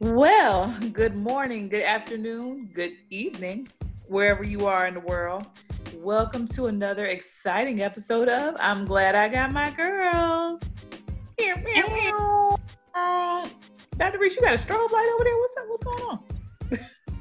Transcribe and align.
Well, 0.00 0.72
good 0.92 1.16
morning, 1.16 1.68
good 1.68 1.82
afternoon, 1.82 2.70
good 2.72 2.92
evening, 3.10 3.66
wherever 4.06 4.46
you 4.46 4.68
are 4.68 4.86
in 4.86 4.94
the 4.94 5.00
world. 5.00 5.44
Welcome 5.96 6.46
to 6.48 6.68
another 6.68 7.06
exciting 7.06 7.82
episode 7.82 8.28
of 8.28 8.56
I'm 8.60 8.84
Glad 8.84 9.16
I 9.16 9.28
Got 9.28 9.50
My 9.50 9.72
Girls. 9.72 10.62
Uh, 12.94 13.48
Dr. 13.96 14.18
Reese, 14.20 14.36
you 14.36 14.42
got 14.42 14.54
a 14.54 14.64
strobe 14.64 14.88
light 14.92 15.10
over 15.14 15.24
there? 15.24 15.36
What's 15.36 15.54
up? 15.58 15.64
What's 15.66 15.82
going 15.82 16.02
on? 16.04 16.20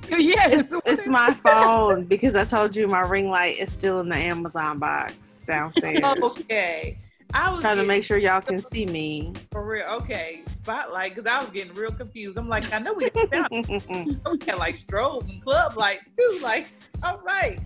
yes, 0.22 0.72
it's 0.86 1.08
my 1.08 1.34
phone 1.34 2.06
because 2.06 2.36
I 2.36 2.46
told 2.46 2.76
you 2.76 2.88
my 2.88 3.02
ring 3.02 3.32
light 3.32 3.58
is 3.58 3.72
still 3.72 4.02
in 4.02 4.10
the 4.10 4.18
Amazon 4.18 4.78
box 4.78 5.16
downstairs. 5.48 6.00
Okay. 6.04 6.96
I 7.34 7.52
was 7.52 7.62
trying 7.62 7.78
to 7.78 7.84
make 7.84 8.04
sure 8.04 8.18
y'all 8.18 8.42
can 8.42 8.60
see 8.72 8.86
me. 8.86 9.34
for 9.52 9.66
real. 9.66 9.86
Okay, 9.86 10.42
spotlight, 10.48 11.16
because 11.16 11.30
I 11.30 11.40
was 11.40 11.50
getting 11.50 11.74
real 11.74 11.92
confused. 11.92 12.38
I'm 12.38 12.48
like, 12.48 12.72
I 12.74 12.80
know 12.80 12.94
we 12.94 13.10
got, 13.10 13.30
sound- 13.52 14.22
we 14.32 14.38
got 14.38 14.58
like 14.58 14.76
strobe 14.76 15.30
and 15.30 15.42
club 15.44 15.78
lights 15.78 16.12
too. 16.12 16.40
Like, 16.42 16.68
all 17.04 17.20
right. 17.26 17.60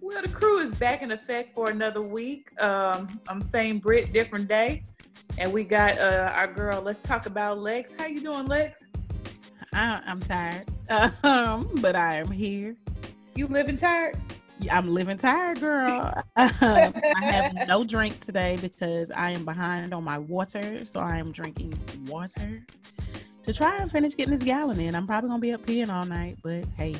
Well, 0.00 0.20
the 0.22 0.28
crew 0.28 0.58
is 0.58 0.74
back 0.74 1.02
in 1.02 1.12
effect 1.12 1.54
for 1.54 1.70
another 1.70 2.02
week. 2.02 2.50
Um, 2.60 3.20
I'm 3.28 3.40
saying 3.42 3.78
Brit, 3.78 4.12
different 4.12 4.48
day, 4.48 4.84
and 5.38 5.52
we 5.52 5.64
got 5.64 5.98
uh, 5.98 6.30
our 6.34 6.52
girl. 6.52 6.82
Let's 6.82 7.00
talk 7.00 7.26
about 7.26 7.58
Lex. 7.60 7.94
How 7.96 8.06
you 8.06 8.20
doing, 8.20 8.46
Lex? 8.46 8.86
I, 9.72 10.00
I'm 10.04 10.20
tired, 10.20 10.68
um, 11.22 11.70
but 11.80 11.96
I 11.96 12.16
am 12.16 12.30
here. 12.30 12.76
You 13.34 13.46
living 13.46 13.76
tired? 13.76 14.16
I'm 14.70 14.88
living 14.88 15.18
tired, 15.18 15.60
girl. 15.60 16.22
Um, 16.36 16.52
I 16.62 17.24
have 17.24 17.68
no 17.68 17.84
drink 17.84 18.20
today 18.20 18.56
because 18.60 19.10
I 19.10 19.30
am 19.30 19.44
behind 19.44 19.92
on 19.92 20.02
my 20.02 20.18
water, 20.18 20.86
so 20.86 21.00
I 21.00 21.18
am 21.18 21.30
drinking 21.30 21.74
water 22.06 22.64
to 23.44 23.52
try 23.52 23.78
and 23.78 23.90
finish 23.90 24.16
getting 24.16 24.34
this 24.34 24.42
gallon 24.42 24.80
in. 24.80 24.94
I'm 24.94 25.06
probably 25.06 25.28
gonna 25.28 25.40
be 25.40 25.52
up 25.52 25.66
peeing 25.66 25.90
all 25.90 26.06
night, 26.06 26.38
but 26.42 26.64
hey, 26.76 26.96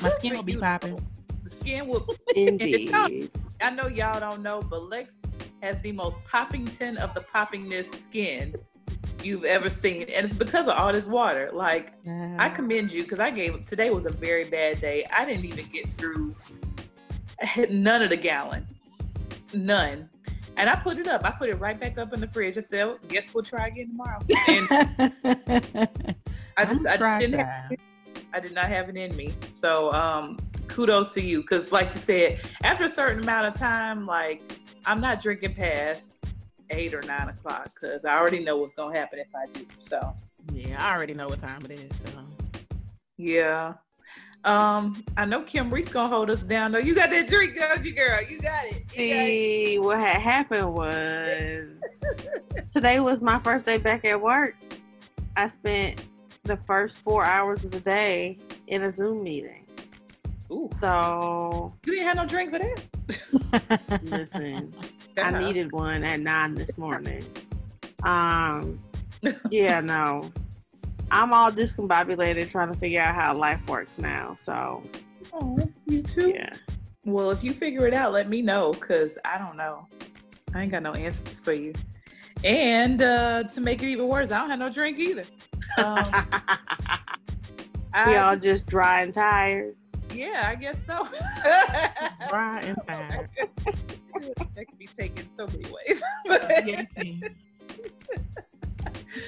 my 0.00 0.10
skin 0.10 0.34
will 0.34 0.44
be 0.44 0.56
popping. 0.56 1.04
The 1.42 1.50
skin 1.50 1.88
will. 1.88 2.06
Indeed. 2.36 3.30
I 3.60 3.70
know 3.70 3.88
y'all 3.88 4.20
don't 4.20 4.42
know, 4.42 4.62
but 4.62 4.88
Lex 4.88 5.16
has 5.62 5.80
the 5.80 5.92
most 5.92 6.20
poppington 6.24 6.96
of 6.96 7.12
the 7.14 7.20
poppingness 7.20 7.86
skin 7.86 8.54
you've 9.22 9.44
ever 9.44 9.70
seen, 9.70 10.02
and 10.02 10.24
it's 10.24 10.34
because 10.34 10.68
of 10.68 10.74
all 10.74 10.92
this 10.92 11.06
water. 11.06 11.50
Like. 11.52 11.92
I 12.38 12.48
commend 12.48 12.92
you 12.92 13.02
because 13.02 13.18
I 13.18 13.30
gave 13.30 13.64
today 13.66 13.90
was 13.90 14.06
a 14.06 14.10
very 14.10 14.44
bad 14.44 14.80
day. 14.80 15.04
I 15.12 15.24
didn't 15.24 15.44
even 15.44 15.68
get 15.70 15.86
through 15.96 16.36
none 17.70 18.02
of 18.02 18.10
the 18.10 18.16
gallon, 18.16 18.66
none. 19.52 20.08
And 20.56 20.70
I 20.70 20.76
put 20.76 20.98
it 20.98 21.06
up. 21.06 21.24
I 21.24 21.30
put 21.32 21.50
it 21.50 21.56
right 21.56 21.78
back 21.78 21.98
up 21.98 22.12
in 22.14 22.20
the 22.20 22.28
fridge. 22.28 22.56
I 22.56 22.62
said, 22.62 22.86
well, 22.86 22.98
"Guess 23.08 23.34
we'll 23.34 23.44
try 23.44 23.66
again 23.68 23.88
tomorrow." 23.88 24.20
And 26.56 26.64
I 26.64 26.64
just 26.64 26.86
I 26.86 27.18
didn't 27.18 27.38
have, 27.38 27.72
I 28.32 28.40
did 28.40 28.54
not 28.54 28.68
have 28.68 28.88
it 28.88 28.96
in 28.96 29.14
me. 29.14 29.34
So 29.50 29.92
um, 29.92 30.38
kudos 30.68 31.12
to 31.14 31.20
you 31.20 31.42
because, 31.42 31.72
like 31.72 31.92
you 31.92 31.98
said, 31.98 32.40
after 32.62 32.84
a 32.84 32.88
certain 32.88 33.22
amount 33.22 33.48
of 33.48 33.54
time, 33.54 34.06
like 34.06 34.58
I'm 34.86 35.00
not 35.00 35.22
drinking 35.22 35.54
past 35.54 36.15
eight 36.70 36.94
or 36.94 37.02
nine 37.02 37.28
o'clock 37.28 37.70
because 37.74 38.04
I 38.04 38.16
already 38.16 38.42
know 38.44 38.56
what's 38.56 38.74
gonna 38.74 38.96
happen 38.96 39.18
if 39.18 39.28
I 39.34 39.46
do. 39.52 39.66
So. 39.80 40.14
Yeah, 40.52 40.84
I 40.84 40.94
already 40.96 41.14
know 41.14 41.26
what 41.26 41.40
time 41.40 41.60
it 41.64 41.72
is. 41.72 41.96
So 41.98 42.08
Yeah. 43.16 43.74
Um, 44.44 45.02
I 45.16 45.24
know 45.24 45.42
Kim 45.42 45.72
Reese 45.74 45.88
gonna 45.88 46.08
hold 46.08 46.30
us 46.30 46.40
down 46.40 46.70
though. 46.72 46.78
You 46.78 46.94
got 46.94 47.10
that 47.10 47.26
drink, 47.26 47.58
don't 47.58 47.84
you, 47.84 47.94
girl? 47.94 48.20
You 48.22 48.40
got 48.40 48.64
it. 48.66 48.74
You 48.74 48.78
got 48.80 48.94
it. 48.94 48.94
See, 48.94 49.78
what 49.80 49.98
had 49.98 50.20
happened 50.20 50.72
was 50.72 51.66
today 52.72 53.00
was 53.00 53.20
my 53.20 53.40
first 53.40 53.66
day 53.66 53.76
back 53.76 54.04
at 54.04 54.20
work. 54.20 54.54
I 55.36 55.48
spent 55.48 56.04
the 56.44 56.56
first 56.58 56.98
four 56.98 57.24
hours 57.24 57.64
of 57.64 57.72
the 57.72 57.80
day 57.80 58.38
in 58.68 58.82
a 58.82 58.92
Zoom 58.92 59.24
meeting. 59.24 59.64
Ooh, 60.50 60.70
So 60.80 61.74
you 61.84 61.94
didn't 61.94 62.06
have 62.06 62.16
no 62.16 62.24
drink 62.26 62.52
for 62.52 62.60
that? 62.60 64.00
listen, 64.04 64.72
I 65.18 65.38
needed 65.42 65.72
one 65.72 66.04
at 66.04 66.20
nine 66.20 66.54
this 66.54 66.76
morning. 66.78 67.24
Um, 68.02 68.78
yeah, 69.50 69.80
no, 69.80 70.30
I'm 71.10 71.32
all 71.32 71.50
discombobulated 71.50 72.50
trying 72.50 72.72
to 72.72 72.78
figure 72.78 73.00
out 73.00 73.14
how 73.14 73.34
life 73.34 73.60
works 73.68 73.98
now. 73.98 74.36
So 74.38 74.82
Oh, 75.32 75.58
you 75.86 76.02
too. 76.02 76.30
yeah, 76.30 76.52
Well, 77.04 77.30
if 77.30 77.42
you 77.42 77.52
figure 77.52 77.86
it 77.86 77.94
out, 77.94 78.12
let 78.12 78.28
me 78.28 78.42
know 78.42 78.72
because 78.72 79.18
I 79.24 79.38
don't 79.38 79.56
know. 79.56 79.86
I 80.54 80.62
ain't 80.62 80.70
got 80.70 80.82
no 80.82 80.92
answers 80.94 81.40
for 81.40 81.52
you. 81.52 81.72
And 82.44 83.02
uh, 83.02 83.44
to 83.44 83.60
make 83.60 83.82
it 83.82 83.88
even 83.88 84.08
worse, 84.08 84.30
I 84.30 84.38
don't 84.38 84.50
have 84.50 84.58
no 84.58 84.68
drink 84.70 84.98
either. 84.98 85.24
Um, 85.78 86.08
I 87.92 88.08
we 88.10 88.16
all 88.16 88.32
just- 88.32 88.44
just 88.44 88.66
dry 88.66 89.02
and 89.02 89.12
tired. 89.12 89.74
Yeah, 90.16 90.48
I 90.48 90.54
guess 90.54 90.78
so. 90.86 91.06
dry 92.28 92.60
and 92.62 92.76
tired. 92.86 93.28
that 94.54 94.66
can 94.68 94.78
be 94.78 94.86
taken 94.86 95.28
so 95.30 95.46
many 95.46 95.64
ways. 95.70 96.02
Yes, 96.66 96.86
yes. 96.96 97.34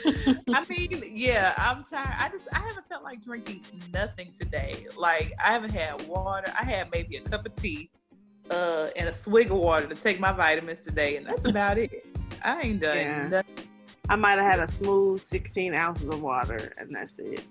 I 0.55 0.65
mean, 0.69 1.03
yeah, 1.15 1.55
I'm 1.57 1.85
tired. 1.85 2.15
I 2.19 2.29
just 2.29 2.49
I 2.53 2.59
haven't 2.59 2.89
felt 2.89 3.03
like 3.05 3.23
drinking 3.25 3.63
nothing 3.93 4.33
today. 4.39 4.87
Like 4.97 5.33
I 5.43 5.53
haven't 5.53 5.71
had 5.75 6.07
water. 6.07 6.53
I 6.59 6.65
had 6.65 6.91
maybe 6.93 7.17
a 7.17 7.21
cup 7.23 7.47
of 7.47 7.55
tea, 7.55 7.91
uh, 8.51 8.89
and 8.97 9.09
a 9.09 9.13
swig 9.15 9.51
of 9.51 9.57
water 9.59 9.87
to 9.87 9.95
take 9.95 10.21
my 10.21 10.33
vitamins 10.33 10.81
today, 10.81 11.17
and 11.17 11.27
that's 11.27 11.45
about 11.45 11.79
it. 11.79 12.05
I 12.45 12.61
ain't 12.63 12.81
done 12.81 12.97
Yeah. 12.97 13.29
nothing. 13.29 13.55
I 14.11 14.17
might 14.17 14.39
have 14.39 14.59
had 14.59 14.61
a 14.61 14.73
smooth 14.73 15.23
16 15.27 15.75
ounces 15.75 16.09
of 16.09 16.23
water, 16.23 16.73
and 16.79 16.91
that's 16.91 17.13
it. 17.19 17.43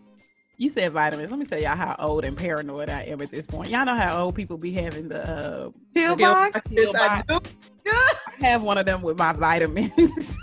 You 0.59 0.69
said 0.71 0.91
vitamins. 0.91 1.29
Let 1.29 1.39
me 1.39 1.45
tell 1.45 1.59
y'all 1.59 1.75
how 1.75 1.95
old 1.99 2.25
and 2.25 2.35
paranoid 2.35 2.89
I 2.89 3.03
am 3.03 3.21
at 3.21 3.29
this 3.29 3.45
point. 3.45 3.69
Y'all 3.69 3.85
know 3.85 3.95
how 3.95 4.23
old 4.23 4.35
people 4.35 4.57
be 4.57 4.71
having 4.73 5.07
the. 5.07 5.21
Uh, 5.23 5.69
Pill 5.93 6.15
Pill 6.17 6.33
box? 6.33 6.61
Yes, 6.71 6.95
I 6.95 7.21
do. 7.27 7.39
I 7.87 8.13
have 8.41 8.63
one 8.63 8.77
of 8.77 8.85
them 8.85 9.01
with 9.03 9.17
my 9.17 9.33
vitamins. 9.33 10.35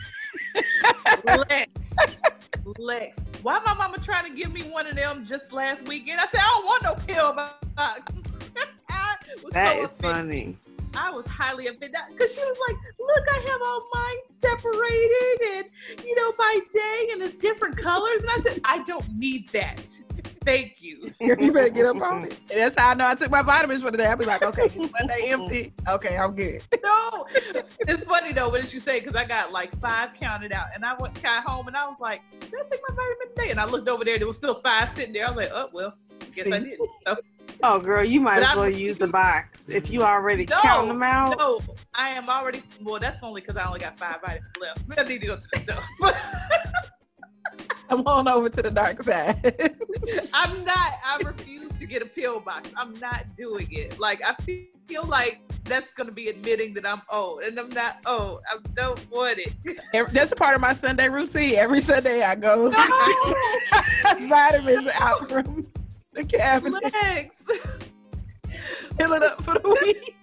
Lex, 1.24 1.70
Lex. 2.78 3.18
Why 3.42 3.58
my 3.64 3.74
mama 3.74 3.98
trying 3.98 4.30
to 4.30 4.36
give 4.36 4.52
me 4.52 4.62
one 4.62 4.86
of 4.86 4.94
them 4.94 5.24
just 5.26 5.52
last 5.52 5.86
weekend? 5.88 6.20
I 6.20 6.26
said 6.26 6.40
I 6.40 6.48
don't 6.48 6.64
want 6.64 6.82
no 6.84 6.94
pill 7.06 7.32
box. 7.32 7.52
I 8.88 9.16
was 9.42 9.52
That 9.52 9.76
so 9.78 9.84
is 9.84 9.98
offended. 9.98 10.56
funny. 10.56 10.56
I 10.96 11.10
was 11.10 11.26
highly 11.26 11.66
offended 11.66 11.96
because 12.10 12.34
she 12.34 12.40
was 12.42 12.56
like, 12.68 12.76
"Look, 12.98 13.24
I 13.30 13.50
have 13.50 13.62
all 13.62 13.88
mine 13.92 14.16
separated, 14.28 15.66
and 15.88 16.04
you 16.04 16.14
know, 16.14 16.32
by 16.36 16.60
day, 16.72 17.08
and 17.12 17.22
it's 17.22 17.36
different 17.36 17.76
colors." 17.76 18.22
And 18.22 18.30
I 18.30 18.40
said, 18.42 18.60
"I 18.64 18.82
don't 18.84 19.06
need 19.16 19.48
that. 19.50 19.86
Thank 20.44 20.82
you." 20.82 21.12
You 21.20 21.52
better 21.52 21.70
get 21.70 21.86
up 21.86 22.00
on 22.02 22.24
it. 22.24 22.38
And 22.50 22.60
that's 22.60 22.78
how 22.78 22.90
I 22.90 22.94
know 22.94 23.06
I 23.08 23.14
took 23.14 23.30
my 23.30 23.42
vitamins 23.42 23.82
for 23.82 23.90
the 23.90 23.96
day. 23.96 24.06
I'll 24.06 24.16
be 24.16 24.24
like, 24.24 24.44
okay, 24.44 24.70
Monday 24.76 25.24
empty. 25.28 25.72
Okay, 25.88 26.16
I'm 26.16 26.34
good. 26.34 26.62
No, 26.82 27.26
it's 27.80 28.04
funny 28.04 28.32
though. 28.32 28.48
What 28.50 28.60
did 28.62 28.72
you 28.72 28.80
say? 28.80 29.00
Because 29.00 29.16
I 29.16 29.24
got 29.24 29.52
like 29.52 29.74
five 29.80 30.10
counted 30.20 30.52
out, 30.52 30.66
and 30.74 30.84
I 30.84 30.94
went 30.94 31.20
got 31.22 31.44
home, 31.44 31.66
and 31.66 31.76
I 31.76 31.86
was 31.86 31.98
like, 32.00 32.20
"Did 32.40 32.54
I 32.54 32.68
take 32.68 32.80
my 32.88 32.94
vitamin 32.94 33.34
today?" 33.34 33.50
And 33.50 33.60
I 33.60 33.64
looked 33.64 33.88
over 33.88 34.04
there, 34.04 34.18
there 34.18 34.26
was 34.26 34.36
still 34.36 34.60
five 34.60 34.92
sitting 34.92 35.12
there. 35.12 35.26
I 35.26 35.30
was 35.30 35.36
like, 35.36 35.50
"Oh 35.52 35.70
well, 35.72 35.96
guess 36.34 36.52
I 36.52 36.58
did." 36.60 36.78
So, 37.06 37.16
Oh, 37.62 37.78
girl, 37.80 38.04
you 38.04 38.20
might 38.20 38.34
But 38.36 38.42
as 38.42 38.48
I'm- 38.50 38.58
well 38.58 38.70
use 38.70 38.98
the 38.98 39.06
box 39.06 39.68
if 39.68 39.90
you 39.90 40.02
already 40.02 40.44
No, 40.46 40.58
count 40.60 40.88
them 40.88 41.02
out. 41.02 41.38
no, 41.38 41.60
I 41.94 42.10
am 42.10 42.28
already. 42.28 42.62
Well, 42.82 43.00
that's 43.00 43.22
only 43.22 43.40
because 43.40 43.56
I 43.56 43.64
only 43.66 43.80
got 43.80 43.98
five 43.98 44.16
vitamins 44.20 44.52
left. 44.60 44.86
But 44.88 44.98
I 44.98 45.02
need 45.04 45.20
to 45.22 45.26
go 45.28 45.36
to 45.36 45.46
the 45.52 45.58
store. 45.60 46.12
I'm 47.90 48.06
on 48.06 48.26
over 48.26 48.48
to 48.48 48.62
the 48.62 48.70
dark 48.70 49.02
side. 49.02 49.38
I'm 50.34 50.64
not. 50.64 50.94
I 51.04 51.18
refuse 51.24 51.70
to 51.78 51.86
get 51.86 52.02
a 52.02 52.06
pill 52.06 52.40
box. 52.40 52.70
I'm 52.76 52.94
not 52.94 53.36
doing 53.36 53.68
it. 53.70 54.00
Like 54.00 54.22
I 54.24 54.34
feel 54.88 55.04
like 55.04 55.40
that's 55.64 55.92
gonna 55.92 56.10
be 56.12 56.28
admitting 56.28 56.74
that 56.74 56.86
I'm 56.86 57.02
old, 57.12 57.42
and 57.42 57.58
I'm 57.58 57.68
not 57.70 57.98
old. 58.06 58.40
I 58.50 58.56
don't 58.74 59.10
want 59.10 59.38
it. 59.38 59.52
That's 60.12 60.32
a 60.32 60.36
part 60.36 60.54
of 60.56 60.60
my 60.62 60.72
Sunday 60.74 61.08
routine. 61.08 61.54
Every 61.56 61.80
Sunday 61.82 62.22
I 62.22 62.34
go 62.34 62.68
no! 62.68 64.26
vitamins 64.28 64.88
out 64.98 65.28
from 65.28 65.66
the 66.14 66.24
cabinet, 66.24 66.82
Lex. 66.92 67.44
fill 68.98 69.12
it 69.12 69.22
up 69.22 69.42
for 69.42 69.54
the 69.54 69.68
week. 69.82 70.14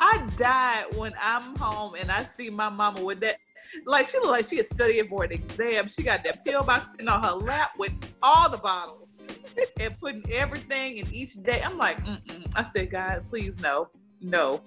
I 0.00 0.26
died 0.36 0.86
when 0.96 1.12
I'm 1.20 1.54
home 1.56 1.94
and 1.94 2.10
I 2.10 2.24
see 2.24 2.50
my 2.50 2.68
mama 2.68 3.02
with 3.02 3.20
that. 3.20 3.36
Like 3.84 4.06
she 4.06 4.18
look 4.18 4.30
like 4.30 4.46
she 4.46 4.58
is 4.58 4.68
studying 4.68 5.08
for 5.08 5.24
an 5.24 5.32
exam. 5.32 5.88
She 5.88 6.02
got 6.02 6.24
that 6.24 6.44
pill 6.44 6.62
box 6.64 6.92
sitting 6.92 7.08
on 7.08 7.22
her 7.22 7.32
lap 7.32 7.72
with 7.78 7.92
all 8.22 8.48
the 8.48 8.56
bottles 8.56 9.20
and 9.78 9.98
putting 10.00 10.24
everything 10.32 10.96
in 10.96 11.12
each 11.12 11.34
day. 11.42 11.62
I'm 11.62 11.76
like, 11.76 12.02
Mm-mm. 12.04 12.50
I 12.54 12.62
said, 12.62 12.90
God, 12.90 13.24
please 13.26 13.60
no, 13.60 13.88
no, 14.22 14.62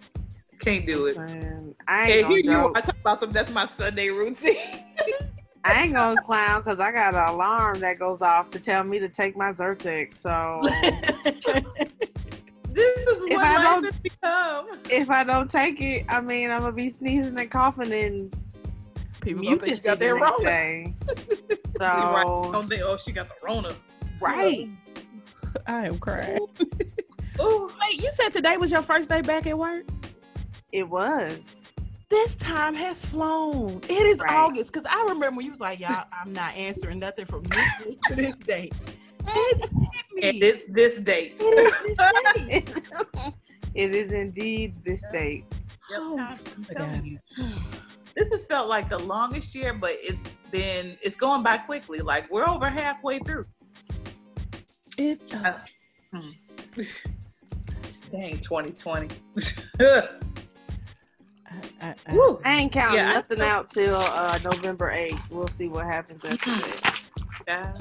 can't 0.59 0.85
do 0.85 1.07
it. 1.07 1.17
Man, 1.17 1.73
I 1.87 2.03
And 2.03 2.11
ain't 2.11 2.27
here 2.27 2.37
you 2.37 2.51
joke. 2.51 2.77
are 2.77 2.81
talking 2.81 3.01
about 3.01 3.19
something 3.19 3.33
that's 3.33 3.51
my 3.51 3.65
Sunday 3.65 4.09
routine. 4.09 4.55
I 5.63 5.83
ain't 5.83 5.93
gonna 5.93 6.19
clown 6.23 6.61
because 6.61 6.79
I 6.79 6.91
got 6.91 7.13
an 7.13 7.35
alarm 7.35 7.79
that 7.81 7.99
goes 7.99 8.21
off 8.21 8.49
to 8.51 8.59
tell 8.59 8.83
me 8.83 8.99
to 8.99 9.07
take 9.09 9.37
my 9.37 9.53
Zyrtec. 9.53 10.13
So 10.21 10.61
this 12.73 12.97
is 12.97 13.23
If 13.23 13.35
what 13.35 13.45
I 13.45 13.55
life 13.55 13.63
don't- 13.63 13.83
has 13.85 13.99
become. 13.99 14.67
if 14.89 15.09
I 15.09 15.23
don't 15.23 15.51
take 15.51 15.79
it, 15.81 16.05
I 16.09 16.21
mean, 16.21 16.49
I'm 16.51 16.61
gonna 16.61 16.71
be 16.73 16.89
sneezing 16.89 17.37
and 17.37 17.51
coughing 17.51 17.91
and 17.93 18.33
people 19.21 19.43
gonna 19.43 19.57
think 19.57 19.77
you 19.77 19.83
got 19.83 19.99
that 19.99 20.15
wrong. 20.15 20.95
so 21.77 21.85
right. 21.85 22.23
don't 22.51 22.67
think, 22.67 22.81
oh, 22.83 22.97
she 22.97 23.11
got 23.11 23.27
the 23.29 23.35
Rona. 23.45 23.73
Right. 24.19 24.67
I 25.67 25.85
am 25.87 25.99
crying. 25.99 26.39
Oh, 27.39 27.71
wait, 27.81 28.01
you 28.01 28.09
said 28.13 28.29
today 28.29 28.57
was 28.57 28.71
your 28.71 28.81
first 28.81 29.09
day 29.09 29.21
back 29.21 29.45
at 29.47 29.57
work? 29.57 29.85
It 30.71 30.87
was. 30.89 31.37
This 32.11 32.35
time 32.35 32.75
has 32.75 33.05
flown. 33.05 33.79
It 33.87 34.05
is 34.05 34.19
right. 34.19 34.31
August 34.31 34.73
because 34.73 34.85
I 34.85 35.05
remember 35.07 35.37
when 35.37 35.45
you 35.45 35.51
was 35.51 35.61
like, 35.61 35.79
"Y'all, 35.79 36.03
I'm 36.11 36.33
not 36.33 36.53
answering 36.57 36.99
nothing 36.99 37.25
from 37.25 37.43
this 37.43 37.57
day 37.85 37.97
to 38.09 38.15
this 38.15 38.37
date." 38.39 38.73
It 39.27 39.59
hit 39.61 39.71
me. 40.13 40.21
And 40.21 40.43
it's 40.43 40.65
this 40.67 40.99
date. 40.99 41.37
It 41.39 41.73
is 41.87 41.97
this 41.97 42.63
date. 42.73 43.33
it 43.73 43.95
is 43.95 44.11
indeed 44.11 44.75
this 44.83 45.01
date. 45.13 45.45
Yep, 45.89 45.99
oh, 46.01 46.37
this 48.13 48.31
has 48.31 48.43
felt 48.43 48.67
like 48.67 48.89
the 48.89 48.99
longest 48.99 49.55
year, 49.55 49.73
but 49.73 49.93
it's 50.01 50.35
been 50.51 50.97
it's 51.01 51.15
going 51.15 51.43
by 51.43 51.59
quickly. 51.59 51.99
Like 51.99 52.29
we're 52.29 52.47
over 52.47 52.67
halfway 52.67 53.19
through. 53.19 53.45
It. 54.97 55.21
Uh, 55.33 55.53
hmm. 56.13 56.31
Dang, 58.11 58.37
2020. 58.37 59.07
I, 61.81 61.95
I, 62.07 62.39
I, 62.45 62.55
ain't 62.59 62.71
counting 62.71 62.97
yeah, 62.97 63.13
nothing 63.13 63.41
out 63.41 63.69
till 63.71 63.95
uh, 63.95 64.39
November 64.43 64.91
8th. 64.91 65.29
We'll 65.29 65.47
see 65.47 65.67
what 65.67 65.85
happens 65.85 66.23
after 66.23 66.51
that. 66.51 66.99
Yeah, 67.47 67.73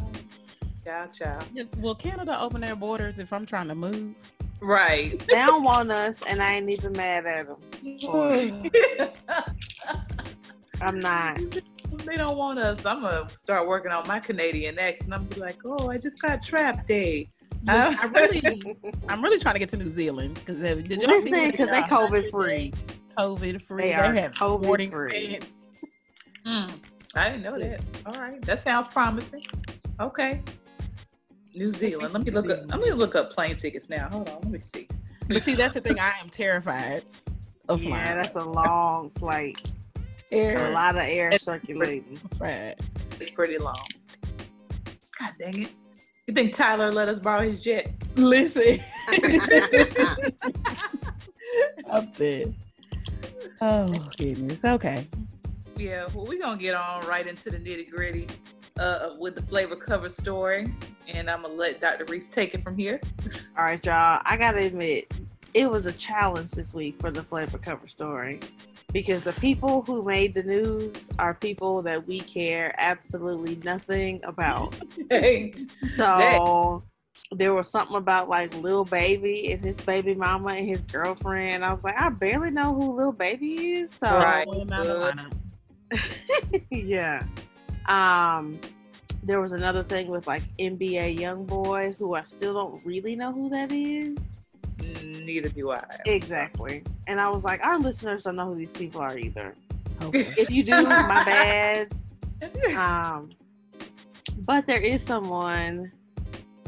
yeah, 0.87 1.07
child. 1.07 1.45
Will 1.79 1.95
Canada 1.95 2.41
open 2.41 2.63
their 2.63 2.77
borders 2.77 3.19
if 3.19 3.33
I'm 3.33 3.47
trying 3.47 3.69
to 3.69 3.75
move? 3.75 4.15
Right. 4.61 5.19
They 5.27 5.35
don't 5.37 5.65
want 5.65 5.91
us, 5.91 6.21
and 6.27 6.43
I 6.43 6.55
ain't 6.55 6.69
even 6.69 6.93
mad 6.93 7.27
at 7.27 7.47
them. 7.47 7.57
I'm 10.83 11.01
not. 11.01 11.39
They 12.05 12.17
don't 12.17 12.37
want 12.37 12.59
us. 12.59 12.85
I'm 12.87 13.03
gonna 13.03 13.29
start 13.35 13.69
working 13.69 13.93
on 13.93 14.07
my 14.07 14.21
Canadian 14.21 14.79
ex, 14.79 15.03
and 15.03 15.15
I'm 15.15 15.25
be 15.25 15.41
like, 15.41 15.59
oh, 15.65 15.89
I 15.89 15.99
just 15.99 16.21
got 16.23 16.43
trapped 16.43 16.87
day. 16.87 17.29
I 17.69 18.07
really, 18.15 18.77
I'm 19.09 19.23
really 19.23 19.39
trying 19.39 19.55
to 19.55 19.59
get 19.59 19.69
to 19.71 19.77
New 19.77 19.91
Zealand 19.91 20.35
because 20.35 20.59
did 20.59 21.03
you 21.03 21.07
listen? 21.07 21.51
Because 21.51 21.69
they 21.69 21.83
COVID 21.83 22.31
free. 22.31 22.73
COVID 23.17 23.63
free. 23.63 23.83
They, 23.83 23.89
they 23.89 23.95
are 23.95 24.15
have 24.15 24.33
COVID 24.33 24.91
free. 24.91 25.39
Mm, 26.47 26.71
I 27.15 27.31
didn't 27.31 27.43
know 27.43 27.59
that. 27.59 27.81
All 28.07 28.15
right, 28.15 28.41
that 28.43 28.61
sounds 28.61 28.89
promising. 28.89 29.47
Okay, 30.01 30.43
New 31.55 31.73
Zealand. 31.73 32.15
Let 32.15 32.25
me 32.25 32.31
look 32.31 32.51
up. 32.51 32.61
Let 32.69 32.81
me 32.81 32.93
look 32.93 33.15
up 33.15 33.33
plane 33.33 33.57
tickets 33.57 33.89
now. 33.89 34.09
Hold 34.11 34.29
on. 34.31 34.37
Let 34.43 34.51
me 34.51 34.61
see. 34.63 34.89
But 35.29 35.43
see, 35.43 35.55
that's 35.55 35.75
the 35.75 35.81
thing. 35.81 35.99
I 35.99 36.13
am 36.21 36.29
terrified 36.29 37.05
of 37.69 37.81
flying. 37.81 37.95
Yeah, 37.95 38.15
that's 38.17 38.35
a 38.35 38.45
long 38.45 39.11
flight. 39.19 39.61
Air. 40.33 40.71
A 40.71 40.73
lot 40.73 40.97
of 40.97 41.03
air 41.03 41.37
circulating. 41.39 42.19
Right. 42.39 42.75
It's 43.19 43.31
pretty 43.31 43.59
long. 43.59 43.85
God 45.19 45.33
dang 45.39 45.63
it. 45.63 45.71
You 46.27 46.35
think 46.35 46.55
Tyler 46.55 46.93
let 46.93 47.09
us 47.09 47.19
borrow 47.19 47.43
his 47.43 47.59
jet? 47.59 47.91
Listen. 48.15 48.79
Up 51.91 52.15
there. 52.17 52.45
Oh 53.61 53.93
goodness. 54.17 54.59
Okay. 54.65 55.07
Yeah, 55.77 56.09
well 56.15 56.27
we're 56.27 56.41
gonna 56.41 56.61
get 56.61 56.75
on 56.75 57.07
right 57.07 57.27
into 57.27 57.51
the 57.51 57.59
nitty 57.59 57.91
gritty 57.91 58.27
uh, 58.79 59.11
with 59.19 59.35
the 59.35 59.43
flavor 59.43 59.77
cover 59.77 60.09
story. 60.09 60.73
And 61.09 61.31
I'm 61.31 61.43
gonna 61.43 61.55
let 61.55 61.81
Dr. 61.81 62.05
Reese 62.07 62.29
take 62.29 62.55
it 62.55 62.63
from 62.63 62.77
here. 62.77 63.01
All 63.59 63.65
right, 63.65 63.85
y'all. 63.85 64.21
I 64.25 64.37
gotta 64.37 64.61
admit, 64.61 65.13
it 65.55 65.71
was 65.71 65.87
a 65.87 65.93
challenge 65.93 66.53
this 66.53 66.73
week 66.73 67.01
for 67.01 67.11
the 67.11 67.23
flavor 67.23 67.59
cover 67.59 67.89
story 67.89 68.41
because 68.93 69.23
the 69.23 69.33
people 69.35 69.83
who 69.83 70.03
made 70.03 70.35
the 70.35 70.43
news 70.43 71.11
are 71.19 71.35
people 71.35 71.83
that 71.83 72.07
we 72.07 72.21
care 72.21 72.75
absolutely 72.79 73.57
nothing 73.65 74.21
about. 74.25 74.75
so 75.97 76.83
there 77.33 77.55
was 77.55 77.69
something 77.69 77.97
about 77.97 78.29
like 78.29 78.55
Lil 78.57 78.85
Baby 78.85 79.53
and 79.53 79.65
his 79.65 79.77
baby 79.79 80.15
mama 80.15 80.55
and 80.55 80.69
his 80.69 80.85
girlfriend. 80.85 81.65
I 81.65 81.73
was 81.73 81.85
like, 81.85 82.01
I 82.01 82.09
barely 82.09 82.51
know 82.51 82.75
who 82.75 82.97
Lil 82.97 83.13
Baby 83.13 83.75
is. 83.75 83.91
So 84.03 84.11
right. 84.11 84.47
yeah. 86.71 87.25
Um 87.89 88.61
there 89.23 89.41
was 89.41 89.53
another 89.53 89.83
thing 89.83 90.09
with 90.09 90.27
like 90.27 90.43
NBA 90.59 91.19
YoungBoy 91.19 91.99
who 91.99 92.15
I 92.15 92.23
still 92.23 92.55
don't 92.55 92.85
really 92.87 93.15
know 93.17 93.33
who 93.33 93.51
that 93.51 93.71
is 93.71 94.17
neither 95.03 95.49
do 95.49 95.71
I. 95.71 95.83
Exactly. 96.07 96.83
And 97.07 97.21
I 97.21 97.29
was 97.29 97.45
like, 97.45 97.65
our 97.65 97.79
listeners 97.79 98.25
don't 98.25 98.37
know 98.37 98.47
who 98.47 98.57
these 98.57 98.71
people 98.71 99.01
are 99.01 99.19
either. 99.19 99.55
Okay. 100.03 100.33
if 100.37 100.51
you 100.51 100.63
do, 100.63 100.83
my 100.83 101.25
bad. 101.25 101.93
Um, 102.75 103.33
but 104.47 104.65
there 104.65 104.81
is 104.81 105.03
someone 105.03 105.93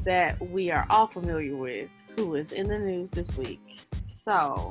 that 0.05 0.41
we 0.51 0.71
are 0.71 0.87
all 0.91 1.07
familiar 1.07 1.57
with 1.57 1.89
who 2.17 2.35
is 2.35 2.53
in 2.53 2.69
the 2.69 2.79
news 2.79 3.11
this 3.11 3.35
week. 3.37 3.81
So, 4.25 4.71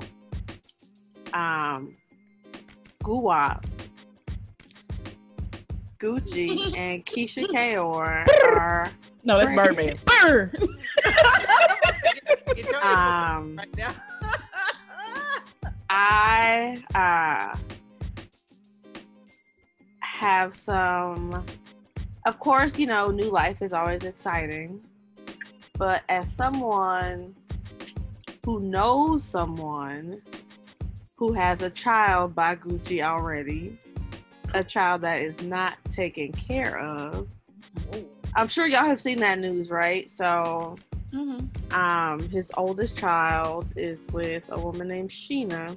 um, 1.34 1.96
Guwap, 3.04 3.64
Gucci, 6.00 6.74
and 6.78 7.06
Keyshia 7.06 7.48
Ka'oir 7.52 8.26
are. 8.48 8.90
No, 9.24 9.38
that's 9.38 9.54
Birdman. 9.54 9.98
Bird. 10.24 10.58
um, 12.82 13.60
I 15.90 16.82
uh, 16.96 17.56
have 20.00 20.56
some. 20.56 21.44
Of 22.26 22.40
course, 22.40 22.78
you 22.78 22.86
know, 22.86 23.10
new 23.10 23.32
life 23.32 23.62
is 23.62 23.74
always 23.74 24.04
exciting, 24.04 24.80
but 25.82 26.04
as 26.10 26.32
someone 26.34 27.36
who 28.46 28.60
knows 28.60 29.24
someone 29.24 30.22
who 31.16 31.34
has 31.34 31.64
a 31.64 31.72
child 31.72 32.36
by 32.36 32.56
Gucci 32.56 33.02
already, 33.02 33.80
a 34.54 34.64
child 34.64 35.02
that 35.02 35.24
is 35.24 35.42
not 35.42 35.80
taken 35.92 36.32
care 36.34 36.78
of. 36.78 37.28
I'm 38.36 38.48
sure 38.48 38.68
y'all 38.68 38.86
have 38.86 39.02
seen 39.02 39.18
that 39.22 39.40
news, 39.40 39.72
right? 39.72 40.10
So 40.12 40.78
Mm-hmm. 41.12 41.74
Um, 41.76 42.30
his 42.30 42.52
oldest 42.56 42.96
child 42.96 43.66
is 43.76 44.06
with 44.14 44.44
a 44.50 44.60
woman 44.60 44.88
named 44.88 45.10
Sheena. 45.10 45.76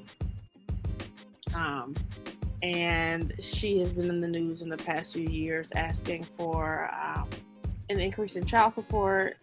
Um, 1.54 1.94
and 2.62 3.32
she 3.40 3.78
has 3.80 3.90
been 3.90 4.10
in 4.10 4.20
the 4.20 4.28
news 4.28 4.60
in 4.60 4.68
the 4.68 4.76
past 4.76 5.14
few 5.14 5.26
years 5.26 5.66
asking 5.74 6.24
for 6.36 6.88
um, 6.92 7.28
an 7.88 7.98
increase 7.98 8.36
in 8.36 8.44
child 8.44 8.74
support. 8.74 9.38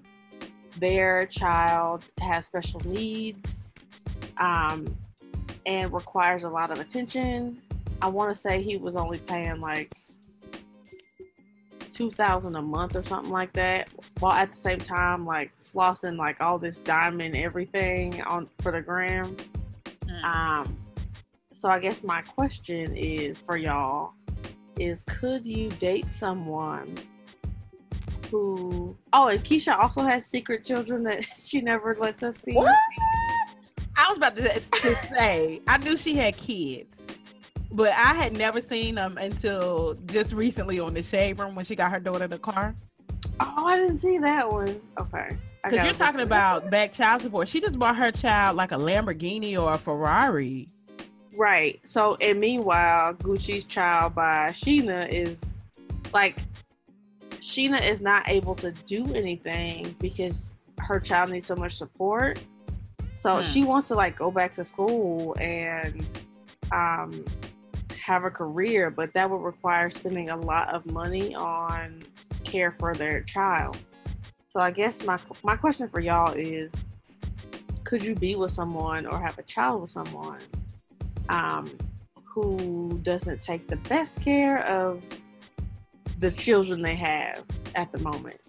Their 0.79 1.25
child 1.27 2.05
has 2.19 2.45
special 2.45 2.81
needs 2.85 3.63
um, 4.37 4.87
and 5.65 5.93
requires 5.93 6.43
a 6.43 6.49
lot 6.49 6.71
of 6.71 6.79
attention. 6.79 7.61
I 8.01 8.07
want 8.07 8.33
to 8.33 8.39
say 8.39 8.61
he 8.61 8.77
was 8.77 8.95
only 8.95 9.19
paying 9.19 9.61
like 9.61 9.91
two 11.93 12.09
thousand 12.09 12.55
a 12.55 12.61
month 12.61 12.95
or 12.95 13.03
something 13.03 13.31
like 13.31 13.53
that, 13.53 13.89
while 14.19 14.33
at 14.33 14.55
the 14.55 14.59
same 14.59 14.79
time 14.79 15.25
like 15.25 15.51
flossing 15.71 16.17
like 16.17 16.41
all 16.41 16.57
this 16.57 16.77
diamond 16.77 17.35
everything 17.35 18.21
on 18.23 18.49
for 18.61 18.71
the 18.71 18.81
gram. 18.81 19.35
Mm. 20.05 20.23
Um, 20.23 20.77
so 21.53 21.69
I 21.69 21.79
guess 21.79 22.03
my 22.03 22.21
question 22.21 22.95
is 22.95 23.37
for 23.37 23.55
y'all 23.57 24.13
is 24.79 25.03
could 25.03 25.45
you 25.45 25.69
date 25.69 26.07
someone 26.15 26.95
who 28.31 28.97
oh 29.13 29.27
and 29.27 29.43
Keisha 29.43 29.77
also 29.77 30.01
has 30.01 30.25
secret 30.25 30.65
children 30.65 31.03
that 31.03 31.25
she 31.45 31.61
never 31.61 31.95
lets 31.99 32.23
us 32.23 32.35
see. 32.45 32.53
What? 32.53 32.75
I 33.97 34.07
was 34.07 34.17
about 34.17 34.35
to, 34.37 34.43
to 34.43 34.95
say 35.07 35.61
I 35.67 35.77
knew 35.77 35.97
she 35.97 36.15
had 36.15 36.37
kids 36.37 36.97
but 37.71 37.89
I 37.89 38.13
had 38.13 38.37
never 38.37 38.61
seen 38.61 38.95
them 38.95 39.17
until 39.17 39.95
just 40.05 40.33
recently 40.33 40.79
on 40.79 40.93
the 40.93 41.01
shade 41.01 41.39
room 41.39 41.55
when 41.55 41.65
she 41.65 41.75
got 41.75 41.91
her 41.91 41.99
daughter 41.99 42.25
in 42.25 42.29
the 42.29 42.37
car. 42.37 42.75
Oh, 43.39 43.65
I 43.65 43.77
didn't 43.77 43.99
see 43.99 44.17
that 44.17 44.51
one. 44.51 44.81
Okay. 44.99 45.37
Because 45.63 45.85
you're 45.85 45.93
talking 45.93 46.21
about 46.21 46.69
back 46.69 46.91
child 46.91 47.21
support. 47.21 47.47
She 47.47 47.61
just 47.61 47.77
bought 47.79 47.95
her 47.95 48.11
child 48.11 48.57
like 48.57 48.71
a 48.71 48.77
Lamborghini 48.77 49.59
or 49.61 49.73
a 49.73 49.77
Ferrari. 49.77 50.67
Right. 51.37 51.79
So, 51.85 52.17
and 52.19 52.39
meanwhile, 52.39 53.13
Gucci's 53.13 53.65
child 53.65 54.15
by 54.15 54.53
Sheena 54.53 55.07
is 55.09 55.37
like, 56.13 56.39
Sheena 57.51 57.85
is 57.85 57.99
not 57.99 58.29
able 58.29 58.55
to 58.55 58.71
do 58.71 59.13
anything 59.13 59.93
because 59.99 60.51
her 60.79 61.01
child 61.01 61.31
needs 61.31 61.47
so 61.47 61.55
much 61.55 61.75
support. 61.75 62.41
So 63.17 63.37
hmm. 63.37 63.41
she 63.43 63.63
wants 63.63 63.89
to 63.89 63.95
like 63.95 64.17
go 64.17 64.31
back 64.31 64.53
to 64.53 64.63
school 64.63 65.35
and 65.37 66.07
um, 66.71 67.25
have 68.01 68.23
a 68.23 68.31
career, 68.31 68.89
but 68.89 69.11
that 69.13 69.29
would 69.29 69.41
require 69.41 69.89
spending 69.89 70.29
a 70.29 70.37
lot 70.37 70.73
of 70.73 70.85
money 70.85 71.35
on 71.35 72.01
care 72.45 72.73
for 72.79 72.95
their 72.95 73.19
child. 73.21 73.77
So 74.47 74.61
I 74.61 74.71
guess 74.71 75.03
my 75.05 75.19
my 75.43 75.57
question 75.57 75.89
for 75.89 75.99
y'all 75.99 76.33
is 76.33 76.71
could 77.83 78.01
you 78.01 78.15
be 78.15 78.37
with 78.37 78.51
someone 78.51 79.05
or 79.05 79.19
have 79.19 79.37
a 79.37 79.43
child 79.43 79.81
with 79.81 79.91
someone 79.91 80.39
um, 81.27 81.69
who 82.23 82.97
doesn't 83.03 83.41
take 83.41 83.67
the 83.67 83.75
best 83.75 84.21
care 84.21 84.65
of 84.65 85.03
the 86.21 86.31
children 86.31 86.81
they 86.81 86.95
have 86.95 87.43
at 87.75 87.91
the 87.91 87.99
moment? 87.99 88.39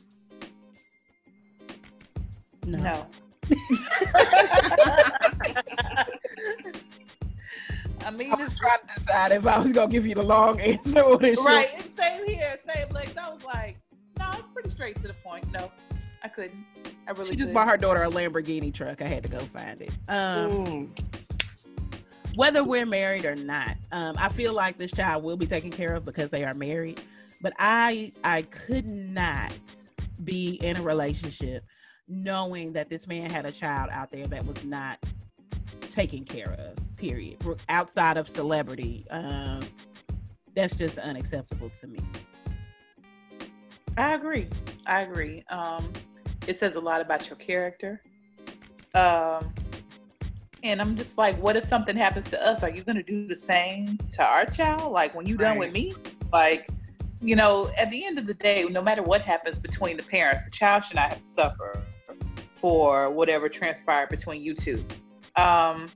No. 2.64 2.79
no. 2.79 3.07
I 8.05 8.11
mean, 8.11 8.33
I 8.33 8.37
was 8.37 8.57
trying 8.57 8.79
to 8.81 9.00
decide 9.00 9.33
if 9.33 9.47
I 9.47 9.59
was 9.59 9.73
gonna 9.73 9.91
give 9.91 10.07
you 10.07 10.14
the 10.14 10.23
long 10.23 10.61
answer 10.61 11.00
or 11.00 11.19
the 11.19 11.35
short. 11.35 11.47
Right, 11.47 11.69
it's 11.75 11.97
same 11.97 12.26
here, 12.26 12.59
same 12.73 12.88
like 12.91 13.17
I 13.17 13.31
was 13.31 13.45
like, 13.45 13.79
no, 14.19 14.31
it's 14.33 14.49
pretty 14.52 14.71
straight 14.71 14.97
to 15.02 15.09
the 15.09 15.14
point. 15.25 15.50
No, 15.52 15.71
I 16.23 16.29
couldn't. 16.29 16.64
I 17.07 17.12
really. 17.12 17.31
She 17.31 17.37
just 17.37 17.52
bought 17.52 17.69
her 17.69 17.76
daughter 17.76 18.02
a 18.02 18.11
Lamborghini 18.11 18.73
truck. 18.73 19.02
I 19.02 19.07
had 19.07 19.23
to 19.23 19.29
go 19.29 19.38
find 19.38 19.83
it. 19.83 19.91
Um, 20.09 20.67
mm. 20.67 20.88
Whether 22.35 22.64
we're 22.64 22.87
married 22.87 23.25
or 23.25 23.35
not, 23.35 23.76
um, 23.93 24.17
I 24.19 24.29
feel 24.29 24.52
like 24.52 24.79
this 24.79 24.91
child 24.91 25.23
will 25.23 25.37
be 25.37 25.47
taken 25.47 25.71
care 25.71 25.95
of 25.95 26.05
because 26.05 26.31
they 26.31 26.45
are 26.45 26.55
married. 26.55 27.00
But 27.42 27.52
I, 27.58 28.12
I 28.25 28.42
could 28.42 28.88
not 28.88 29.52
be 30.25 30.52
in 30.62 30.76
a 30.76 30.82
relationship 30.82 31.64
knowing 32.08 32.72
that 32.72 32.88
this 32.88 33.06
man 33.06 33.30
had 33.30 33.46
a 33.46 33.52
child 33.52 33.90
out 33.92 34.11
there 34.11 34.26
that 34.28 34.46
was 34.46 34.64
not 34.64 34.99
taken 35.80 36.25
care 36.25 36.52
of 36.58 36.96
period 36.96 37.37
outside 37.68 38.16
of 38.16 38.28
celebrity. 38.28 39.04
Um 39.11 39.61
that's 40.54 40.76
just 40.76 40.99
unacceptable 40.99 41.70
to 41.80 41.87
me. 41.87 41.99
I 43.96 44.14
agree. 44.14 44.46
I 44.87 45.02
agree. 45.02 45.44
Um 45.50 45.92
it 46.46 46.56
says 46.56 46.76
a 46.76 46.80
lot 46.80 47.00
about 47.00 47.28
your 47.28 47.37
character. 47.37 48.00
Um 48.94 49.52
and 50.64 50.80
i'm 50.80 50.96
just 50.96 51.18
like 51.18 51.37
what 51.38 51.56
if 51.56 51.64
something 51.64 51.96
happens 51.96 52.30
to 52.30 52.46
us? 52.46 52.62
Are 52.62 52.70
you 52.70 52.84
going 52.84 52.96
to 52.96 53.02
do 53.02 53.26
the 53.26 53.34
same 53.34 53.99
to 54.12 54.25
our 54.25 54.46
child? 54.46 54.92
Like 54.92 55.14
when 55.14 55.26
you 55.26 55.37
done 55.37 55.58
right. 55.58 55.66
with 55.66 55.72
me 55.72 55.94
like 56.32 56.68
you 57.23 57.37
know 57.37 57.71
at 57.79 57.88
the 57.91 58.05
end 58.05 58.19
of 58.19 58.26
the 58.26 58.35
day 58.35 58.64
no 58.64 58.83
matter 58.83 59.02
what 59.02 59.23
happens 59.23 59.59
between 59.59 59.97
the 59.97 60.02
parents 60.02 60.45
the 60.45 60.50
child 60.50 60.85
should 60.85 60.97
not 60.97 61.11
have 61.11 61.23
to 61.23 61.29
suffer 61.29 61.83
for 62.57 63.11
whatever 63.11 63.49
transpired 63.49 64.09
between 64.09 64.43
you 64.43 64.55
two. 64.55 64.85
Um 65.37 65.88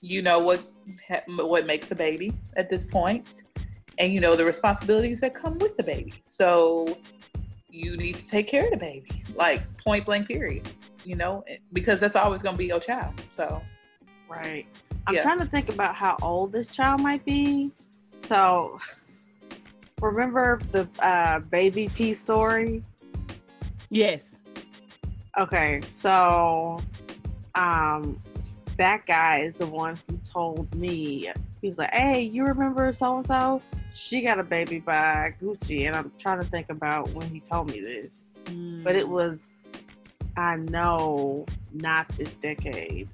you 0.00 0.22
know 0.22 0.38
what 0.38 0.62
what 1.28 1.66
makes 1.66 1.90
a 1.90 1.94
baby 1.94 2.32
at 2.56 2.68
this 2.68 2.84
point 2.84 3.42
and 3.98 4.12
you 4.12 4.20
know 4.20 4.34
the 4.36 4.44
responsibilities 4.44 5.20
that 5.20 5.34
come 5.34 5.58
with 5.58 5.76
the 5.76 5.82
baby. 5.82 6.12
So 6.24 6.98
you 7.70 7.96
need 7.96 8.16
to 8.16 8.28
take 8.28 8.46
care 8.46 8.64
of 8.64 8.70
the 8.70 8.76
baby 8.76 9.24
like 9.34 9.62
point 9.78 10.06
blank 10.06 10.28
period 10.28 10.68
you 11.04 11.16
know 11.16 11.42
because 11.72 11.98
that's 11.98 12.14
always 12.14 12.40
going 12.40 12.54
to 12.54 12.58
be 12.58 12.66
your 12.66 12.80
child 12.80 13.12
so. 13.30 13.62
Right. 14.28 14.66
I'm 15.06 15.14
yeah. 15.14 15.22
trying 15.22 15.38
to 15.38 15.46
think 15.46 15.68
about 15.68 15.94
how 15.94 16.16
old 16.22 16.52
this 16.52 16.68
child 16.68 17.00
might 17.00 17.24
be. 17.24 17.70
So 18.22 18.78
remember 20.04 20.60
the 20.72 20.88
uh, 21.00 21.38
baby 21.38 21.88
p 21.94 22.14
story 22.14 22.82
yes 23.90 24.36
okay 25.38 25.80
so 25.90 26.78
um 27.54 28.20
that 28.76 29.06
guy 29.06 29.40
is 29.40 29.54
the 29.54 29.66
one 29.66 29.98
who 30.08 30.18
told 30.18 30.72
me 30.74 31.30
he 31.64 31.68
was 31.68 31.78
like, 31.78 31.94
"Hey, 31.94 32.22
you 32.22 32.44
remember 32.44 32.92
so 32.92 33.16
and 33.16 33.26
so? 33.26 33.62
She 33.94 34.20
got 34.20 34.38
a 34.38 34.42
baby 34.42 34.80
by 34.80 35.34
Gucci." 35.40 35.86
And 35.86 35.96
I'm 35.96 36.12
trying 36.18 36.38
to 36.38 36.44
think 36.44 36.68
about 36.70 37.08
when 37.10 37.28
he 37.30 37.40
told 37.40 37.70
me 37.70 37.80
this, 37.80 38.24
mm. 38.44 38.82
but 38.84 38.96
it 38.96 39.08
was, 39.08 39.40
I 40.36 40.56
know, 40.56 41.46
not 41.72 42.08
this 42.08 42.34
decade. 42.34 43.08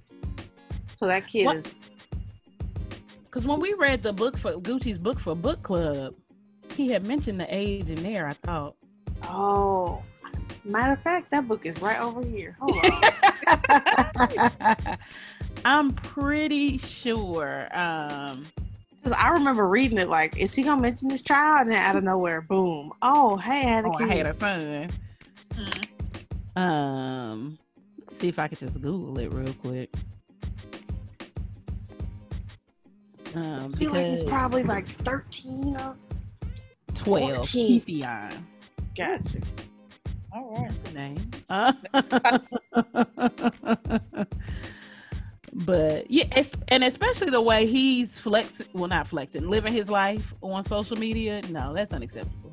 So 0.98 1.06
that 1.06 1.28
kid 1.28 1.44
what? 1.44 1.56
is. 1.58 1.74
Because 3.24 3.46
when 3.46 3.60
we 3.60 3.72
read 3.74 4.02
the 4.02 4.12
book 4.12 4.36
for 4.36 4.54
Gucci's 4.54 4.98
book 4.98 5.20
for 5.20 5.36
book 5.36 5.62
club, 5.62 6.14
he 6.76 6.88
had 6.88 7.04
mentioned 7.04 7.40
the 7.40 7.54
age 7.54 7.88
in 7.88 8.02
there. 8.02 8.26
I 8.26 8.32
thought. 8.32 8.74
Oh, 9.24 10.02
matter 10.64 10.92
of 10.92 11.02
fact, 11.02 11.30
that 11.30 11.46
book 11.46 11.66
is 11.66 11.80
right 11.80 12.00
over 12.00 12.24
here. 12.24 12.56
Hold 12.60 12.84
on. 12.84 14.98
I'm 15.64 15.92
pretty 15.92 16.78
sure. 16.78 17.68
Um, 17.72 18.46
Cause 19.02 19.14
I 19.18 19.30
remember 19.30 19.66
reading 19.66 19.96
it 19.96 20.08
like, 20.08 20.38
is 20.38 20.54
he 20.54 20.62
gonna 20.62 20.80
mention 20.80 21.08
this 21.08 21.22
child? 21.22 21.68
And 21.68 21.76
out 21.76 21.96
of 21.96 22.04
nowhere, 22.04 22.42
boom! 22.42 22.92
Oh, 23.00 23.36
hey, 23.36 23.60
I 23.60 23.70
had 23.70 23.84
a 23.86 23.88
oh, 23.88 23.96
kid. 23.96 24.10
I 24.10 24.14
had 24.14 24.26
a 24.26 24.34
son. 24.34 24.90
Mm. 25.54 26.60
Um, 26.60 27.58
see 28.18 28.28
if 28.28 28.38
I 28.38 28.48
could 28.48 28.58
just 28.58 28.80
Google 28.82 29.18
it 29.18 29.32
real 29.32 29.54
quick. 29.54 29.90
Um, 33.34 33.72
I 33.74 33.78
feel 33.78 33.92
like 33.92 34.06
he's 34.06 34.22
probably 34.22 34.64
like 34.64 34.86
thirteen 34.86 35.76
or 35.76 35.96
12. 37.00 37.36
14. 37.36 37.80
Keitheon. 37.80 38.42
Gotcha. 38.96 39.40
All 40.32 40.54
right. 40.54 40.70
That's 40.70 40.78
the 40.78 40.92
name. 40.92 41.30
but 45.52 46.10
yeah, 46.10 46.42
and 46.68 46.84
especially 46.84 47.30
the 47.30 47.40
way 47.40 47.66
he's 47.66 48.18
flexing, 48.18 48.66
well, 48.72 48.88
not 48.88 49.06
flexing, 49.06 49.48
living 49.48 49.72
his 49.72 49.88
life 49.88 50.34
on 50.42 50.64
social 50.64 50.96
media. 50.96 51.42
No, 51.50 51.72
that's 51.74 51.92
unacceptable. 51.92 52.52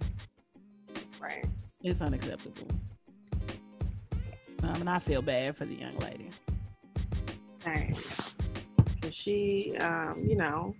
Right. 1.22 1.46
It's 1.84 2.02
unacceptable. 2.02 2.68
Um, 4.64 4.76
and 4.76 4.90
I 4.90 5.00
feel 5.00 5.22
bad 5.22 5.56
for 5.56 5.66
the 5.66 5.76
young 5.76 5.96
lady. 5.98 6.30
Same. 7.60 7.96
Cause 9.02 9.14
she, 9.14 9.76
um, 9.78 10.14
you 10.26 10.36
know, 10.36 10.74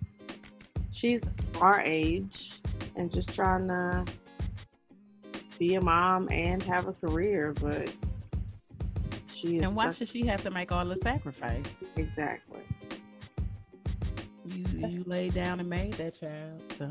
she's 0.92 1.22
our 1.60 1.80
age 1.80 2.60
and 2.98 3.12
just 3.12 3.34
trying 3.34 3.68
to 3.68 4.04
be 5.58 5.76
a 5.76 5.80
mom 5.80 6.28
and 6.30 6.62
have 6.64 6.88
a 6.88 6.92
career, 6.92 7.54
but 7.60 7.92
she 9.34 9.56
is. 9.56 9.62
And 9.62 9.74
why 9.74 9.90
should 9.92 10.08
she 10.08 10.26
have 10.26 10.42
to 10.42 10.50
make 10.50 10.72
all 10.72 10.84
the 10.84 10.96
sacrifice? 10.96 11.64
Exactly. 11.96 12.60
You 14.44 14.64
you 14.88 15.04
laid 15.04 15.34
down 15.34 15.60
and 15.60 15.68
made 15.68 15.94
that 15.94 16.18
child, 16.18 16.60
so 16.76 16.90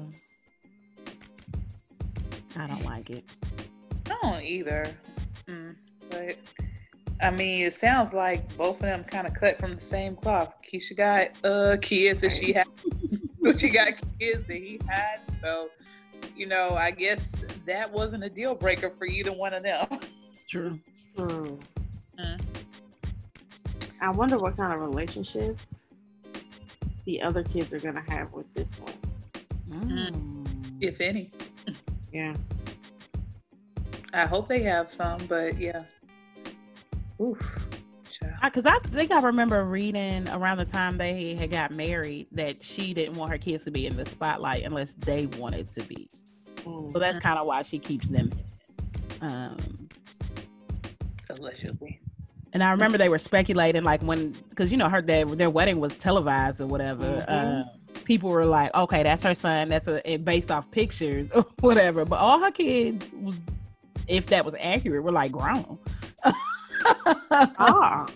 I 2.56 2.68
don't 2.68 2.86
like 2.86 3.10
it. 3.10 3.26
I 4.10 4.18
don't 4.22 4.44
either. 4.44 4.86
Mm, 5.48 5.76
but 6.10 6.38
I 7.22 7.32
mean, 7.32 7.64
it 7.64 7.74
sounds 7.74 8.14
like 8.14 8.56
both 8.56 8.76
of 8.76 8.82
them 8.82 9.04
kind 9.04 9.28
of 9.28 9.34
cut 9.34 9.60
from 9.60 9.76
the 9.76 9.82
same 9.82 10.16
cloth. 10.16 10.54
Keisha 10.62 10.96
got 10.96 11.30
uh 11.44 11.78
kids 11.82 12.22
that 12.22 12.32
she 12.32 12.54
had, 12.54 12.68
but 13.42 13.60
she 13.60 13.70
got 13.70 13.94
kids 14.20 14.46
that 14.48 14.56
he 14.56 14.80
had. 14.88 15.20
So 15.42 15.70
you 16.36 16.46
know, 16.46 16.76
I 16.76 16.92
guess 16.92 17.36
that 17.66 17.92
wasn't 17.92 18.24
a 18.24 18.30
deal 18.30 18.56
breaker 18.56 18.92
for 18.98 19.06
either 19.06 19.32
one 19.32 19.54
of 19.54 19.64
them. 19.64 19.88
True. 20.48 20.80
True. 21.16 21.60
Mm. 22.20 22.42
I 24.00 24.10
wonder 24.12 24.38
what 24.38 24.56
kind 24.56 24.74
of 24.74 24.82
relationship 24.82 25.58
the 27.06 27.22
other 27.22 27.44
kids 27.44 27.74
are 27.74 27.80
gonna 27.80 28.04
have 28.10 28.32
with 28.34 28.52
this 28.54 28.70
one. 28.80 28.94
Mm. 29.70 30.48
If 30.80 31.02
any. 31.02 31.32
Yeah. 32.12 32.34
I 34.14 34.26
hope 34.26 34.48
they 34.48 34.62
have 34.64 34.92
some, 34.92 35.20
but 35.28 35.60
yeah. 35.60 35.82
Oof 37.22 37.68
because 38.44 38.66
I, 38.66 38.80
think 38.80 39.12
I 39.12 39.22
remember 39.22 39.64
reading 39.64 40.28
around 40.30 40.58
the 40.58 40.66
time 40.66 40.98
they 40.98 41.36
had 41.36 41.52
got 41.52 41.72
married 41.72 42.28
that 42.34 42.64
she 42.64 42.94
didn't 42.94 43.16
want 43.16 43.32
her 43.32 43.38
kids 43.38 43.64
to 43.66 43.72
be 43.72 43.86
in 43.86 43.98
the 43.98 44.06
spotlight 44.06 44.64
unless 44.64 44.94
they 44.94 45.26
wanted 45.26 45.68
to 45.70 45.82
be. 45.84 46.10
Mm-hmm. 46.58 46.92
So 46.92 47.00
that's 47.00 47.20
kind 47.20 47.40
of 47.40 47.48
why 47.48 47.64
she 47.64 47.80
keeps 47.80 48.08
them. 48.08 48.32
Um, 49.22 49.90
Allegedly. 51.30 52.00
And 52.54 52.64
I 52.64 52.72
remember 52.72 52.98
they 52.98 53.10
were 53.10 53.20
speculating, 53.20 53.84
like 53.84 54.02
when, 54.02 54.32
because 54.50 54.72
you 54.72 54.78
know, 54.78 54.90
her 54.90 55.02
their 55.02 55.26
their 55.26 55.50
wedding 55.50 55.80
was 55.80 55.96
televised 55.98 56.62
or 56.62 56.66
whatever. 56.66 57.06
Mm-hmm. 57.06 57.32
Uh, 57.32 57.64
people 58.06 58.30
were 58.30 58.46
like, 58.46 58.74
"Okay, 58.74 59.04
that's 59.04 59.22
her 59.24 59.36
son. 59.36 59.70
That's 59.70 59.88
a 59.88 60.18
based 60.18 60.50
off 60.50 60.72
pictures 60.72 61.30
or 61.36 61.46
whatever." 61.60 62.06
But 62.06 62.20
all 62.20 62.40
her 62.40 62.52
kids 62.52 63.10
was, 63.22 63.44
if 64.08 64.28
that 64.28 64.46
was 64.46 64.56
accurate, 64.60 65.04
were 65.04 65.12
like 65.12 65.32
grown. 65.32 65.78
ah 67.32 68.08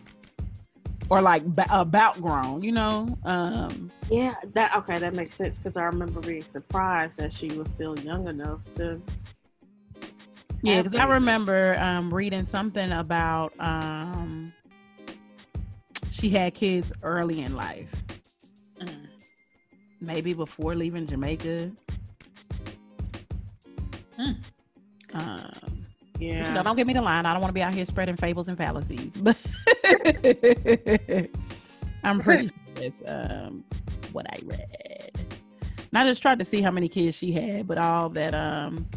or 1.12 1.22
like 1.22 1.44
b- 1.58 1.64
about 1.70 2.22
grown, 2.22 2.64
you 2.64 2.72
know. 2.72 3.06
Um, 3.26 3.92
yeah, 4.10 4.36
that 4.54 4.74
okay, 4.78 4.98
that 4.98 5.14
makes 5.14 5.36
sense 5.36 5.60
because 5.60 5.76
I 5.76 5.84
remember 5.84 6.22
being 6.22 6.42
surprised 6.42 7.18
that 7.18 7.34
she 7.34 7.50
was 7.50 7.68
still 7.68 8.00
young 8.00 8.30
enough 8.30 8.62
to. 8.76 9.02
Yeah, 10.64 10.82
because 10.82 10.98
I 10.98 11.04
remember 11.04 11.78
um, 11.80 12.14
reading 12.14 12.46
something 12.46 12.94
about 12.94 13.52
um, 13.60 14.54
she 16.12 16.30
had 16.30 16.54
kids 16.54 16.94
early 17.04 17.42
in 17.42 17.58
life, 17.58 17.92
mm. 18.80 19.08
maybe 20.00 20.34
before 20.34 20.76
leaving 20.76 21.08
Jamaica. 21.08 21.72
Mm. 24.18 24.36
Um, 25.14 25.86
yeah, 26.20 26.64
don't 26.64 26.78
give 26.78 26.88
me 26.88 26.94
the 26.94 27.02
line. 27.02 27.26
I 27.26 27.34
don't 27.34 27.42
want 27.42 27.50
to 27.50 27.54
be 27.54 27.64
out 27.64 27.74
here 27.74 27.86
spreading 27.86 28.16
fables 28.16 28.48
and 28.48 28.58
fallacies, 28.58 29.18
but 29.22 29.36
I'm 32.04 32.20
pretty 32.20 32.48
sure 32.48 32.58
that's 32.76 33.02
um, 33.06 33.64
what 34.12 34.26
I 34.30 34.40
read. 34.44 35.12
And 35.16 35.98
I 35.98 36.06
just 36.06 36.22
tried 36.22 36.40
to 36.40 36.46
see 36.46 36.62
how 36.62 36.72
many 36.72 36.88
kids 36.88 37.16
she 37.16 37.32
had, 37.32 37.68
but 37.68 37.78
all 37.78 38.10
that 38.10 38.34
um, 38.34 38.88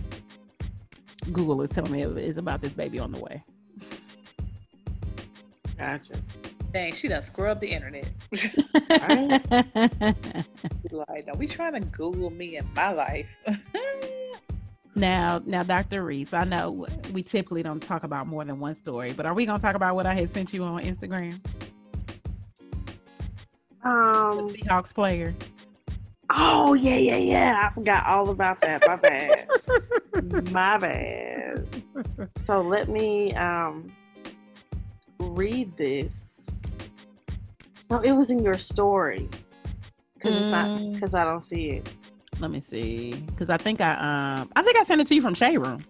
Google 1.33 1.63
is 1.63 1.71
telling 1.71 1.93
me 1.93 2.03
is 2.03 2.39
about 2.39 2.61
this 2.61 2.73
baby 2.73 2.99
on 2.99 3.13
the 3.13 3.21
way. 3.21 3.43
Gotcha. 5.77 6.15
Dang, 6.73 6.93
she 6.93 7.09
done 7.09 7.23
scrubbed 7.23 7.61
the 7.61 7.69
internet. 7.69 8.09
like, 10.91 11.27
don't 11.27 11.39
be 11.39 11.47
trying 11.47 11.75
to 11.75 11.81
Google 11.81 12.31
me 12.31 12.57
in 12.57 12.67
my 12.75 12.93
life. 12.93 13.29
Now, 14.95 15.43
now, 15.45 15.63
Dr. 15.63 16.05
Reese, 16.05 16.33
I 16.33 16.45
know 16.45 16.87
we 17.13 17.23
typically 17.23 17.63
don't 17.63 17.81
talk 17.83 18.05
about 18.05 18.27
more 18.27 18.45
than 18.45 18.61
one 18.61 18.75
story, 18.75 19.13
but 19.13 19.27
are 19.27 19.35
we 19.35 19.47
gonna 19.47 19.59
talk 19.61 19.75
about 19.75 19.95
what 19.95 20.07
I 20.07 20.15
had 20.15 20.31
sent 20.31 20.53
you 20.53 20.63
on 20.65 20.83
Instagram? 20.83 21.35
Um, 23.83 24.49
the 24.53 24.59
Seahawks 24.59 24.95
player. 24.95 25.35
Oh 26.31 26.75
yeah, 26.75 26.97
yeah, 26.97 27.17
yeah. 27.17 27.69
I 27.71 27.75
forgot 27.75 28.07
all 28.07 28.31
about 28.31 28.61
that. 28.63 28.83
My 28.87 28.97
bad. 28.97 29.49
My 30.53 30.79
bad. 30.79 31.67
So 32.47 32.61
let 32.63 32.89
me 32.89 33.35
um 33.35 33.93
read 35.21 35.77
this. 35.77 36.11
No, 37.91 38.01
it 38.01 38.13
was 38.13 38.31
in 38.31 38.39
your 38.43 38.59
story. 38.59 39.29
Cause 40.21 40.35
it's 40.35 40.51
not 40.51 40.67
Mm. 40.67 40.95
because 40.95 41.13
I 41.15 41.25
don't 41.25 41.47
see 41.47 41.71
it. 41.73 41.93
Let 42.41 42.51
me 42.51 42.61
see, 42.61 43.13
because 43.29 43.49
I 43.49 43.57
think 43.57 43.81
I 43.81 43.93
um 43.93 44.51
I 44.57 44.63
think 44.63 44.77
I 44.77 44.85
sent 44.85 45.01
it 45.01 45.07
to 45.09 45.15
you 45.15 45.23
from 45.23 45.35
Shade 45.35 45.59
Room. 45.59 45.85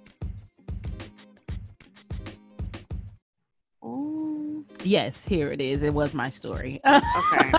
Ooh, 3.84 4.66
Yes, 4.82 5.24
here 5.24 5.50
it 5.50 5.60
is. 5.60 5.82
It 5.82 5.94
was 5.94 6.14
my 6.14 6.30
story. 6.30 6.80
okay. 6.86 7.52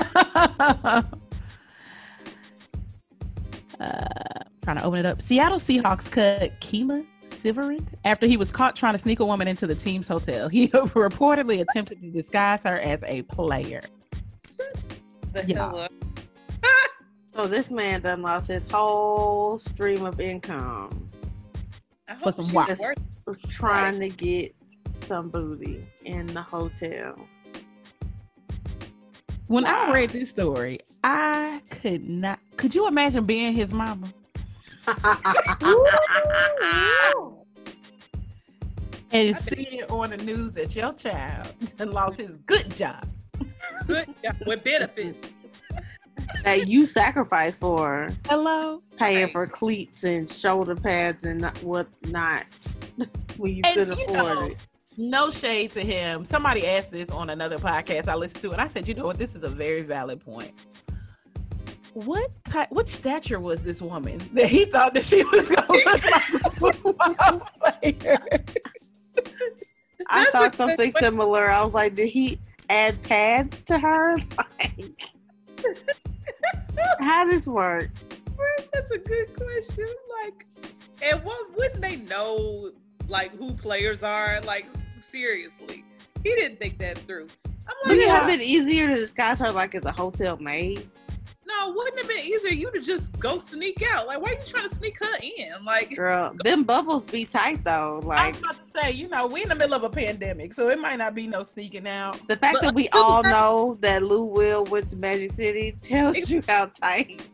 uh, 3.79 4.39
trying 4.63 4.77
to 4.77 4.83
open 4.83 4.99
it 4.99 5.05
up. 5.05 5.21
Seattle 5.21 5.59
Seahawks 5.59 6.09
cut 6.09 6.59
Kemah 6.61 7.05
Siverand 7.25 7.87
after 8.03 8.27
he 8.27 8.37
was 8.37 8.51
caught 8.51 8.75
trying 8.75 8.93
to 8.93 8.99
sneak 8.99 9.19
a 9.19 9.25
woman 9.25 9.47
into 9.47 9.67
the 9.67 9.75
team's 9.75 10.07
hotel. 10.07 10.49
He 10.55 10.67
reportedly 10.69 11.61
attempted 11.61 11.99
to 12.01 12.11
disguise 12.11 12.61
her 12.63 12.79
as 12.79 13.03
a 13.03 13.23
player. 13.23 13.81
The 15.33 15.45
Yeah. 15.45 15.87
Hell 17.35 17.43
up. 17.45 17.49
So 17.49 17.55
this 17.55 17.69
man 17.71 18.01
done 18.01 18.21
lost 18.21 18.47
his 18.47 18.65
whole 18.69 19.59
stream 19.59 20.05
of 20.05 20.19
income 20.19 21.09
For 22.21 22.31
some 22.31 22.45
she's 22.45 22.53
WAP. 22.53 22.79
worth- 22.79 22.97
trying 23.49 23.99
to 23.99 24.09
get 24.09 24.55
some 25.07 25.29
booty 25.29 25.85
in 26.03 26.27
the 26.27 26.41
hotel. 26.41 27.15
When 29.47 29.65
I 29.65 29.91
read 29.91 30.09
this 30.09 30.29
story, 30.31 30.79
I 31.03 31.61
could 31.69 32.07
not. 32.09 32.39
Could 32.57 32.73
you 32.73 32.87
imagine 32.87 33.25
being 33.25 33.53
his 33.53 33.71
mama 33.73 34.07
and 39.11 39.37
seeing 39.37 39.83
on 39.83 40.09
the 40.11 40.17
news 40.17 40.53
that 40.55 40.75
your 40.75 40.93
child 40.93 41.53
and 41.79 41.91
lost 41.91 42.17
his 42.19 42.37
good 42.45 42.73
job? 42.73 43.05
Good 43.87 44.07
job. 44.23 44.35
with 44.47 44.63
benefits. 44.63 45.21
that 46.43 46.67
you 46.67 46.85
sacrificed 46.87 47.59
for 47.59 48.09
Hello. 48.27 48.81
paying 48.97 49.23
Right. 49.25 49.31
for 49.31 49.47
cleats 49.47 50.03
and 50.03 50.29
shoulder 50.29 50.75
pads 50.75 51.23
and 51.23 51.41
not, 51.41 51.57
whatnot 51.63 52.43
when 53.37 53.55
you 53.55 53.61
And 53.65 53.75
couldn't 53.75 53.97
you 53.99 54.05
afford 54.05 54.17
know, 54.35 54.41
it. 54.47 54.57
No 54.97 55.29
shade 55.29 55.71
to 55.73 55.81
him. 55.81 56.23
Somebody 56.23 56.65
asked 56.65 56.91
this 56.91 57.09
on 57.11 57.29
another 57.29 57.57
podcast 57.57 58.07
I 58.07 58.15
listened 58.15 58.41
to, 58.43 58.51
and 58.51 58.61
I 58.61 58.67
said, 58.67 58.87
you 58.87 58.93
know 58.93 59.05
what, 59.05 59.17
this 59.17 59.35
is 59.35 59.43
a 59.43 59.49
very 59.49 59.81
valid 59.81 60.23
point. 60.23 60.51
What 61.93 62.29
type, 62.45 62.69
what 62.71 62.87
stature 62.89 63.39
was 63.39 63.63
this 63.63 63.81
woman 63.81 64.19
that 64.33 64.47
he 64.47 64.65
thought 64.65 64.93
that 64.93 65.05
she 65.05 65.23
was 65.25 65.47
gonna 65.49 65.67
look 65.71 65.85
like 65.85 66.05
a 66.05 66.49
football 66.51 67.49
player? 67.59 68.19
I 70.07 70.19
That's 70.23 70.31
thought 70.31 70.55
something 70.55 70.93
similar. 70.99 71.49
I 71.49 71.63
was 71.63 71.73
like, 71.73 71.95
did 71.95 72.09
he 72.09 72.39
add 72.69 73.01
pads 73.03 73.61
to 73.63 73.77
her? 73.79 74.17
Like, 74.37 74.91
how 76.99 77.25
does 77.25 77.47
work? 77.47 77.89
Right, 78.37 78.67
That's 78.73 78.91
a 78.91 78.97
good 78.97 79.35
question. 79.35 79.87
Like, 80.23 80.45
and 81.01 81.23
what 81.23 81.55
wouldn't 81.55 81.81
they 81.81 81.97
know? 81.97 82.71
Like 83.07 83.35
who 83.37 83.53
players 83.53 84.03
are? 84.03 84.41
Like 84.41 84.65
seriously, 84.99 85.85
he 86.23 86.35
didn't 86.35 86.59
think 86.59 86.77
that 86.79 86.97
through. 86.99 87.27
I'm 87.45 87.73
like, 87.83 87.97
Wouldn't 87.97 88.07
it 88.07 88.09
have 88.09 88.27
been 88.27 88.41
easier 88.41 88.87
to 88.87 88.95
disguise 88.95 89.39
her 89.39 89.51
like 89.51 89.75
as 89.75 89.85
a 89.85 89.91
hotel 89.91 90.37
maid? 90.37 90.89
No, 91.47 91.69
wouldn't 91.75 91.95
it 91.97 92.01
have 92.05 92.09
been 92.09 92.25
easier 92.25 92.51
you 92.51 92.71
to 92.71 92.81
just 92.81 93.17
go 93.19 93.37
sneak 93.37 93.83
out? 93.91 94.07
Like, 94.07 94.19
why 94.21 94.29
are 94.29 94.33
you 94.33 94.39
trying 94.45 94.67
to 94.67 94.73
sneak 94.75 94.97
her 95.03 95.15
in? 95.21 95.63
Like, 95.63 95.95
Girl, 95.95 96.35
them 96.43 96.63
bubbles 96.63 97.05
be 97.05 97.25
tight 97.25 97.63
though. 97.63 98.01
Like, 98.03 98.19
I 98.19 98.29
was 98.29 98.39
about 98.39 98.59
to 98.59 98.65
say, 98.65 98.91
you 98.91 99.07
know, 99.07 99.27
we 99.27 99.43
in 99.43 99.49
the 99.49 99.55
middle 99.55 99.75
of 99.75 99.83
a 99.83 99.89
pandemic, 99.89 100.53
so 100.53 100.69
it 100.69 100.79
might 100.79 100.95
not 100.97 101.13
be 101.15 101.27
no 101.27 101.43
sneaking 101.43 101.87
out. 101.87 102.19
the 102.27 102.35
fact 102.35 102.55
But 102.55 102.63
that 102.63 102.73
we 102.75 102.85
until 102.87 103.03
all 103.03 103.23
that- 103.23 103.29
know 103.29 103.77
that 103.81 104.03
Lou 104.03 104.23
Will 104.23 104.63
went 104.65 104.89
to 104.89 104.95
Magic 104.95 105.33
City 105.33 105.75
tells 105.81 106.29
you 106.29 106.41
how 106.47 106.65
tight 106.67 107.27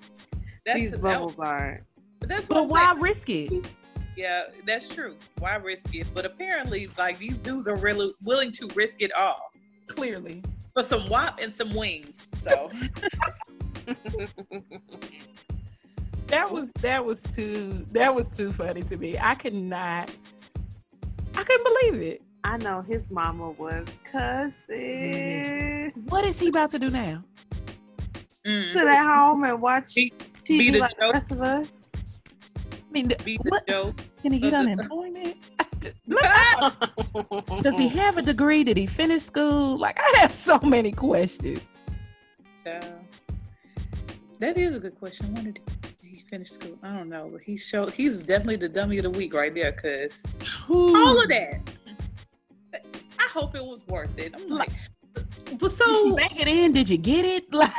that's 0.65 0.80
these 0.80 0.91
that- 0.91 1.02
bubbles 1.02 1.39
are. 1.39 1.82
but 2.19 2.28
that's 2.30 2.50
what 2.50 2.56
But 2.56 2.62
I'm 2.63 2.67
why 2.69 2.86
saying. 2.88 3.00
risk 3.02 3.30
it? 3.30 3.71
Yeah, 4.17 4.43
that's 4.65 4.93
true. 4.93 5.15
Why 5.39 5.56
risk 5.56 5.95
it? 5.95 6.06
But 6.13 6.26
apparently, 6.26 6.89
like 6.97 7.17
these 7.17 7.39
dudes 7.39 7.67
are 7.67 7.78
really 7.78 8.12
willing 8.24 8.52
to 8.54 8.67
risk 8.76 9.02
it 9.02 9.12
all 9.13 9.52
Clearly. 9.88 10.43
for 10.74 10.84
some 10.84 11.08
wop 11.08 11.39
and 11.41 11.52
some 11.52 11.74
wings. 11.74 12.28
So 12.36 12.69
That 16.28 16.50
was 16.52 16.72
that 16.80 17.04
was 17.06 17.22
too 17.24 17.86
that 17.91 18.15
was 18.15 18.30
too 18.36 18.52
funny 18.54 18.84
to 18.84 18.96
me. 18.98 19.17
I 19.20 19.36
could 19.36 19.54
not 19.54 20.10
I 21.36 21.44
couldn't 21.44 21.63
believe 21.63 22.02
it. 22.02 22.22
I 22.44 22.58
know 22.58 22.82
his 22.82 23.02
mama 23.10 23.52
was 23.52 23.86
cussing. 24.10 25.91
What 26.08 26.26
is 26.26 26.39
he 26.39 26.48
about 26.48 26.72
to 26.72 26.80
do 26.80 26.89
now? 26.89 27.24
mm, 28.46 28.74
Sit 28.74 28.88
at 28.88 29.04
home 29.06 29.44
and 29.44 29.62
watch 29.62 29.94
Be- 29.94 30.13
TV 30.46 30.58
be 30.58 30.70
the 30.72 30.80
like 30.80 30.96
the 30.96 31.02
joke. 31.02 31.13
rest 31.13 31.32
of 31.32 31.41
us. 31.41 31.67
I 32.65 32.91
mean, 32.91 33.13
be 33.24 33.38
the 33.44 33.50
what 33.50 33.67
joke. 33.67 34.00
can 34.22 34.32
he 34.32 34.39
get 34.39 34.54
of 34.54 34.65
the- 34.65 34.72
unemployment? 34.72 35.36
Does 37.63 37.76
he 37.76 37.88
have 37.89 38.17
a 38.17 38.22
degree? 38.22 38.63
Did 38.63 38.78
he 38.78 38.86
finish 38.86 39.24
school? 39.24 39.78
Like 39.78 40.00
I 40.00 40.13
have 40.20 40.34
so 40.34 40.60
many 40.60 40.91
questions. 40.91 41.60
Yeah. 42.65 42.82
That 44.41 44.58
is 44.58 44.75
a 44.75 44.80
good 44.80 44.95
question. 44.99 45.34
When 45.34 45.45
did 45.45 45.60
he 46.04 46.15
finish 46.30 46.49
school? 46.49 46.77
I 46.84 46.91
don't 46.93 47.10
know, 47.10 47.30
but 47.32 47.41
he 47.41 47.58
showed 47.58 47.93
he's 47.93 48.21
definitely 48.23 48.58
the 48.58 48.69
dummy 48.69 48.97
of 48.97 49.04
the 49.04 49.10
week 49.12 49.34
right 49.34 49.54
there. 49.54 49.71
Cause 49.71 50.23
all 50.69 51.21
of 51.21 51.30
that, 51.30 51.62
I 52.73 53.27
hope 53.32 53.56
it 53.56 53.63
was 53.63 53.88
worth 53.88 54.17
it. 54.17 54.34
I'm 54.36 54.49
like, 54.49 54.71
but 55.60 55.69
so 55.71 55.86
you 56.08 56.15
make 56.15 56.39
it 56.41 56.47
in? 56.47 56.73
Did 56.73 56.89
you 56.89 56.97
get 56.97 57.23
it? 57.25 57.45
Like 57.54 57.71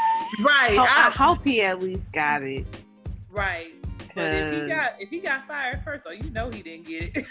right, 0.43 0.79
Oh, 0.79 0.83
I 0.83 1.09
I- 1.09 1.11
hope 1.11 1.45
he 1.45 1.61
at 1.61 1.83
least 1.83 2.11
got 2.13 2.43
it. 2.43 2.65
right. 3.29 3.71
But 4.15 4.33
if 4.35 4.63
he 4.63 4.69
got 4.69 4.93
if 5.01 5.09
he 5.11 5.19
got 5.21 5.47
fired 5.47 5.83
first, 5.85 6.05
oh, 6.07 6.13
you 6.13 6.31
know 6.31 6.49
he 6.51 6.63
didn't 6.63 6.87
get 6.87 7.17
it. 7.17 7.27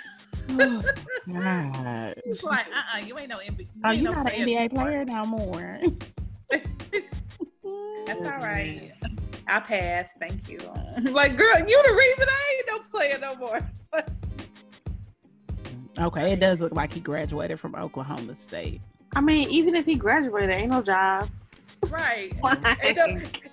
oh, 0.49 0.83
God. 1.31 2.13
It's 2.25 2.43
like, 2.43 2.65
uh, 2.67 2.97
uh 2.97 3.05
you 3.05 3.17
ain't 3.17 3.29
no 3.29 3.37
NBA. 3.37 3.67
Oh, 3.83 3.91
you're 3.91 4.11
no 4.11 4.17
not 4.23 4.33
an 4.33 4.41
NBA 4.47 4.73
player 4.73 5.05
no 5.05 5.23
more. 5.25 5.79
That's 6.49 8.21
all 8.21 8.39
right. 8.41 8.91
I 9.47 9.59
passed. 9.59 10.15
Thank 10.19 10.49
you. 10.49 10.57
like, 11.11 11.37
girl, 11.37 11.57
you 11.59 11.83
the 11.83 11.93
reason 11.93 12.25
I 12.29 12.55
ain't 12.55 12.67
no 12.67 12.79
player 12.89 13.17
no 13.19 13.35
more. 13.35 13.59
Okay, 15.99 16.31
it 16.31 16.39
does 16.39 16.61
look 16.61 16.71
like 16.71 16.93
he 16.93 17.01
graduated 17.01 17.59
from 17.59 17.75
Oklahoma 17.75 18.33
State. 18.35 18.81
I 19.13 19.19
mean, 19.21 19.49
even 19.49 19.75
if 19.75 19.85
he 19.85 19.95
graduated, 19.95 20.49
ain't 20.49 20.71
no 20.71 20.81
job. 20.81 21.29
Right. 21.89 22.33
Ain't 22.83 22.97
no, 22.97 23.05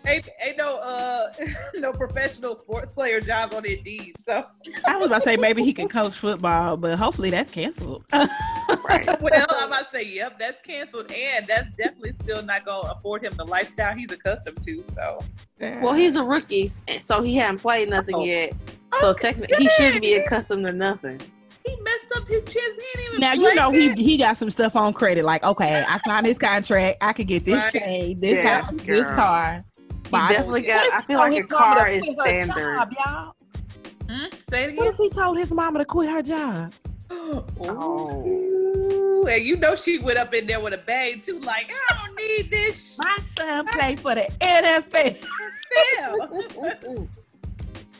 ain't, 0.06 0.28
ain't 0.44 0.56
no 0.56 0.76
uh 0.78 1.32
no 1.74 1.92
professional 1.92 2.54
sports 2.54 2.92
player 2.92 3.20
jobs 3.20 3.54
on 3.54 3.64
Indeed. 3.64 4.16
So 4.24 4.44
I 4.86 4.96
was 4.96 5.06
about 5.06 5.16
to 5.16 5.20
say 5.22 5.36
maybe 5.36 5.62
he 5.64 5.72
can 5.72 5.88
coach 5.88 6.16
football, 6.18 6.76
but 6.76 6.98
hopefully 6.98 7.30
that's 7.30 7.50
canceled. 7.50 8.04
Right. 8.12 9.06
well, 9.20 9.46
I'm 9.50 9.68
about 9.68 9.84
to 9.84 9.90
say, 9.90 10.02
yep, 10.04 10.38
that's 10.38 10.60
canceled, 10.60 11.10
and 11.12 11.46
that's 11.46 11.70
definitely 11.74 12.12
still 12.12 12.42
not 12.42 12.64
gonna 12.64 12.90
afford 12.92 13.24
him 13.24 13.32
the 13.36 13.44
lifestyle 13.44 13.94
he's 13.94 14.12
accustomed 14.12 14.62
to. 14.62 14.84
So 14.84 15.18
Well, 15.60 15.94
he's 15.94 16.16
a 16.16 16.22
rookie, 16.24 16.70
so 17.00 17.22
he 17.22 17.36
has 17.36 17.52
not 17.52 17.60
played 17.60 17.90
nothing 17.90 18.14
Oh. 18.14 18.24
yet. 18.24 18.52
So 19.00 19.10
Oh, 19.10 19.12
technically, 19.12 19.56
he 19.58 19.68
shouldn't 19.70 20.02
be 20.02 20.14
accustomed 20.14 20.66
to 20.66 20.72
nothing. 20.72 21.20
He 22.28 22.34
messed 22.34 22.46
up 22.48 22.52
his 22.52 22.54
chest. 22.54 22.56
He 22.94 23.00
ain't 23.00 23.08
even 23.08 23.20
now 23.20 23.32
you 23.32 23.54
know 23.54 23.70
he 23.70 23.88
that. 23.88 23.98
he 23.98 24.16
got 24.16 24.38
some 24.38 24.50
stuff 24.50 24.76
on 24.76 24.92
credit. 24.92 25.24
Like, 25.24 25.42
okay, 25.42 25.84
I 25.88 25.98
signed 26.04 26.26
this 26.26 26.38
contract. 26.38 26.98
I 27.00 27.12
could 27.12 27.26
get 27.26 27.44
this 27.44 27.62
Right. 27.74 27.82
trade, 27.82 28.20
this 28.20 28.36
Yeah, 28.36 28.60
house, 28.62 28.74
this 28.84 29.10
car. 29.10 29.64
He 30.10 30.16
I 30.16 30.28
definitely 30.32 30.62
don't- 30.62 30.90
got. 30.90 31.02
I 31.02 31.06
feel 31.06 31.18
like 31.18 31.30
told 31.32 31.32
a 31.32 31.42
his 31.42 31.46
car 31.46 31.88
is 31.88 32.02
quit 32.02 32.16
her 32.16 32.42
standard. 32.42 32.76
job, 32.76 32.92
y'all? 33.06 33.34
Hmm? 34.08 34.26
Say 34.48 34.62
it 34.62 34.66
again. 34.70 34.76
What 34.76 34.86
if 34.88 34.96
he 34.96 35.10
told 35.10 35.36
his 35.38 35.52
mama 35.52 35.78
to 35.80 35.84
quit 35.84 36.08
her 36.10 36.22
job? 36.22 36.72
Oh. 37.60 39.26
And 39.28 39.42
you 39.44 39.56
know 39.56 39.74
she 39.76 39.98
went 39.98 40.18
up 40.18 40.32
in 40.32 40.46
there 40.46 40.60
with 40.60 40.72
a 40.72 40.78
bang 40.78 41.20
too, 41.20 41.38
like, 41.40 41.70
I 41.90 42.06
don't 42.06 42.16
need 42.16 42.50
this. 42.50 42.96
My 43.02 43.16
son 43.20 43.66
played 43.66 44.00
for 44.00 44.14
the 44.14 44.26
NFL. 44.40 45.16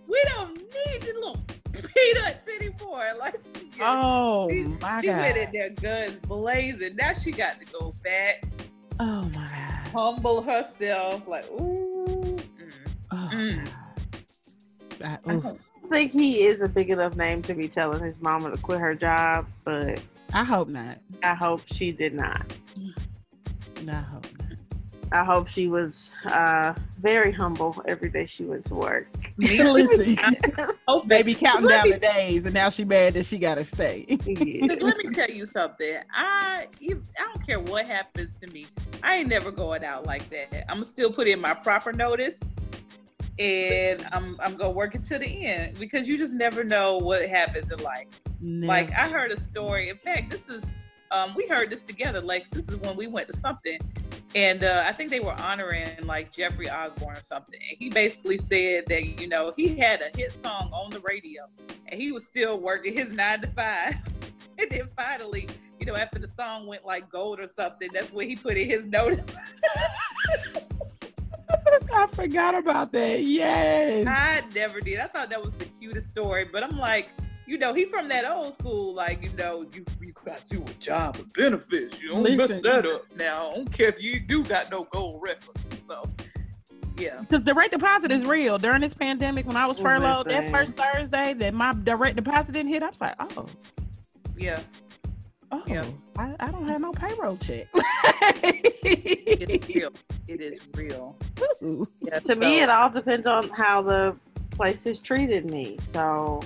we 0.09 0.23
don't 0.35 0.57
need 0.57 1.03
the 1.03 1.13
little 1.15 1.37
peanuts 1.95 2.49
anymore. 2.59 3.09
Like, 3.19 3.35
oh 3.81 4.49
she, 4.51 4.63
my 4.81 5.01
she 5.01 5.07
god, 5.09 5.19
went 5.19 5.37
in 5.37 5.51
there 5.53 5.71
guns 5.71 6.17
blazing. 6.27 6.97
Now 6.97 7.15
she 7.15 7.31
got 7.31 7.59
to 7.61 7.65
go 7.67 7.95
back, 8.05 8.45
oh 9.01 9.29
my 9.37 9.51
god, 9.53 9.89
humble 9.93 10.43
herself, 10.43 11.27
like, 11.27 11.51
ooh. 11.51 12.37
mm. 12.37 12.73
oh, 13.13 13.31
Mm. 13.33 13.65
God. 15.01 15.19
I 15.27 15.33
Oof. 15.33 15.43
don't- 15.43 15.61
I 15.85 15.89
think 16.01 16.13
he 16.13 16.43
is 16.43 16.61
a 16.61 16.69
big 16.69 16.91
enough 16.91 17.17
name 17.17 17.41
to 17.43 17.55
be 17.55 17.67
telling 17.67 18.03
his 18.03 18.21
mama 18.21 18.51
to 18.51 18.59
quit 18.59 18.79
her 18.79 18.95
job, 18.95 19.47
but 19.65 20.03
I 20.35 20.45
hope 20.45 20.69
not. 20.69 20.99
I 21.23 21.35
hope 21.35 21.63
she 21.73 21.93
did 21.93 22.13
not. 22.13 22.45
No, 23.85 23.93
I 23.95 23.97
hope 23.97 24.27
not. 24.38 24.38
I 25.13 25.25
hope 25.25 25.49
she 25.49 25.69
was 25.69 26.11
uh, 26.27 26.75
very 27.01 27.33
humble 27.33 27.83
every 27.87 28.11
day 28.11 28.27
she 28.27 28.45
went 28.45 28.65
to 28.67 28.75
work. 28.75 29.09
Listen, 29.39 30.19
Oh, 30.89 31.03
baby 31.09 31.35
counting 31.35 31.69
down 31.69 31.91
the 31.91 31.99
days, 31.99 32.45
and 32.45 32.55
now 32.55 32.71
she 32.71 32.85
mad 32.85 33.15
that 33.15 33.27
she 33.27 33.39
gotta 33.39 33.65
stay. 33.65 34.07
Yeah. 34.29 34.67
Cause 34.67 34.83
let 34.83 34.97
me 34.99 35.11
tell 35.11 35.31
you 35.31 35.47
something. 35.47 35.97
I 36.15 36.67
you, 36.81 37.03
I 37.19 37.33
don't 37.33 37.47
care 37.47 37.61
what 37.61 37.87
happens 37.87 38.31
to 38.43 38.53
me. 38.53 38.67
I 39.03 39.17
ain't 39.17 39.29
never 39.29 39.51
going 39.51 39.85
out 39.85 40.07
like 40.07 40.29
that. 40.31 40.65
I'm 40.69 40.85
still 40.85 41.13
put 41.13 41.27
in 41.29 41.41
my 41.41 41.55
proper 41.55 41.93
notice, 41.93 42.41
and 43.39 44.07
I'm 44.13 44.39
I'm 44.41 44.57
gonna 44.57 44.71
work 44.71 44.95
it 44.95 45.03
to 45.05 45.19
the 45.19 45.47
end 45.47 45.79
because 45.79 46.09
you 46.09 46.19
just 46.19 46.35
never 46.35 46.63
know 46.63 46.99
what 46.99 47.29
happens 47.29 47.71
in 47.71 47.79
life. 47.83 48.07
Like 48.43 48.93
I 48.93 49.09
heard 49.09 49.33
a 49.33 49.37
story. 49.39 49.89
In 49.89 49.97
fact, 49.97 50.31
this 50.31 50.49
is 50.49 50.65
um, 51.11 51.35
we 51.35 51.47
heard 51.47 51.71
this 51.71 51.83
together, 51.83 52.21
Lex. 52.21 52.49
This 52.51 52.69
is 52.69 52.77
when 52.77 52.97
we 52.97 53.07
went 53.07 53.29
to 53.29 53.37
something, 53.37 53.79
and 54.35 54.65
uh, 54.65 54.85
I 54.87 54.93
think 54.93 55.11
they 55.11 55.21
were 55.21 55.33
honoring 55.33 55.89
like 56.05 56.33
Jeffrey 56.33 56.69
Osborne 56.69 57.17
or 57.17 57.23
something. 57.23 57.55
And 57.55 57.79
he 57.79 57.91
basically 57.91 58.39
said 58.39 58.85
that 58.89 59.21
you 59.21 59.29
know 59.29 59.53
he 59.57 59.77
had 59.77 60.03
a 60.03 60.17
hit 60.17 60.33
song 60.43 60.71
on 60.73 60.91
the 60.91 61.01
radio, 61.01 61.45
and 61.87 62.01
he 62.01 62.13
was 62.13 62.25
still 62.25 62.59
working 62.59 62.95
his 62.95 63.15
nine 63.15 63.41
to 63.41 63.47
five. 63.49 63.95
and 64.59 64.71
then 64.71 64.89
finally, 64.97 65.49
you 65.79 65.87
know, 65.87 65.95
after 65.95 66.19
the 66.19 66.29
song 66.37 66.67
went 66.67 66.85
like 66.85 67.11
gold 67.11 67.41
or 67.41 67.47
something, 67.47 67.89
that's 67.93 68.13
when 68.13 68.29
he 68.29 68.37
put 68.37 68.57
in 68.57 68.69
his 68.69 68.85
notice. 68.87 69.25
I 71.93 72.07
forgot 72.09 72.55
about 72.55 72.93
that. 72.93 73.23
Yes. 73.23 74.07
I 74.07 74.43
never 74.55 74.81
did. 74.81 75.01
I 75.01 75.07
thought 75.07 75.31
that 75.31 75.43
was 75.43 75.55
the 75.55 75.65
cutest 75.65 76.11
story, 76.11 76.45
but 76.45 76.63
I'm 76.63 76.79
like, 76.79 77.09
you 77.49 77.57
know, 77.57 77.73
he 77.73 77.87
from 77.87 78.09
that 78.09 78.31
old 78.31 78.53
school, 78.53 78.95
like, 78.95 79.23
you 79.23 79.31
know, 79.31 79.65
you, 79.73 79.83
you 80.03 80.13
got 80.25 80.43
you 80.53 80.63
a 80.63 80.73
job 80.75 81.17
with 81.17 81.33
benefits. 81.33 82.01
You 82.01 82.11
don't 82.11 82.37
mess 82.37 82.51
that 82.51 82.85
up. 82.87 83.05
Now, 83.17 83.49
I 83.49 83.55
don't 83.55 83.73
care 83.73 83.89
if 83.89 84.03
you 84.03 84.21
do 84.21 84.45
got 84.45 84.71
no 84.71 84.85
gold 84.93 85.23
record. 85.23 85.57
So, 85.87 86.07
yeah. 86.99 87.21
Because 87.21 87.43
direct 87.43 87.73
deposit 87.73 88.13
is 88.13 88.25
real. 88.27 88.59
During 88.59 88.83
this 88.83 88.93
pandemic, 88.93 89.47
when 89.47 89.57
I 89.57 89.65
was 89.65 89.79
furloughed, 89.79 90.29
that 90.29 90.51
first 90.51 90.77
Thursday 90.77 91.33
that 91.35 91.55
my 91.55 91.73
direct 91.73 92.17
deposit 92.17 92.53
didn't 92.53 92.69
hit, 92.69 92.83
I 92.83 92.89
was 92.91 93.01
like, 93.01 93.15
oh, 93.19 93.47
Yeah. 94.37 94.61
oh, 95.51 95.63
Yeah. 95.67 95.85
I, 96.19 96.35
I 96.39 96.51
don't 96.51 96.69
have 96.69 96.83
no 96.83 96.93
payroll 96.93 97.39
check. 97.39 97.67
It's 98.91 99.69
real. 99.69 99.91
It 100.27 100.41
is 100.41 100.59
real. 100.75 101.17
Yeah, 102.03 102.19
to 102.21 102.37
me, 102.37 102.61
it 102.61 102.69
all 102.71 102.91
depends 102.91 103.27
on 103.27 103.49
how 103.51 103.83
the 103.83 104.17
place 104.51 104.85
has 104.85 104.99
treated 104.99 105.51
me. 105.51 105.79
So, 105.93 106.41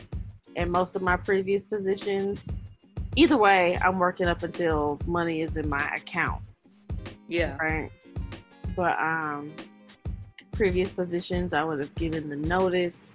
in 0.56 0.70
most 0.70 0.96
of 0.96 1.02
my 1.02 1.16
previous 1.16 1.66
positions, 1.66 2.40
either 3.16 3.36
way, 3.36 3.78
I'm 3.82 3.98
working 3.98 4.26
up 4.26 4.42
until 4.42 4.98
money 5.06 5.42
is 5.42 5.56
in 5.56 5.68
my 5.68 5.86
account, 5.94 6.42
yeah. 7.28 7.56
right? 7.58 7.90
But 8.76 8.98
um, 8.98 9.52
previous 10.52 10.92
positions, 10.92 11.54
I 11.54 11.64
would 11.64 11.78
have 11.80 11.94
given 11.94 12.28
the 12.28 12.36
notice, 12.36 13.14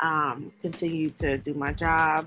um, 0.00 0.52
continued 0.60 1.16
to 1.18 1.38
do 1.38 1.54
my 1.54 1.72
job. 1.72 2.26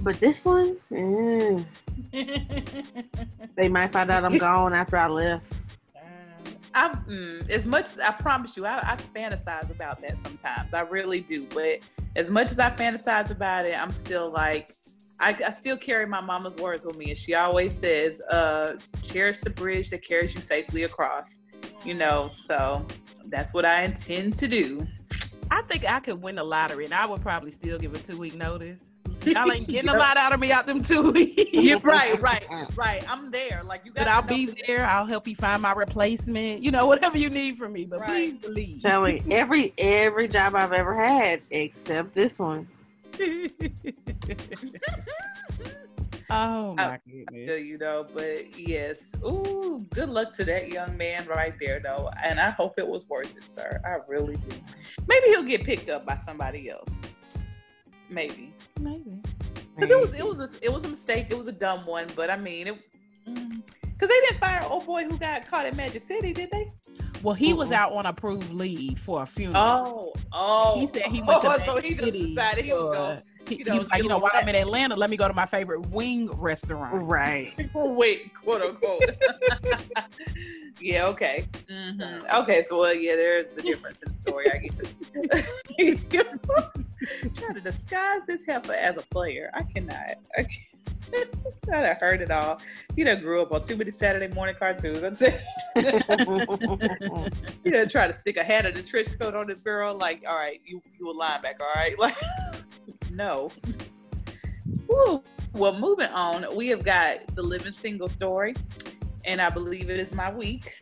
But 0.00 0.18
this 0.18 0.44
one, 0.44 0.76
mm, 0.90 1.64
they 3.54 3.68
might 3.68 3.92
find 3.92 4.10
out 4.10 4.24
I'm 4.24 4.38
gone 4.38 4.72
after 4.72 4.96
I 4.96 5.06
left. 5.06 5.44
I 6.74 6.88
mm, 6.88 7.48
as 7.50 7.66
much 7.66 7.86
as 7.86 7.98
I 7.98 8.12
promise 8.12 8.56
you, 8.56 8.66
I, 8.66 8.78
I 8.78 8.96
fantasize 9.14 9.70
about 9.70 10.00
that 10.02 10.20
sometimes. 10.22 10.74
I 10.74 10.80
really 10.80 11.20
do. 11.20 11.46
But 11.46 11.80
as 12.16 12.30
much 12.30 12.50
as 12.50 12.58
I 12.58 12.70
fantasize 12.70 13.30
about 13.30 13.66
it, 13.66 13.76
I'm 13.78 13.92
still 13.92 14.30
like, 14.30 14.72
I, 15.20 15.36
I 15.46 15.50
still 15.50 15.76
carry 15.76 16.06
my 16.06 16.20
mama's 16.20 16.56
words 16.56 16.84
with 16.84 16.96
me, 16.96 17.10
and 17.10 17.18
she 17.18 17.34
always 17.34 17.76
says, 17.76 18.20
uh, 18.22 18.78
"Cherish 19.02 19.40
the 19.40 19.50
bridge 19.50 19.90
that 19.90 20.06
carries 20.06 20.34
you 20.34 20.40
safely 20.40 20.84
across." 20.84 21.28
You 21.84 21.94
know, 21.94 22.30
so 22.36 22.86
that's 23.26 23.52
what 23.52 23.64
I 23.64 23.82
intend 23.82 24.36
to 24.36 24.48
do. 24.48 24.86
I 25.50 25.62
think 25.62 25.84
I 25.84 26.00
could 26.00 26.22
win 26.22 26.36
the 26.36 26.44
lottery, 26.44 26.86
and 26.86 26.94
I 26.94 27.06
would 27.06 27.20
probably 27.20 27.50
still 27.50 27.78
give 27.78 27.94
a 27.94 27.98
two 27.98 28.16
week 28.16 28.34
notice. 28.34 28.88
Y'all 29.24 29.52
ain't 29.52 29.68
getting 29.68 29.88
a 29.88 29.92
lot 29.96 30.16
out 30.16 30.32
of 30.32 30.40
me 30.40 30.50
out 30.50 30.66
them 30.66 30.82
two 30.82 31.10
weeks. 31.12 31.52
You're 31.52 31.78
right, 31.80 32.20
right, 32.20 32.44
right. 32.74 33.08
I'm 33.08 33.30
there. 33.30 33.62
Like 33.64 33.82
you 33.84 33.92
got. 33.92 34.00
But 34.04 34.08
I'll 34.08 34.22
be 34.22 34.54
there. 34.66 34.84
I'll 34.84 35.06
help 35.06 35.28
you 35.28 35.36
find 35.36 35.62
my 35.62 35.72
replacement. 35.72 36.62
You 36.62 36.70
know, 36.72 36.86
whatever 36.88 37.16
you 37.18 37.30
need 37.30 37.56
from 37.56 37.72
me. 37.72 37.84
But 37.84 38.00
Right. 38.00 38.08
please 38.08 38.38
believe. 38.38 38.82
Telling 38.82 39.22
every 39.32 39.72
every 39.78 40.26
job 40.28 40.54
I've 40.56 40.72
ever 40.72 40.94
had 40.94 41.40
except 41.50 42.14
this 42.14 42.38
one. 42.38 42.66
oh 46.30 46.74
my 46.74 46.98
Yeah, 47.04 47.22
goodness. 47.30 47.62
you 47.64 47.78
know, 47.78 48.06
but 48.12 48.58
yes. 48.58 49.12
Ooh, 49.24 49.84
good 49.94 50.08
luck 50.08 50.32
to 50.34 50.44
that 50.46 50.68
young 50.70 50.96
man 50.96 51.26
right 51.26 51.54
there, 51.60 51.80
though. 51.80 52.10
And 52.24 52.40
I 52.40 52.50
hope 52.50 52.74
it 52.78 52.86
was 52.86 53.08
worth 53.08 53.36
it, 53.36 53.44
sir. 53.48 53.80
I 53.84 53.98
really 54.08 54.36
do. 54.36 54.56
Maybe 55.06 55.26
he'll 55.28 55.42
get 55.44 55.64
picked 55.64 55.90
up 55.90 56.06
by 56.06 56.16
somebody 56.16 56.70
else. 56.70 57.18
Maybe. 58.12 58.52
Maybe. 58.78 59.22
Because 59.74 59.90
it 59.90 59.98
was 59.98 60.12
it 60.12 60.26
was 60.26 60.38
a 60.38 60.64
it 60.64 60.72
was 60.72 60.84
a 60.84 60.88
mistake. 60.88 61.28
It 61.30 61.38
was 61.38 61.48
a 61.48 61.52
dumb 61.52 61.86
one, 61.86 62.06
but 62.14 62.30
I 62.30 62.36
mean 62.36 62.68
it. 62.68 62.76
Mm. 63.26 63.62
Because 63.80 64.08
they 64.08 64.20
didn't 64.26 64.38
fire 64.38 64.62
old 64.68 64.84
boy 64.84 65.04
who 65.04 65.16
got 65.16 65.46
caught 65.46 65.64
at 65.64 65.76
Magic 65.76 66.02
City, 66.02 66.32
did 66.32 66.50
they? 66.50 66.70
Well, 67.22 67.34
he 67.34 67.52
was 67.52 67.68
Mm-mm. 67.68 67.74
out 67.74 67.92
on 67.92 68.06
approved 68.06 68.52
leave 68.52 68.98
for 68.98 69.22
a 69.22 69.26
funeral. 69.26 69.62
Oh, 69.64 70.12
oh. 70.32 70.80
He 70.80 70.88
said 70.88 71.02
he 71.10 71.22
went 71.22 71.42
to 71.42 71.52
oh, 71.52 71.64
so 71.66 71.80
he 71.80 71.94
just 71.94 72.12
decided 72.12 72.64
he 72.64 72.72
was 72.72 72.96
going. 72.96 73.22
he, 73.48 73.56
he 73.56 73.78
was 73.78 73.88
like, 73.90 74.02
you 74.02 74.08
know, 74.08 74.16
him 74.16 74.22
while 74.22 74.32
that. 74.32 74.42
I'm 74.42 74.48
in 74.48 74.56
Atlanta, 74.56 74.96
let 74.96 75.08
me 75.10 75.16
go 75.16 75.28
to 75.28 75.34
my 75.34 75.46
favorite 75.46 75.86
wing 75.90 76.30
restaurant. 76.32 76.94
Right. 77.06 77.52
Wait, 77.74 78.34
quote 78.34 78.62
unquote. 78.62 79.02
yeah, 80.80 81.06
okay. 81.06 81.46
Mhm. 81.68 82.34
Okay, 82.42 82.62
so 82.64 82.80
well, 82.80 82.94
yeah, 82.94 83.14
there's 83.14 83.48
the 83.50 83.62
difference 83.62 84.02
in 84.02 84.12
the 84.12 84.22
story, 84.22 84.50
I 84.50 84.58
guess. 84.58 84.92
Trying 87.36 87.54
to 87.54 87.60
disguise 87.60 88.22
this 88.26 88.42
heifer 88.46 88.74
as 88.74 88.96
a 88.96 89.02
player. 89.02 89.50
I 89.54 89.62
cannot. 89.62 90.16
I 90.36 90.42
can't. 90.42 90.71
I 91.14 91.80
done 91.82 91.96
heard 92.00 92.22
it 92.22 92.30
all. 92.30 92.60
You 92.96 93.04
done 93.04 93.20
grew 93.20 93.42
up 93.42 93.52
on 93.52 93.62
too 93.62 93.76
many 93.76 93.90
Saturday 93.90 94.32
morning 94.34 94.56
cartoons. 94.58 95.02
I'm 95.02 95.14
saying, 95.14 95.38
you 97.64 97.70
done 97.70 97.88
try 97.88 98.06
to 98.06 98.12
stick 98.12 98.36
a 98.36 98.44
hat 98.44 98.66
of 98.66 98.74
the 98.74 98.82
trench 98.82 99.08
coat 99.18 99.34
on 99.34 99.46
this 99.46 99.60
girl. 99.60 99.96
Like, 99.96 100.24
all 100.28 100.38
right, 100.38 100.60
you 100.64 100.80
you 100.98 101.10
a 101.10 101.14
linebacker, 101.14 101.60
all 101.60 101.74
right? 101.74 101.98
Like, 102.02 102.16
no. 103.12 103.50
Woo. 104.88 105.22
Well, 105.52 105.78
moving 105.78 106.08
on, 106.08 106.46
we 106.56 106.68
have 106.68 106.82
got 106.82 107.34
the 107.34 107.42
living 107.42 107.72
single 107.72 108.08
story, 108.08 108.54
and 109.24 109.40
I 109.40 109.50
believe 109.50 109.90
it 109.90 110.00
is 110.00 110.12
my 110.12 110.32
week. 110.32 110.72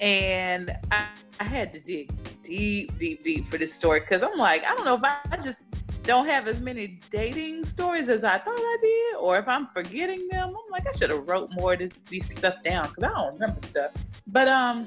And 0.00 0.76
I, 0.90 1.06
I 1.40 1.44
had 1.44 1.72
to 1.72 1.80
dig 1.80 2.10
deep, 2.42 2.98
deep, 2.98 3.22
deep 3.22 3.48
for 3.48 3.58
this 3.58 3.72
story 3.72 4.00
because 4.00 4.22
I'm 4.22 4.36
like, 4.36 4.64
I 4.64 4.74
don't 4.74 4.84
know 4.84 4.94
if 4.94 5.04
I, 5.04 5.18
I 5.30 5.36
just 5.38 5.62
don't 6.06 6.26
have 6.26 6.46
as 6.46 6.60
many 6.60 7.00
dating 7.10 7.64
stories 7.64 8.08
as 8.08 8.22
I 8.22 8.38
thought 8.38 8.58
I 8.58 8.76
did, 8.80 9.16
or 9.16 9.38
if 9.38 9.48
I'm 9.48 9.66
forgetting 9.66 10.28
them. 10.30 10.48
I'm 10.48 10.70
like, 10.70 10.86
I 10.86 10.96
should 10.96 11.10
have 11.10 11.28
wrote 11.28 11.50
more 11.52 11.72
of 11.72 11.80
this, 11.80 11.92
these 12.08 12.34
stuff 12.34 12.54
down 12.64 12.88
because 12.88 13.02
I 13.02 13.08
don't 13.08 13.34
remember 13.34 13.60
stuff. 13.60 13.90
But 14.26 14.46
um, 14.46 14.86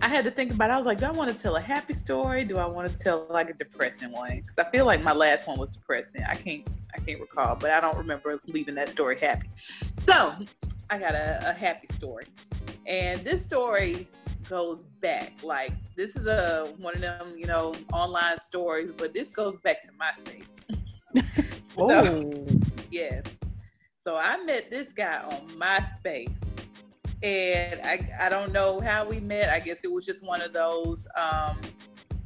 I 0.00 0.08
had 0.08 0.24
to 0.24 0.30
think 0.30 0.52
about. 0.52 0.70
It. 0.70 0.72
I 0.72 0.76
was 0.78 0.86
like, 0.86 0.98
do 0.98 1.04
I 1.04 1.10
want 1.10 1.30
to 1.30 1.40
tell 1.40 1.56
a 1.56 1.60
happy 1.60 1.94
story? 1.94 2.44
Do 2.44 2.56
I 2.56 2.66
want 2.66 2.90
to 2.90 2.98
tell 2.98 3.26
like 3.28 3.50
a 3.50 3.52
depressing 3.52 4.10
one? 4.10 4.36
Because 4.36 4.58
I 4.58 4.64
feel 4.70 4.86
like 4.86 5.02
my 5.02 5.12
last 5.12 5.46
one 5.46 5.58
was 5.58 5.70
depressing. 5.70 6.24
I 6.26 6.34
can't, 6.34 6.66
I 6.94 6.98
can't 7.00 7.20
recall, 7.20 7.54
but 7.54 7.70
I 7.70 7.80
don't 7.80 7.96
remember 7.98 8.38
leaving 8.46 8.74
that 8.76 8.88
story 8.88 9.18
happy. 9.20 9.50
So 9.92 10.34
I 10.88 10.98
got 10.98 11.14
a, 11.14 11.50
a 11.50 11.52
happy 11.52 11.88
story, 11.88 12.24
and 12.86 13.20
this 13.20 13.42
story 13.42 14.08
goes 14.48 14.84
back. 15.00 15.32
Like 15.42 15.72
this 15.96 16.16
is 16.16 16.26
a 16.26 16.72
one 16.78 16.94
of 16.94 17.00
them, 17.00 17.34
you 17.36 17.46
know, 17.46 17.74
online 17.92 18.38
stories, 18.38 18.90
but 18.96 19.12
this 19.12 19.30
goes 19.30 19.60
back 19.60 19.82
to 19.84 19.90
MySpace. 19.92 20.58
Oh. 21.78 22.30
Yes. 22.90 23.24
So 23.98 24.16
I 24.16 24.36
met 24.44 24.70
this 24.70 24.92
guy 24.92 25.22
on 25.22 25.48
MySpace. 25.58 26.50
And 27.22 27.80
I, 27.82 28.10
I 28.20 28.28
don't 28.28 28.52
know 28.52 28.80
how 28.80 29.06
we 29.06 29.20
met. 29.20 29.48
I 29.48 29.60
guess 29.60 29.84
it 29.84 29.90
was 29.90 30.04
just 30.04 30.22
one 30.22 30.42
of 30.42 30.52
those, 30.52 31.06
um, 31.16 31.58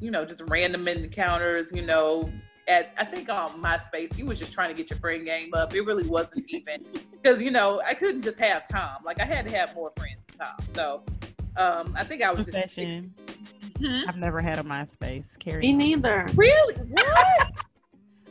you 0.01 0.11
know, 0.11 0.25
just 0.25 0.43
random 0.49 0.89
encounters, 0.89 1.71
you 1.71 1.83
know, 1.83 2.33
at 2.69 2.93
I 2.97 3.05
think 3.05 3.29
on 3.29 3.63
MySpace, 3.63 4.17
you 4.17 4.27
was 4.27 4.39
just 4.39 4.53
trying 4.53 4.69
to 4.69 4.75
get 4.75 4.91
your 4.91 4.99
friend 4.99 5.25
game 5.25 5.53
up. 5.55 5.75
It 5.75 5.83
really 5.83 6.07
wasn't 6.07 6.47
even 6.49 6.85
because 7.11 7.41
you 7.41 7.51
know 7.51 7.81
I 7.87 7.95
couldn't 7.95 8.23
just 8.23 8.39
have 8.41 8.69
Tom. 8.69 9.03
Like 9.05 9.21
I 9.21 9.25
had 9.25 9.47
to 9.47 9.57
have 9.57 9.75
more 9.75 9.93
friends 9.97 10.25
than 10.29 10.47
Tom. 10.47 10.57
So 10.75 11.03
um, 11.57 11.95
I 11.97 12.05
think 12.05 12.23
I 12.23 12.33
was 12.33 12.47
Confession. 12.47 13.15
just. 13.27 13.37
Hmm? 13.79 14.09
I've 14.09 14.17
never 14.17 14.41
had 14.41 14.59
a 14.59 14.63
MySpace. 14.63 15.39
Carrie. 15.39 15.61
Me 15.61 15.73
neither. 15.73 16.27
Really? 16.35 16.75
What? 16.75 17.53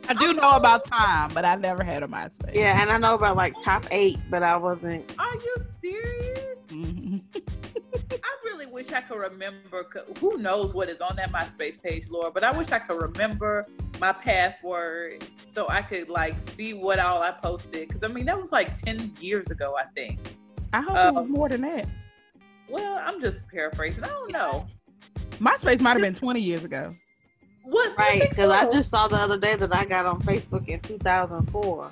I 0.08 0.14
do 0.14 0.34
know 0.34 0.52
about 0.52 0.84
time, 0.84 1.32
but 1.34 1.44
I 1.44 1.56
never 1.56 1.82
had 1.82 2.02
a 2.02 2.06
MySpace. 2.06 2.54
Yeah, 2.54 2.80
and 2.80 2.90
I 2.90 2.98
know 2.98 3.14
about 3.14 3.36
like 3.36 3.54
top 3.62 3.86
eight, 3.90 4.18
but 4.30 4.42
I 4.42 4.56
wasn't. 4.56 5.12
Are 5.18 5.34
you 5.34 5.56
serious? 5.80 6.58
Mm-hmm. 6.68 7.18
I 8.12 8.36
really 8.44 8.66
wish 8.66 8.92
I 8.92 9.00
could 9.00 9.20
remember. 9.20 9.86
Who 10.20 10.38
knows 10.38 10.74
what 10.74 10.88
is 10.88 11.00
on 11.00 11.16
that 11.16 11.32
MySpace 11.32 11.82
page, 11.82 12.08
Laura? 12.08 12.30
But 12.30 12.44
I 12.44 12.56
wish 12.56 12.70
I 12.70 12.78
could 12.78 13.00
remember 13.00 13.66
my 14.00 14.12
password 14.12 15.24
so 15.52 15.68
I 15.68 15.82
could 15.82 16.08
like 16.08 16.40
see 16.40 16.74
what 16.74 16.98
all 16.98 17.22
I 17.22 17.32
posted. 17.32 17.88
Because 17.88 18.04
I 18.04 18.08
mean, 18.08 18.26
that 18.26 18.40
was 18.40 18.52
like 18.52 18.78
ten 18.80 19.12
years 19.20 19.50
ago, 19.50 19.76
I 19.76 19.84
think. 19.94 20.20
I 20.72 20.82
hope 20.82 20.96
um, 20.96 21.08
it 21.08 21.14
was 21.14 21.24
um, 21.24 21.32
more 21.32 21.48
than 21.48 21.62
that. 21.62 21.86
Well, 22.68 23.00
I'm 23.04 23.20
just 23.20 23.48
paraphrasing. 23.48 24.04
I 24.04 24.08
don't 24.08 24.32
know. 24.32 24.66
MySpace 25.38 25.80
might 25.80 25.92
have 25.92 26.00
been 26.00 26.14
20 26.14 26.40
years 26.40 26.64
ago. 26.64 26.90
What? 27.64 27.96
Right, 27.98 28.20
because 28.20 28.36
so? 28.36 28.52
I 28.52 28.70
just 28.70 28.90
saw 28.90 29.08
the 29.08 29.16
other 29.16 29.38
day 29.38 29.56
that 29.56 29.74
I 29.74 29.84
got 29.84 30.06
on 30.06 30.20
Facebook 30.22 30.68
in 30.68 30.80
2004. 30.80 31.90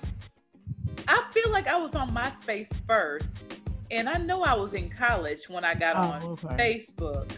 I 1.08 1.24
feel 1.32 1.50
like 1.50 1.66
I 1.66 1.76
was 1.76 1.94
on 1.94 2.14
MySpace 2.14 2.72
first, 2.86 3.58
and 3.90 4.08
I 4.08 4.18
know 4.18 4.42
I 4.42 4.54
was 4.54 4.74
in 4.74 4.88
college 4.88 5.48
when 5.48 5.64
I 5.64 5.74
got 5.74 5.96
oh, 5.96 6.00
on 6.00 6.22
okay. 6.44 6.78
Facebook. 6.78 7.30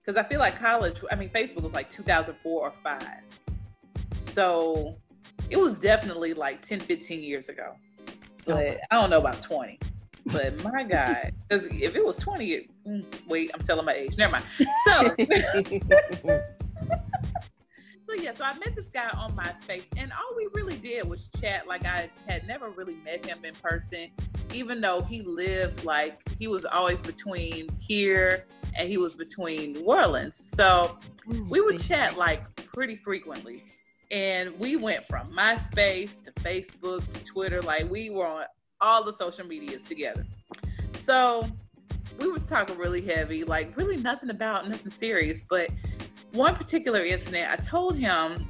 Because 0.00 0.16
I 0.16 0.28
feel 0.28 0.38
like 0.38 0.58
college, 0.58 1.02
I 1.10 1.16
mean, 1.16 1.28
Facebook 1.30 1.62
was 1.62 1.72
like 1.72 1.90
2004 1.90 2.60
or 2.60 2.72
5. 2.82 3.02
So 4.20 4.96
it 5.50 5.58
was 5.58 5.78
definitely 5.78 6.34
like 6.34 6.62
10, 6.62 6.80
15 6.80 7.22
years 7.22 7.48
ago. 7.48 7.72
But 8.44 8.56
oh. 8.56 8.78
I 8.92 9.00
don't 9.00 9.10
know 9.10 9.18
about 9.18 9.42
20. 9.42 9.80
But 10.26 10.62
my 10.64 10.82
God, 10.82 11.32
because 11.48 11.66
if 11.66 11.94
it 11.94 12.04
was 12.04 12.16
20, 12.18 12.52
it, 12.52 12.70
mm, 12.86 13.04
wait, 13.28 13.50
I'm 13.54 13.60
telling 13.62 13.86
my 13.86 13.94
age. 13.94 14.16
Never 14.16 14.32
mind. 14.32 14.44
So. 14.84 16.42
So 18.08 18.14
yeah, 18.14 18.34
so 18.34 18.44
I 18.44 18.56
met 18.58 18.76
this 18.76 18.86
guy 18.86 19.08
on 19.08 19.32
MySpace, 19.32 19.84
and 19.96 20.12
all 20.12 20.36
we 20.36 20.48
really 20.54 20.76
did 20.76 21.08
was 21.08 21.28
chat. 21.40 21.66
Like 21.66 21.84
I 21.84 22.08
had 22.28 22.46
never 22.46 22.70
really 22.70 22.94
met 23.04 23.26
him 23.26 23.44
in 23.44 23.52
person, 23.54 24.10
even 24.54 24.80
though 24.80 25.02
he 25.02 25.22
lived 25.22 25.84
like 25.84 26.20
he 26.38 26.46
was 26.46 26.64
always 26.64 27.02
between 27.02 27.68
here 27.80 28.46
and 28.76 28.88
he 28.88 28.96
was 28.96 29.16
between 29.16 29.72
New 29.72 29.86
Orleans. 29.86 30.36
So 30.36 30.98
we 31.48 31.60
would 31.60 31.80
chat 31.80 32.16
like 32.16 32.54
pretty 32.54 32.96
frequently. 32.96 33.64
And 34.12 34.56
we 34.60 34.76
went 34.76 35.04
from 35.08 35.26
MySpace 35.32 36.22
to 36.22 36.32
Facebook 36.32 37.10
to 37.12 37.24
Twitter. 37.24 37.60
Like 37.60 37.90
we 37.90 38.10
were 38.10 38.26
on 38.26 38.44
all 38.80 39.04
the 39.04 39.12
social 39.12 39.46
medias 39.46 39.84
together. 39.84 40.24
So 40.94 41.46
we 42.18 42.28
was 42.28 42.46
talking 42.46 42.76
really 42.76 43.00
heavy, 43.00 43.44
like 43.44 43.76
really 43.76 43.96
nothing 43.96 44.30
about 44.30 44.68
nothing 44.68 44.90
serious, 44.90 45.42
but 45.48 45.70
one 46.32 46.54
particular 46.54 47.04
incident, 47.04 47.50
I 47.50 47.56
told 47.56 47.96
him 47.96 48.48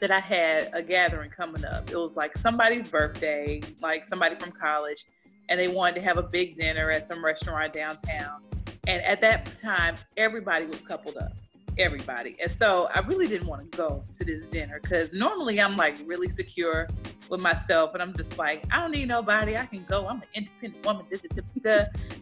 that 0.00 0.10
I 0.10 0.20
had 0.20 0.70
a 0.72 0.82
gathering 0.82 1.30
coming 1.30 1.64
up. 1.64 1.90
It 1.90 1.96
was 1.96 2.16
like 2.16 2.36
somebody's 2.36 2.86
birthday, 2.86 3.60
like 3.82 4.04
somebody 4.04 4.36
from 4.36 4.52
college, 4.52 5.04
and 5.48 5.58
they 5.58 5.68
wanted 5.68 5.96
to 5.96 6.02
have 6.02 6.18
a 6.18 6.22
big 6.22 6.56
dinner 6.56 6.90
at 6.90 7.06
some 7.06 7.24
restaurant 7.24 7.72
downtown. 7.72 8.42
And 8.86 9.02
at 9.02 9.20
that 9.22 9.58
time, 9.58 9.96
everybody 10.16 10.66
was 10.66 10.80
coupled 10.80 11.16
up 11.16 11.32
everybody. 11.78 12.36
And 12.42 12.50
so 12.50 12.88
I 12.94 13.00
really 13.00 13.26
didn't 13.26 13.46
want 13.46 13.70
to 13.70 13.76
go 13.76 14.04
to 14.18 14.24
this 14.24 14.46
dinner 14.46 14.80
because 14.82 15.14
normally 15.14 15.60
I'm 15.60 15.76
like 15.76 15.96
really 16.06 16.28
secure 16.28 16.88
with 17.30 17.40
myself 17.40 17.94
and 17.94 18.02
I'm 18.02 18.16
just 18.16 18.38
like, 18.38 18.64
I 18.70 18.80
don't 18.80 18.90
need 18.90 19.08
nobody. 19.08 19.56
I 19.56 19.66
can 19.66 19.84
go. 19.88 20.06
I'm 20.06 20.22
an 20.22 20.28
independent 20.34 20.84
woman. 20.84 21.06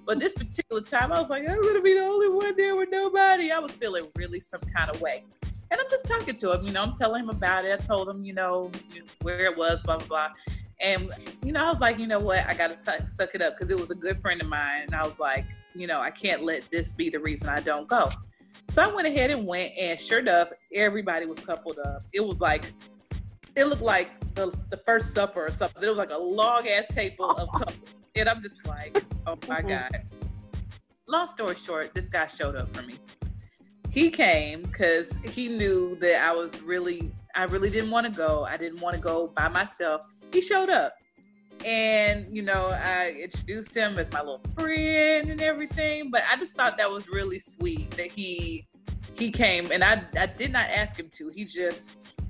But 0.05 0.19
this 0.19 0.35
particular 0.35 0.83
time, 0.83 1.12
I 1.12 1.21
was 1.21 1.31
like, 1.31 1.49
I'm 1.49 1.61
going 1.61 1.77
to 1.77 1.83
be 1.83 1.95
the 1.95 2.05
only 2.05 2.29
one 2.29 2.57
there 2.57 2.77
with 2.77 2.90
nobody. 2.90 3.51
I 3.51 3.59
was 3.59 3.73
feeling 3.73 4.07
really 4.16 4.40
some 4.40 4.61
kind 4.77 4.90
of 4.90 5.01
way. 5.01 5.25
And 5.71 5.81
I'm 5.81 5.90
just 5.90 6.07
talking 6.07 6.37
to 6.37 6.53
him, 6.53 6.64
you 6.64 6.73
know, 6.73 6.83
I'm 6.83 6.92
telling 6.92 7.25
him 7.25 7.31
about 7.31 7.64
it. 7.64 7.73
I 7.73 7.85
told 7.85 8.09
him, 8.09 8.25
you 8.25 8.33
know, 8.33 8.71
where 9.23 9.47
it 9.47 9.57
was, 9.57 9.81
blah, 9.81 9.99
blah, 9.99 10.07
blah. 10.07 10.29
And, 10.81 11.11
you 11.42 11.53
know, 11.53 11.64
I 11.64 11.71
was 11.71 11.81
like, 11.81 11.99
you 11.99 12.07
know 12.07 12.21
what? 12.21 12.47
I 12.47 12.55
got 12.55 12.71
to 12.71 12.77
suck, 12.77 13.09
suck 13.09 13.35
it 13.35 13.42
up 13.42 13.55
because 13.57 13.71
it 13.71 13.81
was 13.81 13.90
a 13.90 13.95
good 13.95 14.21
friend 14.21 14.40
of 14.40 14.49
mine. 14.49 14.83
And 14.87 14.95
I 14.95 15.05
was 15.05 15.19
like, 15.19 15.47
you 15.75 15.87
know, 15.87 15.99
I 15.99 16.11
can't 16.11 16.45
let 16.45 16.71
this 16.71 16.92
be 16.92 17.11
the 17.11 17.19
reason 17.19 17.49
I 17.49 17.61
don't 17.61 17.88
go. 17.88 18.11
So 18.71 18.83
I 18.83 18.95
went 18.95 19.07
ahead 19.07 19.31
and 19.31 19.47
went, 19.47 19.73
and 19.79 20.01
sure 20.01 20.19
enough, 20.19 20.51
everybody 20.75 21.27
was 21.27 21.38
coupled 21.40 21.79
up. 21.79 22.03
It 22.12 22.21
was 22.21 22.40
like, 22.40 22.73
it 23.55 23.64
looked 23.64 23.83
like 23.83 24.09
the, 24.35 24.53
the 24.71 24.77
first 24.85 25.14
supper 25.14 25.47
or 25.47 25.51
something. 25.51 25.83
It 25.83 25.88
was 25.88 25.97
like 25.97 26.11
a 26.11 26.19
long 26.19 26.69
ass 26.69 26.87
table 26.88 27.31
of 27.31 27.49
couples. 27.53 27.95
And 28.14 28.29
I'm 28.29 28.42
just 28.42 28.66
like, 28.66 29.03
oh 29.27 29.38
my 29.49 29.61
mm-hmm. 29.61 29.69
God. 29.69 30.03
Long 31.09 31.27
story 31.29 31.57
short, 31.57 31.95
this 31.95 32.09
guy 32.09 32.27
showed 32.27 32.57
up 32.57 32.75
for 32.77 32.83
me. 32.83 32.95
He 33.90 34.11
came 34.11 34.62
because 34.62 35.12
he 35.25 35.49
knew 35.49 35.97
that 36.01 36.23
I 36.23 36.33
was 36.33 36.61
really, 36.61 37.11
I 37.35 37.45
really 37.45 37.71
didn't 37.71 37.90
want 37.90 38.07
to 38.07 38.12
go. 38.12 38.45
I 38.45 38.57
didn't 38.57 38.81
want 38.81 38.95
to 38.95 39.01
go 39.01 39.29
by 39.29 39.49
myself. 39.49 40.07
He 40.33 40.40
showed 40.40 40.69
up. 40.69 40.92
And, 41.66 42.33
you 42.33 42.42
know, 42.42 42.68
I 42.68 43.11
introduced 43.20 43.74
him 43.74 43.98
as 43.98 44.11
my 44.12 44.20
little 44.20 44.40
friend 44.57 45.29
and 45.29 45.42
everything. 45.42 46.12
But 46.12 46.22
I 46.31 46.37
just 46.37 46.55
thought 46.55 46.79
that 46.79 46.88
was 46.88 47.09
really 47.09 47.40
sweet 47.40 47.90
that 47.92 48.12
he 48.12 48.68
he 49.18 49.33
came 49.33 49.72
and 49.72 49.83
I 49.83 50.02
I 50.16 50.26
did 50.26 50.52
not 50.52 50.70
ask 50.70 50.96
him 50.96 51.09
to. 51.14 51.29
He 51.31 51.44
just 51.44 52.20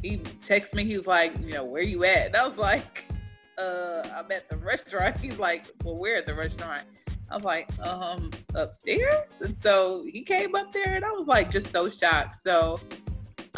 he 0.00 0.18
texted 0.18 0.74
me, 0.74 0.84
he 0.84 0.96
was 0.96 1.08
like, 1.08 1.36
you 1.40 1.50
know, 1.50 1.64
where 1.64 1.82
you 1.82 2.04
at? 2.04 2.26
And 2.26 2.36
I 2.36 2.44
was 2.44 2.56
like, 2.56 3.06
uh, 3.58 4.08
I'm 4.14 4.30
at 4.30 4.48
the 4.48 4.56
restaurant. 4.58 5.16
He's 5.20 5.40
like, 5.40 5.66
Well, 5.82 5.96
where 5.96 6.16
at 6.16 6.26
the 6.26 6.34
restaurant? 6.34 6.82
I 7.30 7.34
was 7.34 7.42
like, 7.42 7.68
um, 7.80 8.30
upstairs. 8.54 9.40
And 9.40 9.56
so 9.56 10.04
he 10.06 10.22
came 10.22 10.54
up 10.54 10.72
there 10.72 10.94
and 10.94 11.04
I 11.04 11.10
was 11.10 11.26
like 11.26 11.50
just 11.50 11.72
so 11.72 11.90
shocked. 11.90 12.36
So 12.36 12.78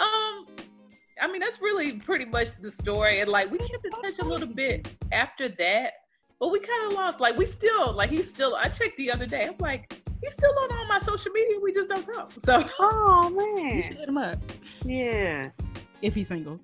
um 0.01 0.47
I 1.21 1.31
mean, 1.31 1.41
that's 1.41 1.61
really 1.61 1.95
pretty 1.95 2.27
much 2.27 2.57
the 2.61 2.71
story. 2.71 3.21
And 3.21 3.31
like, 3.31 3.51
we 3.51 3.59
kept 3.59 3.85
in 3.85 3.91
touch 3.91 4.19
a 4.21 4.25
little 4.25 4.49
bit 4.49 4.89
after 5.13 5.49
that, 5.49 5.95
but 6.39 6.49
we 6.51 6.61
kind 6.61 6.87
of 6.87 6.93
lost. 6.93 7.21
Like, 7.21 7.37
we 7.37 7.47
still, 7.47 7.93
like, 7.93 8.11
he's 8.11 8.29
still, 8.29 8.55
I 8.55 8.69
checked 8.69 8.99
the 8.99 9.11
other 9.11 9.27
day. 9.27 9.47
I'm 9.49 9.57
like, 9.59 10.03
he's 10.23 10.35
still 10.35 10.53
on 10.59 10.77
all 10.77 10.87
my 10.87 10.99
social 11.01 11.33
media. 11.33 11.57
We 11.63 11.73
just 11.73 11.89
don't 11.89 12.05
talk. 12.05 12.33
So, 12.39 12.65
oh 12.79 13.31
man, 13.31 13.77
you 13.77 13.83
should 13.83 13.97
hit 13.97 14.09
him 14.09 14.19
up. 14.19 14.39
Yeah. 14.85 15.51
If 16.03 16.15
he's 16.15 16.29
single. 16.29 16.61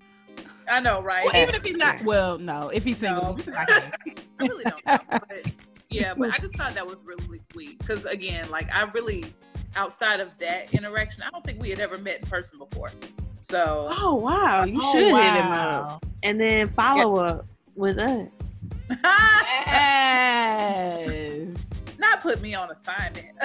I 0.70 0.80
know, 0.80 1.02
right? 1.02 1.24
Well, 1.24 1.42
even 1.42 1.54
if 1.54 1.64
he's 1.64 1.76
not, 1.76 2.02
well, 2.04 2.38
no, 2.38 2.68
if 2.68 2.84
he's 2.84 2.98
single, 2.98 3.36
no. 3.36 3.52
I, 3.56 3.92
I 4.38 4.46
really 4.46 4.64
don't 4.64 4.86
know. 4.86 4.98
But 5.10 5.52
yeah, 5.90 6.14
but 6.14 6.30
I 6.30 6.38
just 6.38 6.56
thought 6.56 6.74
that 6.74 6.86
was 6.86 7.02
really 7.04 7.40
sweet 7.50 7.78
because, 7.78 8.04
again, 8.04 8.48
like, 8.50 8.70
I 8.72 8.82
really, 8.90 9.24
outside 9.76 10.20
of 10.20 10.30
that 10.38 10.72
interaction, 10.72 11.22
I 11.22 11.30
don't 11.30 11.44
think 11.44 11.60
we 11.60 11.70
had 11.70 11.80
ever 11.80 11.98
met 11.98 12.20
in 12.20 12.26
person 12.26 12.58
before. 12.58 12.90
So 13.42 13.88
Oh 13.90 14.14
wow, 14.14 14.64
you 14.64 14.80
oh, 14.80 14.92
should 14.92 15.12
wow. 15.12 15.22
hit 15.22 15.34
him 15.34 15.52
up. 15.52 16.06
And 16.22 16.40
then 16.40 16.68
follow 16.68 17.22
yeah. 17.22 17.30
up 17.32 17.46
with 17.74 17.98
us. 17.98 18.28
yes. 19.66 21.48
Not 21.98 22.20
put 22.20 22.40
me 22.40 22.54
on 22.54 22.70
assignment. 22.70 23.36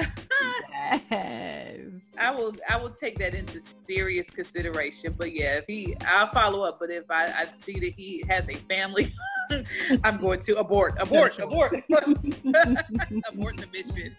yes. 1.10 1.80
I 2.20 2.32
will 2.32 2.56
I 2.70 2.78
will 2.78 2.90
take 2.92 3.18
that 3.20 3.34
into 3.34 3.60
serious 3.86 4.28
consideration. 4.30 5.16
But 5.18 5.34
yeah, 5.34 5.58
if 5.58 5.66
he 5.68 5.96
I'll 6.08 6.32
follow 6.32 6.62
up. 6.64 6.80
But 6.80 6.92
if 6.92 7.10
I, 7.10 7.26
I 7.26 7.46
see 7.52 7.80
that 7.80 7.94
he 7.96 8.24
has 8.28 8.48
a 8.50 8.56
family, 8.56 9.12
I'm 10.04 10.18
going 10.18 10.40
to 10.42 10.58
abort, 10.58 10.96
abort, 11.00 11.40
abort, 11.40 11.74
abort 11.92 12.12
the 12.44 13.68
mission 13.72 14.16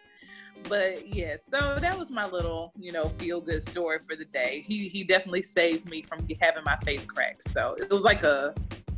but 0.65 1.07
yeah, 1.07 1.37
so 1.37 1.77
that 1.81 1.99
was 1.99 2.11
my 2.11 2.27
little, 2.27 2.73
you 2.77 2.93
know, 2.93 3.05
feel 3.19 3.41
good 3.41 3.63
story 3.63 3.99
for 3.99 4.17
the 4.17 4.25
day. 4.27 4.65
He 4.67 4.89
he 4.89 5.05
definitely 5.05 5.43
saved 5.43 5.89
me 5.91 6.03
from 6.03 6.27
having 6.41 6.65
my 6.65 6.77
face 6.85 7.07
cracked. 7.07 7.51
So 7.51 7.77
it 7.79 7.91
was 7.91 8.03
like 8.03 8.23
a, 8.23 8.55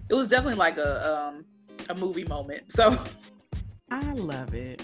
it 0.08 0.14
was 0.14 0.28
definitely 0.28 0.58
like 0.58 0.78
a 0.78 1.28
um 1.28 1.44
a 1.88 1.94
movie 1.94 2.24
moment. 2.24 2.70
So 2.72 2.98
I 3.90 4.12
love 4.12 4.54
it. 4.54 4.82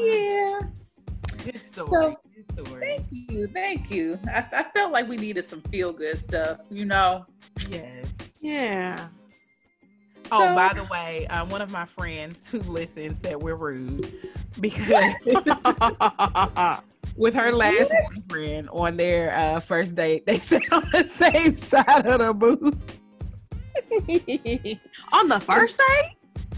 Yeah. 0.00 0.60
Good 1.44 1.64
story. 1.64 1.90
So, 1.90 2.20
good 2.34 2.66
story. 2.66 2.80
Thank 2.80 3.06
you, 3.10 3.48
thank 3.48 3.90
you. 3.90 4.18
I, 4.26 4.44
I 4.52 4.62
felt 4.74 4.92
like 4.92 5.08
we 5.08 5.16
needed 5.16 5.44
some 5.44 5.62
feel 5.62 5.92
good 5.92 6.20
stuff, 6.20 6.58
you 6.68 6.84
know. 6.84 7.26
Yes. 7.70 8.06
Yeah. 8.40 9.08
Oh, 10.30 10.40
so, 10.40 10.54
by 10.54 10.72
the 10.74 10.84
way, 10.84 11.26
um, 11.28 11.48
one 11.48 11.62
of 11.62 11.70
my 11.70 11.84
friends 11.84 12.48
who 12.48 12.58
listens 12.60 13.20
said 13.20 13.36
we're 13.36 13.54
rude 13.54 14.12
because 14.60 15.14
with 17.16 17.34
her 17.34 17.52
last 17.54 17.92
boyfriend 18.14 18.68
on 18.70 18.96
their 18.96 19.34
uh, 19.34 19.60
first 19.60 19.94
date, 19.94 20.26
they 20.26 20.38
sat 20.40 20.70
on 20.72 20.84
the 20.92 21.04
same 21.08 21.56
side 21.56 22.06
of 22.06 22.18
the 22.20 22.32
booth. 22.34 22.78
on 25.12 25.28
the 25.28 25.40
first 25.40 25.78
date? 25.78 26.12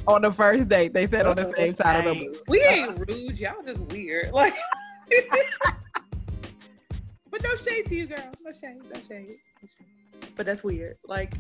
On 0.07 0.23
the 0.23 0.33
first 0.33 0.69
date, 0.69 0.93
they 0.93 1.07
sat 1.07 1.27
on 1.27 1.37
the 1.37 1.45
same 1.45 1.75
side 1.75 2.07
of 2.07 2.17
the 2.19 2.25
booth. 2.25 2.43
We 2.49 2.63
ain't 2.63 2.99
rude, 2.99 3.39
y'all 3.39 3.63
just 3.65 3.81
weird. 3.93 4.33
Like, 4.33 4.55
but 7.31 7.43
no 7.43 7.55
shade 7.57 7.87
to 7.87 7.95
you, 7.95 8.07
girl. 8.07 8.19
No 8.43 8.53
shade, 8.53 8.79
no 8.83 9.01
shade. 9.09 9.29
No 9.63 9.69
shade. 9.69 10.31
but 10.37 10.47
that's 10.47 10.65
weird. 10.65 10.97
Like, 11.07 11.35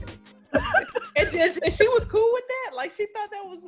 and, 0.53 1.31
she, 1.31 1.41
and 1.41 1.73
she 1.73 1.89
was 1.89 2.05
cool 2.07 2.31
with 2.33 2.45
that. 2.49 2.77
Like, 2.77 2.93
she 2.93 3.07
thought 3.07 3.31
that 3.31 3.45
was 3.45 3.59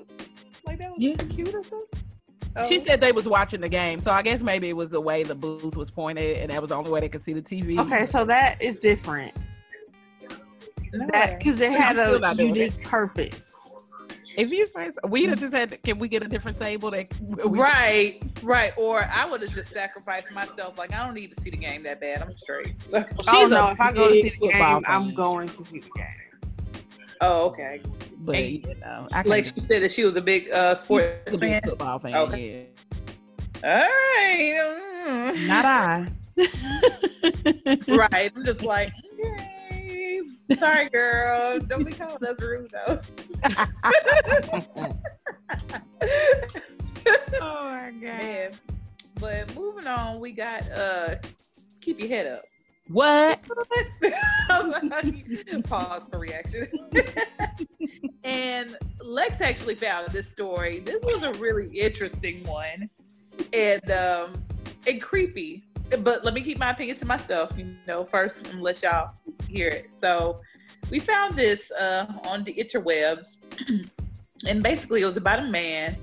like 0.66 0.78
that 0.78 0.92
was 0.92 1.02
Yeah. 1.02 1.16
cute 1.16 1.48
or 1.48 1.62
something. 1.64 2.00
Oh. 2.54 2.68
She 2.68 2.78
Oh. 2.78 2.82
said 2.84 3.00
they 3.00 3.12
was 3.12 3.26
watching 3.28 3.60
the 3.60 3.68
game, 3.68 4.00
so 4.00 4.10
I 4.12 4.22
guess 4.22 4.42
maybe 4.42 4.68
it 4.68 4.76
was 4.76 4.90
the 4.90 5.00
way 5.00 5.22
the 5.22 5.34
booth 5.34 5.76
was 5.76 5.90
pointed, 5.90 6.38
and 6.38 6.50
that 6.52 6.60
was 6.60 6.68
the 6.68 6.76
only 6.76 6.90
way 6.90 7.00
they 7.00 7.08
could 7.08 7.22
see 7.22 7.32
the 7.32 7.42
TV. 7.42 7.78
Okay, 7.78 8.04
so 8.06 8.24
that 8.26 8.60
is 8.62 8.76
different. 8.76 9.34
No. 10.92 11.06
That 11.12 11.38
because 11.38 11.58
it 11.60 11.72
had 11.72 11.98
a 11.98 12.34
unique 12.36 12.78
purpose. 12.84 13.40
If 14.36 14.50
you 14.50 14.66
say 14.66 14.90
so, 14.90 15.08
we 15.08 15.26
just 15.26 15.42
had, 15.52 15.82
can 15.82 15.98
we 15.98 16.08
get 16.08 16.22
a 16.22 16.28
different 16.28 16.56
table? 16.58 16.90
That 16.90 17.08
we, 17.20 17.58
Right, 17.58 18.22
right. 18.42 18.72
Or 18.78 19.04
I 19.04 19.26
would 19.26 19.42
have 19.42 19.54
just 19.54 19.70
sacrificed 19.70 20.30
myself. 20.32 20.78
Like 20.78 20.92
I 20.92 21.04
don't 21.04 21.14
need 21.14 21.34
to 21.34 21.40
see 21.40 21.50
the 21.50 21.56
game 21.58 21.82
that 21.84 22.00
bad. 22.00 22.22
I'm 22.22 22.34
straight. 22.36 22.74
So, 22.82 23.04
oh 23.18 23.22
She's 23.30 23.50
a 23.50 23.54
no, 23.54 23.68
if 23.70 23.80
I 23.80 23.92
go 23.92 24.08
to 24.08 24.14
see 24.14 24.22
big 24.24 24.32
the 24.32 24.38
football 24.50 24.74
game, 24.80 24.84
I'm 24.86 25.14
going 25.14 25.48
to 25.48 25.64
see 25.66 25.80
the 25.80 25.90
game. 25.90 26.06
Oh, 27.22 27.46
okay. 27.46 27.80
But 28.18 28.34
Hey, 28.36 28.62
you 28.66 28.74
know, 28.76 29.08
I 29.12 29.22
Like 29.22 29.46
she 29.46 29.58
said 29.60 29.82
that 29.82 29.90
she 29.90 30.04
was 30.04 30.16
a 30.16 30.20
big 30.20 30.50
uh, 30.52 30.74
sports 30.74 31.38
fan. 31.38 31.62
football 31.64 31.98
fan. 31.98 32.14
Okay. 32.14 32.68
Yeah. 33.62 33.74
All 33.74 33.88
right. 33.88 34.82
mm. 35.08 35.46
Not 35.46 35.64
I. 35.64 36.08
right. 38.12 38.32
I'm 38.34 38.44
just 38.44 38.62
like, 38.62 38.92
okay. 39.14 40.20
Sorry, 40.54 40.88
girl. 40.90 41.58
Don't 41.60 41.84
be 41.84 41.92
calling 41.92 42.24
us 42.24 42.40
rude 42.40 42.70
though. 42.86 43.00
oh 47.40 47.64
my 47.64 47.90
Man. 47.92 48.52
But 49.20 49.54
moving 49.54 49.86
on, 49.86 50.20
we 50.20 50.32
got 50.32 50.70
uh 50.72 51.16
keep 51.80 52.00
your 52.00 52.08
head 52.08 52.26
up. 52.26 52.42
What? 52.88 53.40
Pause 55.64 56.02
for 56.10 56.18
reaction. 56.18 56.68
and 58.24 58.76
Lex 59.02 59.40
actually 59.40 59.76
found 59.76 60.08
this 60.08 60.30
story. 60.30 60.80
This 60.80 61.02
was 61.04 61.22
a 61.22 61.32
really 61.34 61.68
interesting 61.78 62.44
one 62.44 62.90
and 63.52 63.90
um 63.90 64.32
and 64.86 65.00
creepy. 65.00 65.64
But 66.00 66.24
let 66.24 66.34
me 66.34 66.40
keep 66.40 66.58
my 66.58 66.70
opinion 66.70 66.96
to 66.98 67.06
myself, 67.06 67.52
you 67.56 67.76
know, 67.86 68.04
first 68.04 68.46
and 68.48 68.62
let 68.62 68.82
y'all 68.82 69.12
hear 69.48 69.68
it. 69.68 69.90
So 69.92 70.40
we 70.90 70.98
found 70.98 71.34
this 71.34 71.70
uh 71.72 72.06
on 72.24 72.44
the 72.44 72.52
interwebs. 72.52 73.36
and 74.46 74.62
basically 74.62 75.02
it 75.02 75.06
was 75.06 75.16
about 75.16 75.38
a 75.38 75.46
man 75.46 75.96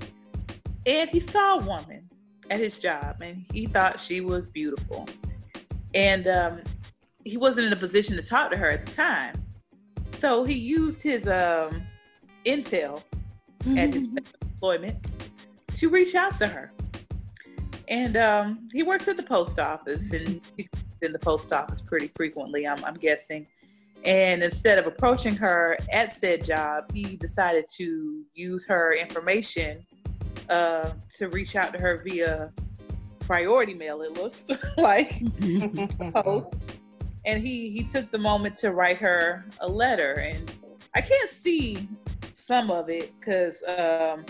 and 0.86 1.10
he 1.10 1.20
saw 1.20 1.58
a 1.58 1.64
woman 1.64 2.08
at 2.50 2.58
his 2.58 2.78
job 2.78 3.20
and 3.20 3.44
he 3.52 3.66
thought 3.66 4.00
she 4.00 4.20
was 4.20 4.48
beautiful. 4.48 5.06
And 5.94 6.26
um 6.28 6.62
he 7.24 7.36
wasn't 7.36 7.66
in 7.66 7.72
a 7.72 7.76
position 7.76 8.16
to 8.16 8.22
talk 8.22 8.50
to 8.50 8.56
her 8.56 8.70
at 8.70 8.86
the 8.86 8.92
time. 8.92 9.34
So 10.12 10.44
he 10.44 10.54
used 10.54 11.02
his 11.02 11.26
um, 11.26 11.82
intel 12.44 13.02
at 13.76 13.94
his 13.94 14.08
employment 14.42 15.06
to 15.74 15.88
reach 15.88 16.14
out 16.14 16.38
to 16.38 16.46
her. 16.46 16.72
And 17.88 18.16
um, 18.16 18.68
he 18.72 18.82
works 18.82 19.08
at 19.08 19.16
the 19.16 19.22
post 19.22 19.58
office 19.58 20.12
and 20.12 20.40
he's 20.56 20.68
in 21.02 21.12
the 21.12 21.18
post 21.18 21.52
office 21.52 21.80
pretty 21.80 22.10
frequently, 22.16 22.66
I'm, 22.66 22.84
I'm 22.84 22.94
guessing. 22.94 23.46
And 24.04 24.42
instead 24.42 24.78
of 24.78 24.86
approaching 24.86 25.36
her 25.36 25.76
at 25.92 26.14
said 26.14 26.44
job, 26.44 26.90
he 26.92 27.16
decided 27.16 27.66
to 27.76 28.22
use 28.34 28.66
her 28.66 28.94
information 28.94 29.84
uh, 30.48 30.90
to 31.18 31.28
reach 31.28 31.56
out 31.56 31.72
to 31.72 31.78
her 31.78 32.02
via 32.06 32.52
priority 33.30 33.74
mail, 33.74 34.02
it 34.02 34.14
looks 34.14 34.44
like 34.76 35.22
post. 36.24 36.72
And 37.24 37.46
he 37.46 37.70
he 37.70 37.84
took 37.84 38.10
the 38.10 38.18
moment 38.18 38.56
to 38.56 38.72
write 38.72 38.96
her 38.96 39.46
a 39.60 39.68
letter 39.68 40.14
and 40.14 40.52
i 40.96 41.00
can't 41.00 41.30
see 41.30 41.88
some 42.32 42.72
of 42.72 42.90
it 42.90 43.12
because 43.20 43.62
um 43.68 44.24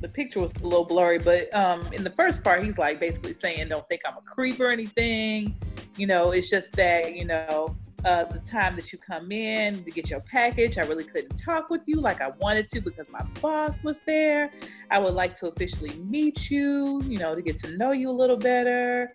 the 0.00 0.08
picture 0.08 0.40
was 0.40 0.54
a 0.54 0.62
little 0.62 0.86
blurry 0.86 1.18
but 1.18 1.54
um 1.54 1.80
in 1.92 2.02
the 2.02 2.10
first 2.10 2.42
part 2.42 2.62
he's 2.64 2.78
like 2.78 2.98
basically 2.98 3.34
saying 3.34 3.68
don't 3.68 3.86
think 3.88 4.00
i'm 4.06 4.16
a 4.16 4.22
creep 4.22 4.58
or 4.60 4.68
anything. 4.68 5.54
You 5.96 6.06
know 6.06 6.30
it's 6.30 6.48
just 6.48 6.72
that 6.76 7.14
you 7.14 7.26
know 7.26 7.76
uh, 8.04 8.24
the 8.24 8.38
time 8.38 8.76
that 8.76 8.92
you 8.92 8.98
come 8.98 9.32
in 9.32 9.82
to 9.84 9.90
get 9.90 10.08
your 10.08 10.20
package, 10.20 10.78
I 10.78 10.82
really 10.82 11.04
couldn't 11.04 11.36
talk 11.36 11.68
with 11.68 11.82
you 11.86 11.96
like 12.00 12.20
I 12.20 12.30
wanted 12.40 12.68
to 12.68 12.80
because 12.80 13.10
my 13.10 13.22
boss 13.40 13.82
was 13.82 13.98
there. 14.06 14.52
I 14.90 14.98
would 14.98 15.14
like 15.14 15.34
to 15.40 15.48
officially 15.48 15.96
meet 15.98 16.50
you, 16.50 17.02
you 17.02 17.18
know, 17.18 17.34
to 17.34 17.42
get 17.42 17.56
to 17.58 17.76
know 17.76 17.92
you 17.92 18.08
a 18.08 18.12
little 18.12 18.36
better. 18.36 19.12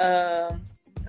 Um, 0.00 0.62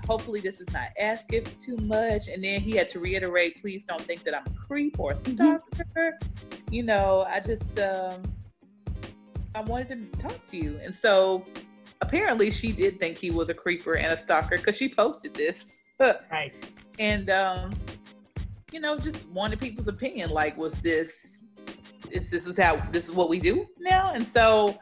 hopefully 0.06 0.42
this 0.42 0.60
is 0.60 0.70
not 0.74 0.90
asking 1.00 1.46
too 1.64 1.78
much 1.78 2.28
and 2.28 2.44
then 2.44 2.60
he 2.60 2.72
had 2.72 2.90
to 2.90 3.00
reiterate 3.00 3.62
please 3.62 3.86
don't 3.86 4.02
think 4.02 4.22
that 4.24 4.36
i'm 4.36 4.46
a 4.46 4.68
creep 4.68 5.00
or 5.00 5.14
a 5.14 5.16
stalker 5.16 6.20
you 6.70 6.84
know 6.84 7.26
i 7.30 7.40
just 7.40 7.80
um 7.80 8.22
i 9.56 9.62
wanted 9.62 9.88
to 9.88 10.20
talk 10.20 10.44
to 10.44 10.58
you 10.58 10.78
and 10.84 10.94
so 10.94 11.46
apparently 12.02 12.52
she 12.52 12.74
did 12.74 13.00
think 13.00 13.18
he 13.18 13.32
was 13.32 13.48
a 13.48 13.54
creeper 13.54 13.94
and 13.94 14.12
a 14.12 14.20
stalker 14.20 14.58
because 14.58 14.76
she 14.76 14.90
posted 14.90 15.34
this 15.34 15.78
right. 16.32 16.54
And 17.00 17.30
um 17.30 17.72
you 18.72 18.80
know 18.80 18.98
just 18.98 19.30
wanted 19.30 19.60
people's 19.60 19.88
opinion 19.88 20.30
like 20.30 20.58
was 20.58 20.74
this 20.82 21.44
is 22.14 22.30
this 22.30 22.48
is 22.48 22.58
how 22.58 22.76
this 22.92 23.10
is 23.10 23.16
what 23.16 23.30
we 23.30 23.40
do 23.40 23.66
now? 23.80 24.12
And 24.14 24.28
so 24.28 24.78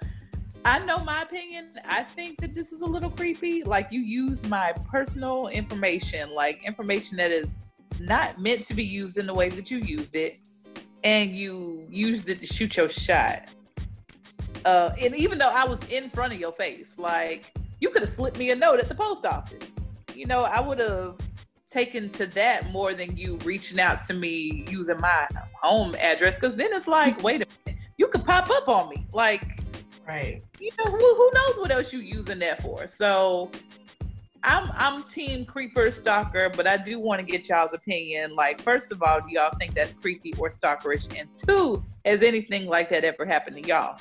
i 0.64 0.78
know 0.80 1.00
my 1.00 1.24
opinion. 1.24 1.70
I 1.86 2.04
think 2.04 2.40
that 2.42 2.54
this 2.54 2.72
is 2.72 2.82
a 2.82 2.86
little 2.86 3.10
creepy. 3.10 3.64
Like 3.64 3.92
you 3.92 4.02
use 4.02 4.46
my 4.48 4.74
personal 4.92 5.48
information 5.48 6.32
like 6.32 6.64
information 6.66 7.18
that 7.18 7.32
is 7.32 7.60
not 8.00 8.40
meant 8.40 8.64
to 8.66 8.74
be 8.74 8.84
used 8.84 9.18
in 9.18 9.26
the 9.26 9.34
way 9.34 9.50
that 9.50 9.72
you 9.72 9.78
used 9.78 10.16
it 10.16 10.38
and 11.04 11.36
you 11.36 11.86
used 11.90 12.30
it 12.30 12.40
to 12.42 12.46
shoot 12.46 12.78
your 12.78 12.90
shot. 12.90 13.50
Uh 14.66 14.94
and 15.00 15.16
even 15.16 15.38
though 15.38 15.50
i 15.50 15.64
was 15.64 15.80
in 15.90 16.10
front 16.10 16.34
of 16.34 16.40
your 16.40 16.52
face 16.52 16.98
like 16.98 17.52
you 17.80 17.90
could 17.90 18.04
have 18.04 18.10
slipped 18.10 18.38
me 18.38 18.52
a 18.52 18.56
note 18.56 18.80
at 18.80 18.88
the 18.88 18.96
post 18.96 19.26
office. 19.26 19.68
You 20.14 20.28
know 20.28 20.44
i 20.44 20.60
would 20.60 20.80
have 20.80 21.16
taken 21.72 22.10
to 22.10 22.26
that 22.28 22.70
more 22.72 22.94
than 22.94 23.16
you 23.16 23.38
reaching 23.46 23.80
out 23.80 24.02
to 24.02 24.14
me 24.14 24.66
using 24.70 25.00
my 25.00 25.26
home 25.54 25.96
address 25.96 26.36
because 26.36 26.56
then 26.56 26.70
it's 26.74 26.88
like 26.88 27.24
wait 27.24 27.42
a 27.42 27.48
minute 27.66 27.80
you 27.98 28.08
could 28.08 28.26
pop 28.26 28.50
up 28.50 28.68
on 28.68 28.90
me. 28.90 29.06
Like 29.14 29.44
Right. 30.08 30.42
you 30.60 30.72
know 30.78 30.86
who, 30.92 30.98
who 30.98 31.32
knows 31.34 31.58
what 31.58 31.72
else 31.72 31.94
you 31.94 32.00
using 32.00 32.40
that 32.40 32.62
for? 32.62 32.88
So 32.88 33.50
i'm 34.44 34.72
i'm 34.74 35.04
team 35.04 35.46
creeper 35.46 35.92
stalker 35.92 36.50
but 36.50 36.66
i 36.66 36.76
do 36.76 37.00
want 37.00 37.20
to 37.20 37.26
get 37.26 37.48
y'all's 37.48 37.74
opinion. 37.74 38.36
Like 38.36 38.62
first 38.62 38.92
of 38.92 39.02
all 39.02 39.22
do 39.22 39.28
y'all 39.30 39.52
think 39.58 39.74
that's 39.74 39.94
creepy 39.94 40.34
or 40.38 40.50
stalkerish? 40.50 41.18
And 41.18 41.30
two 41.36 41.84
has 42.04 42.22
anything 42.22 42.66
like 42.66 42.90
that 42.90 43.04
ever 43.06 43.26
happened 43.26 43.64
to 43.64 43.68
y'all? 43.70 43.98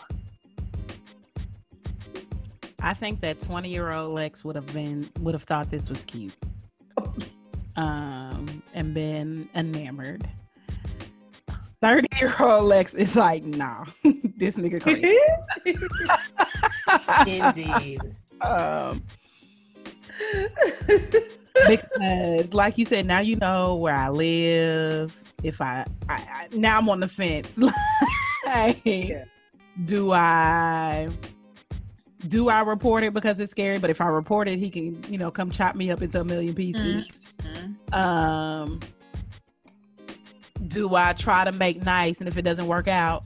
I 2.83 2.95
think 2.95 3.21
that 3.21 3.39
20 3.41 3.69
year 3.69 3.93
old 3.93 4.15
Lex 4.15 4.43
would 4.43 4.57
have 4.57 4.73
been 4.73 5.09
would 5.21 5.35
have 5.35 5.45
thought 5.45 5.71
this 5.71 5.89
was 5.89 6.05
cute. 6.05 6.35
Um 7.81 8.63
and 8.75 8.93
been 8.95 9.49
enamored. 9.55 10.29
30 11.83 12.09
year 12.21 12.35
old 12.39 12.65
Lex 12.65 12.95
is 12.95 13.17
like, 13.17 13.43
nah, 13.43 13.85
this 14.37 14.57
nigga 14.57 14.81
crazy. 14.83 15.17
Indeed. 17.27 18.01
um 18.43 19.03
because 21.69 22.53
like 22.55 22.77
you 22.79 22.85
said, 22.85 23.07
now 23.07 23.21
you 23.21 23.37
know 23.37 23.77
where 23.77 23.95
I 23.95 24.11
live. 24.11 25.17
If 25.43 25.61
I, 25.63 25.87
I, 26.09 26.15
I 26.15 26.49
now 26.53 26.79
I'm 26.79 26.89
on 26.91 27.01
the 27.01 27.09
fence. 27.09 27.59
like, 28.47 28.83
Yeah. 28.85 29.25
do 29.87 30.13
I 30.13 31.09
do 32.29 32.51
I 32.51 32.61
report 32.61 33.03
it 33.05 33.15
because 33.15 33.41
it's 33.41 33.51
scary? 33.51 33.79
But 33.79 33.89
if 33.89 34.03
I 34.03 34.07
report 34.09 34.49
it, 34.49 34.59
he 34.59 34.69
can, 34.69 35.03
you 35.09 35.17
know, 35.17 35.31
come 35.31 35.51
chop 35.51 35.75
me 35.77 35.91
up 35.91 36.03
into 36.03 36.21
a 36.21 36.25
million 36.25 36.55
pieces. 36.55 37.30
Mhm. 37.41 37.95
Um 37.95 38.81
do 40.69 40.95
I 40.95 41.13
try 41.15 41.45
to 41.45 41.53
make 41.53 41.83
nice 41.85 42.21
and 42.21 42.29
if 42.29 42.37
it 42.37 42.43
doesn't 42.43 42.67
work 42.67 42.87
out, 42.87 43.25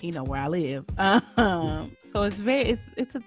you 0.00 0.12
know 0.12 0.22
where 0.24 0.40
I 0.40 0.48
live. 0.48 0.84
Um 1.36 1.96
so 2.12 2.22
it's 2.22 2.36
very 2.36 2.62
it's 2.68 2.88
it's 2.96 3.14
a 3.14 3.22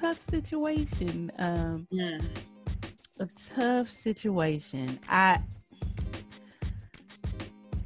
tough 0.00 0.18
situation. 0.18 1.32
Um 1.38 1.86
Mm. 1.92 2.24
a 3.20 3.28
tough 3.54 3.90
situation. 3.90 4.98
I 5.08 5.40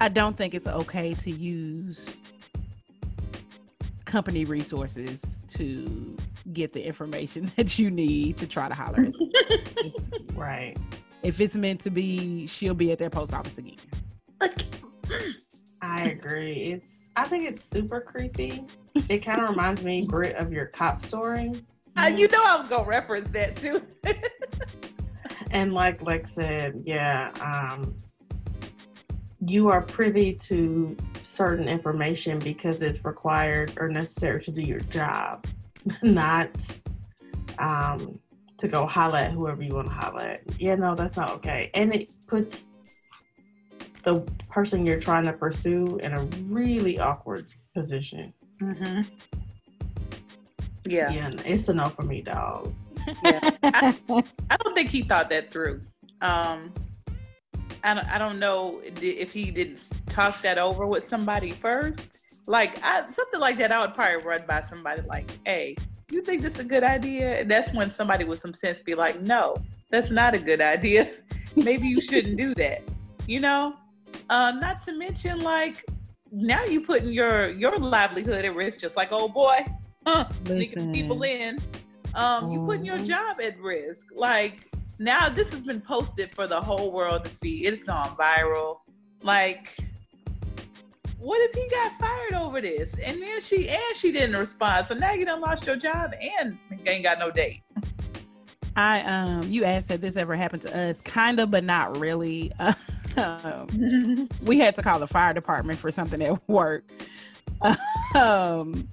I 0.01 0.09
don't 0.09 0.37
think 0.37 0.55
it's 0.55 0.67
okay 0.67 1.15
to 1.15 1.31
use 1.31 2.05
company 4.07 4.45
resources 4.45 5.23
to 5.49 6.17
get 6.53 6.73
the 6.73 6.85
information 6.85 7.53
that 7.57 7.79
you 7.79 7.91
need 7.91 8.39
to 8.39 8.47
try 8.47 8.69
to 8.69 8.75
holler. 8.75 8.97
Right. 10.35 10.77
If 11.23 11.41
it's 11.41 11.55
meant 11.55 11.81
to 11.83 11.91
be, 11.91 12.47
she'll 12.47 12.75
be 12.75 12.93
at 12.93 12.99
their 12.99 13.11
post 13.11 13.33
office 13.33 13.59
again. 13.59 13.77
I 15.83 16.03
agree. 16.05 16.53
It's 16.73 17.01
I 17.17 17.25
think 17.25 17.49
it's 17.49 17.63
super 17.63 18.01
creepy. 18.01 18.65
It 19.09 19.19
kind 19.19 19.43
of 19.43 19.51
reminds 19.51 19.83
me 19.83 20.05
Grit 20.07 20.37
of 20.37 20.53
your 20.53 20.67
cop 20.67 21.05
story. 21.05 21.53
Uh, 21.97 22.07
you 22.07 22.29
know 22.29 22.43
I 22.45 22.57
was 22.57 22.67
gonna 22.69 22.89
reference 22.89 23.29
that 23.29 23.57
too. 23.57 23.83
And 25.53 25.73
like 25.75 26.01
Lex 26.03 26.31
said, 26.31 26.81
yeah, 26.87 27.33
um 27.41 27.97
you 29.47 29.69
are 29.69 29.81
privy 29.81 30.35
to 30.35 30.97
certain 31.23 31.67
information 31.69 32.39
because 32.39 32.83
it's 32.83 33.05
required 33.05 33.73
or 33.79 33.89
necessary 33.89 34.43
to 34.43 34.51
do 34.51 34.61
your 34.61 34.81
job, 34.81 35.47
not 36.03 36.51
um, 37.59 38.19
to 38.61 38.69
go 38.69 38.87
holler 38.87 39.19
at 39.19 39.33
whoever 39.33 39.63
you 39.63 39.75
want 39.75 39.89
to 39.89 39.95
holler 39.95 40.21
at. 40.21 40.61
Yeah, 40.61 40.75
no, 40.75 40.95
that's 40.95 41.17
not 41.17 41.31
okay. 41.33 41.71
And 41.75 41.95
it 41.95 42.13
puts 42.27 42.67
the 44.03 44.21
person 44.49 44.87
you're 44.87 45.01
trying 45.01 45.25
to 45.25 45.33
pursue 45.33 45.99
in 46.03 46.13
a 46.13 46.25
really 46.49 46.99
awkward 46.99 47.47
position. 47.75 48.33
Mm-hmm. 48.61 49.03
Yeah. 50.87 51.11
Yeah, 51.11 51.31
it's 51.45 51.69
a 51.69 51.75
no 51.75 51.87
for 51.87 52.03
me, 52.03 52.23
dog. 52.23 52.75
Yeah. 53.23 53.51
I, 53.63 53.97
I 54.51 54.57
don't 54.57 54.75
think 54.75 54.91
he 54.91 55.03
thought 55.03 55.31
that 55.31 55.51
through. 55.51 55.83
Um, 56.21 56.73
I 57.83 57.95
don't, 57.95 58.07
I 58.07 58.19
don't 58.19 58.39
know 58.39 58.81
if 58.85 59.33
he 59.33 59.51
didn't 59.51 59.91
talk 60.09 60.43
that 60.43 60.59
over 60.59 60.87
with 60.87 61.05
somebody 61.05 61.51
first. 61.51 62.19
Like 62.47 62.83
I, 62.83 63.07
something 63.07 63.41
like 63.41 63.59
that, 63.59 63.73
I 63.73 63.81
would 63.81 63.95
probably 63.95 64.25
run 64.25 64.45
by 64.47 64.63
somebody 64.63 65.03
like, 65.03 65.31
"Hey, 65.45 65.77
you 66.17 66.23
think 66.23 66.43
this 66.43 66.55
is 66.55 66.61
a 66.61 66.65
good 66.65 66.85
idea?" 66.85 67.41
And 67.41 67.51
that's 67.51 67.73
when 67.73 67.91
somebody 67.91 68.25
with 68.25 68.39
some 68.39 68.55
sense 68.55 68.81
be 68.83 68.95
like, 68.95 69.21
"No, 69.21 69.57
that's 69.91 70.11
not 70.11 70.35
a 70.35 70.39
good 70.39 70.61
idea. 70.61 71.11
Maybe 71.57 71.89
you 71.89 72.01
shouldn't 72.01 72.37
do 72.37 72.55
that." 72.55 72.83
You 73.27 73.41
know, 73.41 73.75
uh, 74.29 74.53
not 74.53 74.83
to 74.83 74.93
mention 74.93 75.41
like 75.41 75.85
now 76.33 76.65
you 76.65 76.81
putting 76.81 77.11
your 77.11 77.51
your 77.51 77.79
livelihood 77.79 78.45
at 78.45 78.55
risk, 78.55 78.81
just 78.81 78.97
like 78.97 79.13
old 79.13 79.35
boy, 79.35 79.65
huh, 80.07 80.29
sneaking 80.45 80.93
people 80.93 81.23
in. 81.23 81.59
Um, 82.15 82.51
you 82.51 82.65
putting 82.67 82.85
your 82.85 82.97
mm-hmm. 82.97 83.07
job 83.07 83.41
at 83.41 83.59
risk. 83.61 84.09
Like 84.15 84.71
now, 85.01 85.31
this 85.31 85.51
has 85.51 85.63
been 85.63 85.81
posted 85.81 86.35
for 86.35 86.47
the 86.47 86.61
whole 86.61 86.93
world 86.93 87.25
to 87.25 87.31
see. 87.31 87.65
It's 87.65 87.85
gone 87.85 88.15
viral. 88.17 88.81
Like, 89.23 89.75
what 91.21 91.39
if 91.43 91.55
he 91.55 91.69
got 91.69 91.99
fired 91.99 92.35
over 92.35 92.61
this? 92.61 92.99
And 92.99 93.23
then 93.23 93.41
she 93.41 93.69
and 93.69 93.81
she 93.95 94.11
didn't 94.11 94.37
respond. 94.37 94.87
So 94.87 94.95
now 94.95 95.13
you 95.13 95.25
done 95.25 95.41
lost 95.41 95.67
your 95.67 95.77
job 95.77 96.15
and 96.41 96.59
ain't 96.87 97.05
got 97.05 97.19
no 97.19 97.31
date. 97.31 97.63
I 98.77 99.03
um 99.03 99.43
you 99.45 99.65
asked 99.65 99.91
if 99.91 100.01
this 100.01 100.17
ever 100.17 100.35
happened 100.35 100.63
to 100.63 100.77
us, 100.77 101.01
kind 101.03 101.39
of, 101.39 101.51
but 101.51 101.65
not 101.65 101.99
really. 101.99 102.53
um, 103.17 104.29
we 104.43 104.59
had 104.59 104.75
to 104.77 104.83
call 104.83 104.99
the 104.99 105.07
fire 105.07 105.35
department 105.35 105.79
for 105.79 105.93
something 105.93 106.23
at 106.23 106.49
work. 106.49 106.85
um, 108.15 108.89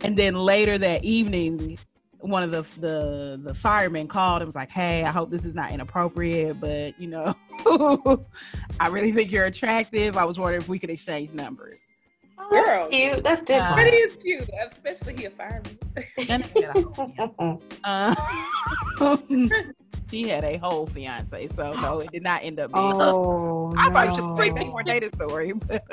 and 0.00 0.16
then 0.16 0.34
later 0.34 0.78
that 0.78 1.04
evening, 1.04 1.78
one 2.20 2.42
of 2.42 2.50
the 2.50 2.62
the 2.80 3.40
the 3.42 3.54
firemen 3.54 4.08
called 4.08 4.42
and 4.42 4.46
was 4.46 4.56
like, 4.56 4.70
"Hey, 4.70 5.04
I 5.04 5.10
hope 5.10 5.30
this 5.30 5.44
is 5.44 5.54
not 5.54 5.70
inappropriate, 5.72 6.60
but 6.60 7.00
you 7.00 7.08
know, 7.08 7.34
I 8.80 8.88
really 8.88 9.12
think 9.12 9.30
you're 9.30 9.46
attractive. 9.46 10.16
I 10.16 10.24
was 10.24 10.38
wondering 10.38 10.62
if 10.62 10.68
we 10.68 10.78
could 10.78 10.90
exchange 10.90 11.32
numbers." 11.32 11.78
Girl, 12.50 12.88
cute. 12.88 13.22
That's 13.24 13.42
different. 13.42 13.72
Uh, 13.72 13.76
that 13.76 13.92
is 13.92 14.16
cute, 14.16 14.48
especially 14.66 15.16
he 15.16 15.24
a 15.26 15.30
fireman. 15.30 15.78
uh, 17.84 18.14
he 20.10 20.28
had 20.28 20.44
a 20.44 20.56
whole 20.56 20.86
fiance, 20.86 21.48
so 21.48 21.72
no, 21.80 22.00
it 22.00 22.10
did 22.12 22.22
not 22.22 22.42
end 22.42 22.60
up 22.60 22.72
being. 22.72 23.00
Oh, 23.00 23.74
I 23.76 23.90
probably 23.90 24.14
should 24.14 24.34
straight 24.34 24.54
make 24.54 24.68
more 24.68 24.82
data 24.82 25.10
story. 25.14 25.52
But 25.52 25.84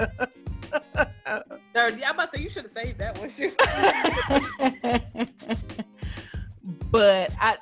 I'm 1.75 2.01
about 2.01 2.31
to 2.31 2.37
say 2.37 2.43
you 2.43 2.49
should 2.49 2.63
have 2.63 2.71
saved 2.71 2.99
that 2.99 3.17
one. 3.17 3.29
but 6.91 7.31
I, 7.39 7.57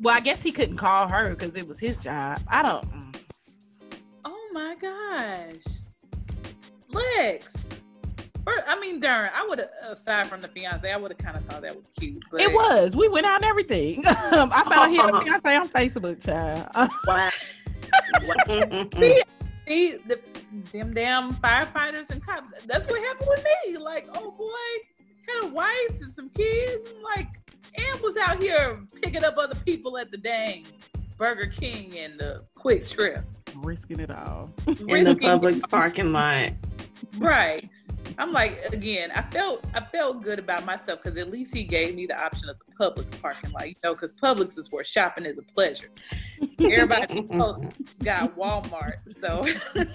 well, 0.00 0.16
I 0.16 0.20
guess 0.20 0.42
he 0.42 0.52
couldn't 0.52 0.76
call 0.76 1.08
her 1.08 1.30
because 1.30 1.56
it 1.56 1.66
was 1.66 1.78
his 1.78 2.02
job. 2.02 2.40
I 2.48 2.62
don't. 2.62 2.84
Mm. 2.92 3.14
Oh 4.24 4.48
my 4.52 4.76
gosh, 4.80 5.62
Lex. 6.90 7.66
I 8.46 8.78
mean, 8.80 9.00
darn, 9.00 9.30
I 9.34 9.46
would 9.48 9.58
have, 9.58 9.70
aside 9.82 10.28
from 10.28 10.40
the 10.40 10.48
fiance, 10.48 10.90
I 10.90 10.96
would 10.96 11.10
have 11.10 11.18
kind 11.18 11.36
of 11.36 11.44
thought 11.46 11.62
that 11.62 11.76
was 11.76 11.90
cute. 11.98 12.22
But... 12.30 12.40
It 12.40 12.52
was. 12.52 12.96
We 12.96 13.08
went 13.08 13.26
out 13.26 13.36
and 13.36 13.44
everything. 13.44 14.04
Um, 14.26 14.50
I 14.52 14.64
found 14.64 14.92
him 14.92 15.24
fiance 15.42 15.56
on 15.56 15.68
Facebook, 15.68 16.24
child. 16.24 16.68
wow. 17.06 17.30
see, 18.98 19.22
see 19.66 19.98
the, 20.06 20.20
them 20.72 20.94
damn 20.94 21.34
firefighters 21.34 22.10
and 22.10 22.24
cops. 22.24 22.50
That's 22.66 22.86
what 22.86 23.00
happened 23.00 23.28
with 23.28 23.44
me. 23.44 23.76
Like, 23.78 24.08
oh 24.16 24.32
boy, 24.32 24.48
had 25.28 25.44
a 25.44 25.54
wife 25.54 26.00
and 26.02 26.12
some 26.12 26.28
kids, 26.30 26.90
and 26.90 27.02
like, 27.02 27.28
and 27.76 28.00
was 28.00 28.16
out 28.16 28.42
here 28.42 28.80
picking 29.00 29.24
up 29.24 29.36
other 29.38 29.54
people 29.64 29.96
at 29.96 30.10
the 30.10 30.18
dang 30.18 30.66
Burger 31.16 31.46
King 31.46 31.98
and 31.98 32.18
the 32.18 32.44
QuikTrip. 32.56 33.24
risking 33.56 34.00
it 34.00 34.10
all 34.10 34.50
in 34.66 35.04
the 35.04 35.16
public 35.20 35.62
parking 35.70 36.12
lot. 36.12 36.50
Right. 37.16 37.68
I'm 38.18 38.32
like, 38.32 38.64
again, 38.72 39.10
I 39.12 39.22
felt 39.22 39.64
I 39.74 39.80
felt 39.80 40.22
good 40.22 40.38
about 40.38 40.64
myself 40.64 41.02
because 41.02 41.16
at 41.18 41.30
least 41.30 41.54
he 41.54 41.64
gave 41.64 41.94
me 41.94 42.06
the 42.06 42.20
option 42.22 42.48
of 42.48 42.56
the 42.58 42.64
Publix 42.74 43.20
parking 43.20 43.52
lot, 43.52 43.68
you 43.68 43.74
know, 43.84 43.92
because 43.92 44.12
Publix 44.12 44.58
is 44.58 44.72
where 44.72 44.84
shopping 44.84 45.24
is 45.24 45.38
a 45.38 45.42
pleasure. 45.42 45.90
Everybody 46.58 47.26
else 47.32 47.58
got 48.02 48.36
Walmart, 48.36 48.98
so. 49.08 49.46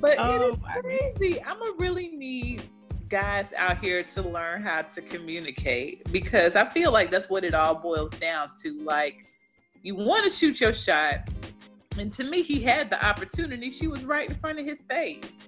but 0.00 0.16
oh, 0.18 0.34
it 0.34 0.52
is 0.52 0.58
oh, 0.58 0.80
crazy. 0.80 1.42
I'm 1.42 1.58
gonna 1.58 1.72
really 1.78 2.08
need 2.08 2.62
guys 3.08 3.52
out 3.54 3.78
here 3.84 4.02
to 4.04 4.22
learn 4.22 4.62
how 4.62 4.82
to 4.82 5.02
communicate 5.02 6.00
because 6.12 6.54
I 6.56 6.68
feel 6.68 6.92
like 6.92 7.10
that's 7.10 7.28
what 7.28 7.44
it 7.44 7.54
all 7.54 7.74
boils 7.74 8.12
down 8.12 8.48
to. 8.62 8.82
Like, 8.84 9.24
you 9.82 9.96
want 9.96 10.24
to 10.24 10.30
shoot 10.30 10.60
your 10.60 10.72
shot 10.72 11.28
and 12.00 12.10
to 12.12 12.24
me, 12.24 12.40
he 12.42 12.60
had 12.60 12.88
the 12.88 13.04
opportunity. 13.04 13.70
She 13.70 13.86
was 13.86 14.04
right 14.04 14.28
in 14.28 14.34
front 14.36 14.58
of 14.58 14.64
his 14.64 14.80
face. 14.82 15.38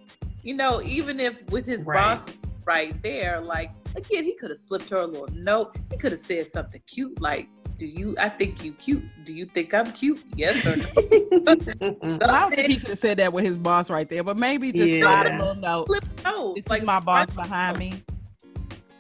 You 0.43 0.55
know, 0.55 0.83
even 0.83 1.19
if 1.19 1.35
with 1.51 1.65
his 1.65 1.85
right. 1.85 2.19
boss 2.19 2.27
right 2.65 3.01
there, 3.03 3.41
like 3.41 3.71
again, 3.97 4.25
he 4.25 4.35
could 4.35 4.51
have 4.51 4.59
slipped 4.59 4.91
her 4.91 4.99
a 4.99 5.07
little 5.07 5.29
note. 5.33 5.77
He 5.91 5.97
could 5.97 6.13
have 6.13 6.21
said 6.21 6.47
something 6.49 6.83
cute 6.87 7.21
like, 7.23 7.49
"Do 7.79 7.87
you? 7.87 8.15
I 8.19 8.29
think 8.29 8.63
you 8.63 8.73
cute. 8.75 9.03
Do 9.25 9.33
you 9.33 9.47
think 9.47 9.73
I'm 9.73 9.93
cute? 9.93 10.23
Yes 10.37 10.67
or 10.67 10.77
no?" 10.77 10.85
I 12.21 12.41
don't 12.41 12.55
think 12.55 12.69
he 12.69 12.77
could 12.77 12.91
have 12.91 12.99
said 12.99 13.17
that 13.17 13.33
with 13.33 13.45
his 13.45 13.57
boss 13.57 13.89
right 13.89 14.09
there, 14.09 14.23
but 14.23 14.37
maybe 14.37 14.73
just 14.73 14.89
yeah. 14.91 15.01
slide 15.01 15.33
a 15.33 15.39
little 15.39 15.55
note. 15.55 15.87
Flip 15.87 16.05
note. 16.25 16.57
This 16.57 16.69
like, 16.69 16.83
is 16.83 16.87
my 16.87 17.01
boss 17.01 17.35
behind 17.35 17.79
me. 17.79 18.03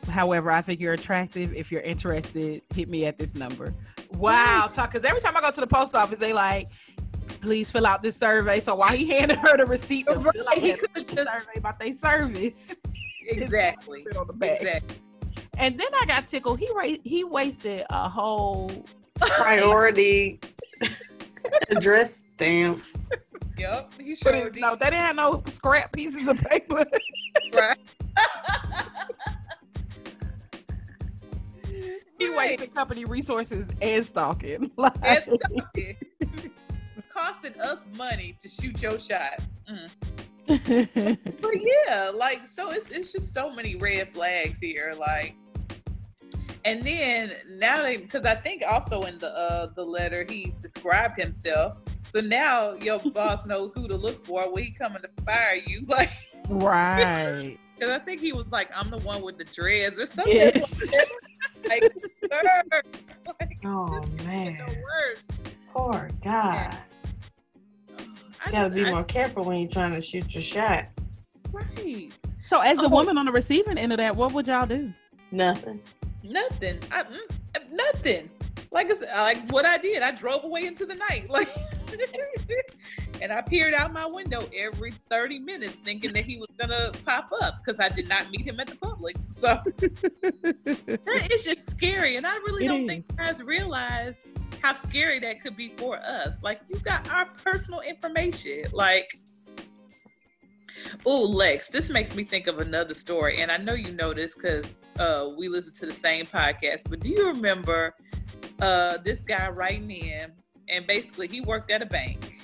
However, 0.08 0.50
I 0.50 0.62
think 0.62 0.80
you're 0.80 0.94
attractive. 0.94 1.54
If 1.54 1.70
you're 1.70 1.82
interested, 1.82 2.62
hit 2.74 2.88
me 2.88 3.04
at 3.04 3.18
this 3.18 3.34
number. 3.34 3.74
Wow, 4.12 4.70
talk 4.72 4.92
because 4.92 5.08
every 5.08 5.20
time 5.20 5.36
I 5.36 5.40
go 5.40 5.50
to 5.50 5.60
the 5.60 5.66
post 5.66 5.94
office, 5.94 6.18
they 6.18 6.32
like, 6.32 6.68
please 7.40 7.70
fill 7.70 7.86
out 7.86 8.02
this 8.02 8.16
survey. 8.16 8.60
So 8.60 8.74
while 8.74 8.90
he 8.90 9.08
handed 9.08 9.38
her 9.38 9.56
the 9.56 9.66
receipt 9.66 10.06
to 10.08 10.14
right. 10.14 10.34
fill 10.34 10.48
out 10.48 10.54
he 10.54 10.74
could 10.74 10.90
just 10.94 11.10
survey 11.10 11.56
about 11.56 11.78
their 11.78 11.94
service. 11.94 12.74
Exactly. 13.24 14.04
on 14.18 14.26
the 14.26 14.32
back. 14.32 14.60
Exactly. 14.60 14.96
And 15.56 15.78
then 15.78 15.86
I 16.00 16.06
got 16.06 16.26
tickled. 16.26 16.58
He 16.58 16.68
ra- 16.74 16.98
he 17.04 17.22
wasted 17.22 17.84
a 17.88 18.08
whole 18.08 18.68
priority 19.20 20.40
address 21.70 22.24
stamp. 22.34 22.82
Yep. 23.56 23.94
He 24.00 24.16
showed 24.16 24.56
no, 24.56 24.74
they 24.74 24.86
didn't 24.86 24.98
have 24.98 25.14
no 25.14 25.40
scrap 25.46 25.92
pieces 25.92 26.26
of 26.26 26.40
paper. 26.40 26.84
right. 27.54 27.78
he 32.18 32.28
right. 32.28 32.36
wasted 32.36 32.74
company 32.74 33.04
resources 33.04 33.68
and 33.80 34.04
stalking. 34.04 34.72
Like, 34.76 34.94
and 35.00 35.22
stalking 35.22 35.96
costing 37.12 37.60
us 37.60 37.80
money 37.96 38.36
to 38.40 38.48
shoot 38.48 38.80
your 38.82 38.98
shot. 38.98 39.40
Mm. 39.70 39.90
but 41.40 41.54
yeah, 41.54 42.10
like 42.12 42.46
so 42.46 42.70
it's 42.70 42.90
it's 42.90 43.12
just 43.12 43.32
so 43.32 43.50
many 43.50 43.76
red 43.76 44.12
flags 44.12 44.58
here. 44.58 44.92
Like 44.98 45.36
and 46.64 46.82
then 46.82 47.32
now 47.48 47.82
they 47.82 47.96
because 47.96 48.24
I 48.24 48.34
think 48.34 48.62
also 48.68 49.02
in 49.02 49.18
the 49.18 49.28
uh 49.36 49.68
the 49.74 49.84
letter 49.84 50.24
he 50.28 50.54
described 50.60 51.20
himself. 51.20 51.78
So 52.08 52.20
now 52.20 52.74
your 52.74 52.98
boss 53.14 53.46
knows 53.46 53.74
who 53.74 53.88
to 53.88 53.96
look 53.96 54.24
for 54.24 54.52
when 54.52 54.64
he 54.64 54.70
coming 54.70 55.02
to 55.02 55.08
fire 55.24 55.60
you. 55.66 55.82
Like 55.88 56.10
right. 56.48 57.58
Because 57.76 57.90
I 57.90 57.98
think 57.98 58.20
he 58.20 58.32
was 58.32 58.46
like, 58.52 58.70
I'm 58.74 58.90
the 58.90 58.98
one 58.98 59.22
with 59.22 59.38
the 59.38 59.44
dreads 59.44 59.98
or 59.98 60.06
something. 60.06 60.36
Yes. 60.36 60.72
like, 61.68 61.82
like, 61.82 63.58
oh 63.64 64.02
man. 64.24 64.58
The 64.66 64.76
worst. 64.82 65.24
Poor 65.72 66.08
guy. 66.22 66.76
I 68.44 68.48
you 68.48 68.52
gotta 68.52 68.64
just, 68.66 68.74
be 68.74 68.86
I, 68.86 68.90
more 68.90 69.04
careful 69.04 69.44
when 69.44 69.58
you're 69.58 69.70
trying 69.70 69.92
to 69.92 70.00
shoot 70.00 70.32
your 70.32 70.42
shot. 70.42 70.86
Right. 71.52 72.12
So, 72.44 72.60
as 72.60 72.78
a 72.78 72.82
oh. 72.82 72.88
woman 72.88 73.18
on 73.18 73.26
the 73.26 73.32
receiving 73.32 73.78
end 73.78 73.92
of 73.92 73.98
that, 73.98 74.16
what 74.16 74.32
would 74.32 74.46
y'all 74.46 74.66
do? 74.66 74.92
Nothing. 75.30 75.80
Nothing. 76.22 76.78
I, 76.90 77.04
mm, 77.04 77.70
nothing. 77.70 78.30
Like 78.70 78.90
I 78.90 78.94
said, 78.94 79.14
like 79.14 79.50
what 79.50 79.64
I 79.64 79.78
did, 79.78 80.02
I 80.02 80.10
drove 80.12 80.44
away 80.44 80.66
into 80.66 80.86
the 80.86 80.94
night. 80.94 81.26
Like 81.30 81.48
and 83.22 83.32
I 83.32 83.40
peered 83.40 83.74
out 83.74 83.92
my 83.92 84.06
window 84.06 84.40
every 84.56 84.92
30 85.10 85.38
minutes 85.38 85.74
thinking 85.74 86.12
that 86.12 86.24
he 86.24 86.38
was 86.38 86.48
gonna 86.58 86.92
pop 87.04 87.30
up 87.40 87.56
because 87.64 87.80
I 87.80 87.88
did 87.88 88.08
not 88.08 88.30
meet 88.30 88.46
him 88.46 88.60
at 88.60 88.66
the 88.68 88.76
Publix. 88.76 89.32
So 89.32 89.60
it's 90.64 91.44
just 91.44 91.70
scary. 91.70 92.16
And 92.16 92.26
I 92.26 92.36
really 92.38 92.64
It 92.64 92.68
don't 92.68 92.82
is. 92.82 92.86
think 92.88 93.16
guys 93.16 93.42
realize 93.42 94.32
how 94.62 94.74
scary 94.74 95.18
that 95.20 95.40
could 95.42 95.56
be 95.56 95.74
for 95.76 95.98
us. 95.98 96.38
Like 96.42 96.60
you 96.68 96.76
got 96.80 97.10
our 97.10 97.26
personal 97.26 97.80
information. 97.80 98.64
Like 98.72 99.12
Oh, 101.06 101.22
Lex, 101.24 101.68
this 101.68 101.90
makes 101.90 102.14
me 102.14 102.24
think 102.24 102.46
of 102.46 102.58
another 102.58 102.94
story. 102.94 103.40
And 103.40 103.50
I 103.50 103.56
know 103.56 103.74
you 103.74 103.92
know 103.92 104.12
this 104.12 104.34
because 104.34 104.72
uh, 104.98 105.30
we 105.36 105.48
listen 105.48 105.74
to 105.74 105.86
the 105.86 105.92
same 105.92 106.26
podcast. 106.26 106.82
But 106.88 107.00
do 107.00 107.08
you 107.08 107.26
remember 107.28 107.94
uh, 108.60 108.98
this 108.98 109.22
guy 109.22 109.48
writing 109.48 109.90
in? 109.90 110.32
And 110.68 110.86
basically, 110.86 111.28
he 111.28 111.40
worked 111.40 111.70
at 111.70 111.82
a 111.82 111.86
bank 111.86 112.40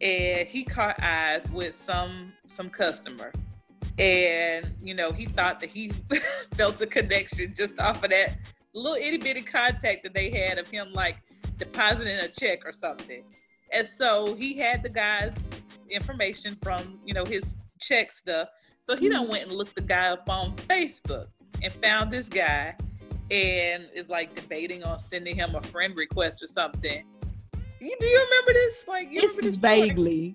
and 0.00 0.46
he 0.46 0.64
caught 0.64 1.02
eyes 1.02 1.50
with 1.50 1.76
some 1.76 2.32
some 2.46 2.70
customer. 2.70 3.32
And, 3.98 4.74
you 4.80 4.94
know, 4.94 5.10
he 5.10 5.26
thought 5.26 5.58
that 5.60 5.70
he 5.70 5.90
felt 6.54 6.80
a 6.80 6.86
connection 6.86 7.52
just 7.56 7.80
off 7.80 8.04
of 8.04 8.10
that 8.10 8.38
little 8.72 8.96
itty 8.96 9.16
bitty 9.16 9.42
contact 9.42 10.04
that 10.04 10.14
they 10.14 10.30
had 10.30 10.58
of 10.58 10.68
him 10.68 10.92
like 10.92 11.16
depositing 11.56 12.18
a 12.18 12.28
check 12.28 12.64
or 12.64 12.72
something. 12.72 13.24
And 13.72 13.86
so 13.86 14.34
he 14.34 14.56
had 14.56 14.82
the 14.82 14.88
guy's 14.88 15.34
information 15.90 16.56
from, 16.62 17.00
you 17.04 17.12
know, 17.12 17.24
his 17.24 17.56
check 17.80 18.12
stuff. 18.12 18.48
So 18.82 18.96
he 18.96 19.08
done 19.08 19.28
went 19.28 19.48
and 19.48 19.52
looked 19.52 19.74
the 19.74 19.82
guy 19.82 20.08
up 20.08 20.30
on 20.30 20.54
Facebook 20.56 21.26
and 21.62 21.72
found 21.74 22.10
this 22.10 22.28
guy 22.28 22.74
and 23.30 23.88
is 23.94 24.08
like 24.08 24.34
debating 24.34 24.84
on 24.84 24.96
sending 24.96 25.36
him 25.36 25.54
a 25.54 25.62
friend 25.62 25.96
request 25.96 26.42
or 26.42 26.46
something. 26.46 27.04
You, 27.80 27.96
do 28.00 28.06
you 28.06 28.24
remember 28.30 28.52
this? 28.52 28.84
Like 28.88 29.10
you 29.10 29.20
remember 29.20 29.34
It's 29.38 29.42
this 29.42 29.54
story? 29.56 29.80
vaguely. 29.80 30.34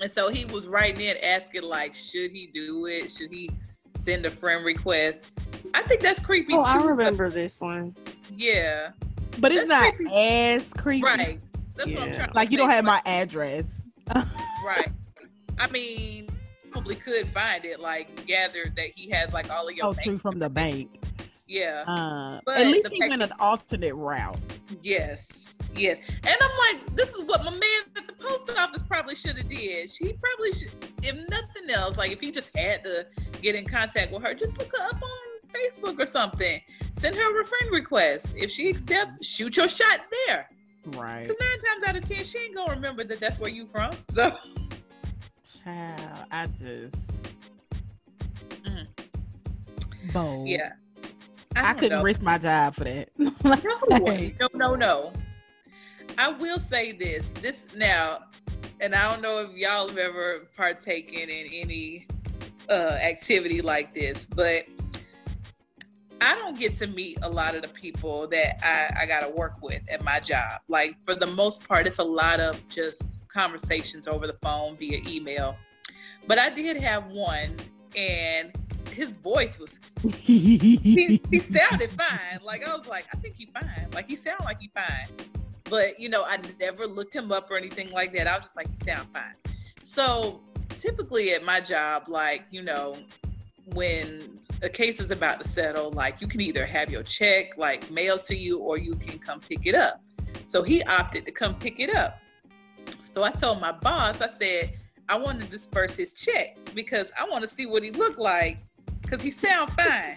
And 0.00 0.10
so 0.10 0.28
he 0.28 0.44
was 0.46 0.66
writing 0.66 1.06
in 1.06 1.16
asking 1.22 1.62
like, 1.62 1.94
should 1.94 2.30
he 2.30 2.46
do 2.52 2.86
it? 2.86 3.10
Should 3.10 3.32
he 3.32 3.50
send 3.96 4.24
a 4.26 4.30
friend 4.30 4.64
request? 4.64 5.32
I 5.74 5.82
think 5.82 6.00
that's 6.00 6.20
creepy 6.20 6.54
Oh, 6.54 6.62
too. 6.62 6.68
I 6.68 6.78
but- 6.78 6.86
remember 6.86 7.28
this 7.30 7.60
one. 7.60 7.94
Yeah. 8.34 8.90
But 9.38 9.52
it's 9.52 9.68
That's 9.68 10.00
not 10.00 10.12
as 10.14 10.72
creepy. 10.74 11.02
Right. 11.04 11.40
That's 11.76 11.92
what 11.92 12.02
I'm 12.02 12.08
Yeah. 12.08 12.16
trying 12.16 12.28
to 12.30 12.34
Like 12.36 12.50
you 12.50 12.56
say. 12.58 12.62
don't 12.62 12.70
have 12.70 12.84
my 12.84 13.02
address. 13.06 13.82
Right. 14.64 14.88
I 15.58 15.70
mean, 15.70 16.28
probably 16.70 16.94
could 16.94 17.26
find 17.28 17.64
it, 17.64 17.80
like 17.80 18.26
gather 18.26 18.70
that 18.76 18.86
he 18.94 19.08
has 19.10 19.32
like 19.32 19.50
all 19.50 19.66
of 19.68 19.74
your 19.74 19.86
oh, 19.86 19.92
bank- 19.94 20.04
true 20.04 20.18
from 20.18 20.38
the 20.38 20.50
bank. 20.50 21.02
Yeah. 21.48 21.84
Uh, 21.86 22.40
But 22.44 22.58
at 22.60 22.66
least 22.68 22.88
he 22.92 23.00
went 23.08 23.22
an 23.22 23.32
alternate 23.40 23.94
route. 23.94 24.36
Yes. 24.82 25.54
Yes. 25.76 25.98
And 26.08 26.36
I'm 26.40 26.76
like, 26.76 26.94
this 26.96 27.14
is 27.14 27.22
what 27.22 27.44
my 27.44 27.50
man 27.50 27.60
at 27.96 28.06
the 28.06 28.12
post 28.14 28.50
office 28.58 28.82
probably 28.82 29.14
should 29.14 29.36
have 29.38 29.48
did. 29.48 29.90
She 29.90 30.12
probably 30.14 30.52
should 30.52 30.72
if 31.02 31.14
nothing 31.28 31.70
else, 31.70 31.96
like 31.96 32.10
if 32.12 32.20
he 32.20 32.30
just 32.30 32.54
had 32.56 32.84
to 32.84 33.06
get 33.40 33.54
in 33.54 33.64
contact 33.64 34.12
with 34.12 34.22
her, 34.22 34.34
just 34.34 34.58
look 34.58 34.74
her 34.76 34.84
up 34.88 35.00
on 35.02 35.50
Facebook 35.54 35.98
or 35.98 36.06
something. 36.06 36.60
Send 36.92 37.16
her 37.16 37.40
a 37.40 37.44
friend 37.44 37.70
request. 37.70 38.34
If 38.36 38.50
she 38.50 38.68
accepts, 38.68 39.24
shoot 39.26 39.56
your 39.56 39.68
shot 39.68 40.00
there. 40.26 40.46
Right. 40.86 41.22
Because 41.22 41.36
nine 41.40 41.72
times 41.72 41.84
out 41.88 41.96
of 41.96 42.04
ten, 42.08 42.24
she 42.24 42.38
ain't 42.38 42.54
gonna 42.56 42.72
remember 42.74 43.04
that 43.04 43.20
that's 43.20 43.38
where 43.38 43.50
you 43.50 43.66
from. 43.66 43.92
So 44.10 44.36
Child, 45.64 46.26
I 46.30 46.46
just 46.58 47.12
Mhm. 48.64 48.86
bold. 50.12 50.48
yeah, 50.48 50.72
I, 51.56 51.68
don't 51.68 51.78
couldn't 51.78 51.98
know. 51.98 52.04
risk 52.04 52.22
my 52.22 52.38
job 52.38 52.74
for 52.74 52.84
that. 52.84 53.08
No, 53.18 53.34
no, 53.44 54.48
no, 54.54 54.74
no. 54.74 55.12
I 56.20 56.28
will 56.28 56.58
say 56.58 56.92
this. 56.92 57.30
This 57.30 57.64
now, 57.74 58.24
and 58.78 58.94
I 58.94 59.10
don't 59.10 59.22
know 59.22 59.38
if 59.38 59.56
y'all 59.56 59.88
have 59.88 59.96
ever 59.96 60.40
partaken 60.54 61.30
in 61.30 61.46
any 61.50 62.06
uh, 62.68 62.98
activity 63.00 63.62
like 63.62 63.94
this, 63.94 64.26
but 64.26 64.66
I 66.20 66.36
don't 66.36 66.58
get 66.58 66.74
to 66.74 66.86
meet 66.88 67.16
a 67.22 67.30
lot 67.30 67.54
of 67.54 67.62
the 67.62 67.68
people 67.68 68.28
that 68.28 68.62
I, 68.62 69.04
I 69.04 69.06
got 69.06 69.20
to 69.20 69.30
work 69.30 69.62
with 69.62 69.80
at 69.90 70.04
my 70.04 70.20
job. 70.20 70.60
Like 70.68 71.02
for 71.02 71.14
the 71.14 71.26
most 71.26 71.66
part, 71.66 71.86
it's 71.86 72.00
a 72.00 72.04
lot 72.04 72.38
of 72.38 72.68
just 72.68 73.26
conversations 73.28 74.06
over 74.06 74.26
the 74.26 74.36
phone 74.42 74.76
via 74.76 75.00
email. 75.08 75.56
But 76.26 76.38
I 76.38 76.50
did 76.50 76.76
have 76.76 77.06
one, 77.06 77.56
and 77.96 78.52
his 78.90 79.14
voice 79.14 79.58
was 79.58 79.80
he, 80.18 80.58
he 81.30 81.38
sounded 81.38 81.88
fine. 81.88 82.40
Like 82.44 82.68
I 82.68 82.76
was 82.76 82.86
like, 82.86 83.06
I 83.10 83.16
think 83.16 83.36
he 83.36 83.46
fine. 83.46 83.88
Like 83.94 84.06
he 84.06 84.16
sounded 84.16 84.44
like 84.44 84.60
he 84.60 84.70
fine. 84.74 85.06
But 85.70 85.98
you 85.98 86.08
know, 86.08 86.24
I 86.24 86.38
never 86.58 86.86
looked 86.86 87.14
him 87.14 87.32
up 87.32 87.50
or 87.50 87.56
anything 87.56 87.90
like 87.90 88.12
that. 88.14 88.26
I 88.26 88.36
was 88.36 88.46
just 88.46 88.56
like, 88.56 88.68
he 88.68 88.76
sound 88.84 89.08
fine. 89.14 89.34
So 89.82 90.42
typically 90.76 91.32
at 91.32 91.44
my 91.44 91.60
job, 91.60 92.04
like, 92.08 92.42
you 92.50 92.62
know, 92.62 92.96
when 93.72 94.40
a 94.62 94.68
case 94.68 95.00
is 95.00 95.10
about 95.10 95.40
to 95.40 95.48
settle, 95.48 95.92
like 95.92 96.20
you 96.20 96.26
can 96.26 96.40
either 96.40 96.66
have 96.66 96.90
your 96.90 97.04
check 97.04 97.56
like 97.56 97.90
mailed 97.90 98.22
to 98.24 98.36
you 98.36 98.58
or 98.58 98.78
you 98.78 98.94
can 98.96 99.18
come 99.18 99.40
pick 99.40 99.66
it 99.66 99.74
up. 99.74 100.02
So 100.46 100.62
he 100.62 100.82
opted 100.82 101.24
to 101.26 101.32
come 101.32 101.54
pick 101.54 101.78
it 101.78 101.94
up. 101.94 102.18
So 102.98 103.22
I 103.22 103.30
told 103.30 103.60
my 103.60 103.72
boss, 103.72 104.20
I 104.20 104.26
said, 104.26 104.72
I 105.08 105.16
want 105.16 105.40
to 105.40 105.48
disperse 105.48 105.96
his 105.96 106.12
check 106.12 106.58
because 106.74 107.10
I 107.18 107.28
want 107.28 107.42
to 107.44 107.48
see 107.48 107.66
what 107.66 107.82
he 107.82 107.90
looked 107.90 108.18
like 108.18 108.58
because 109.02 109.22
he 109.22 109.30
sound 109.30 109.70
fine. 109.72 110.16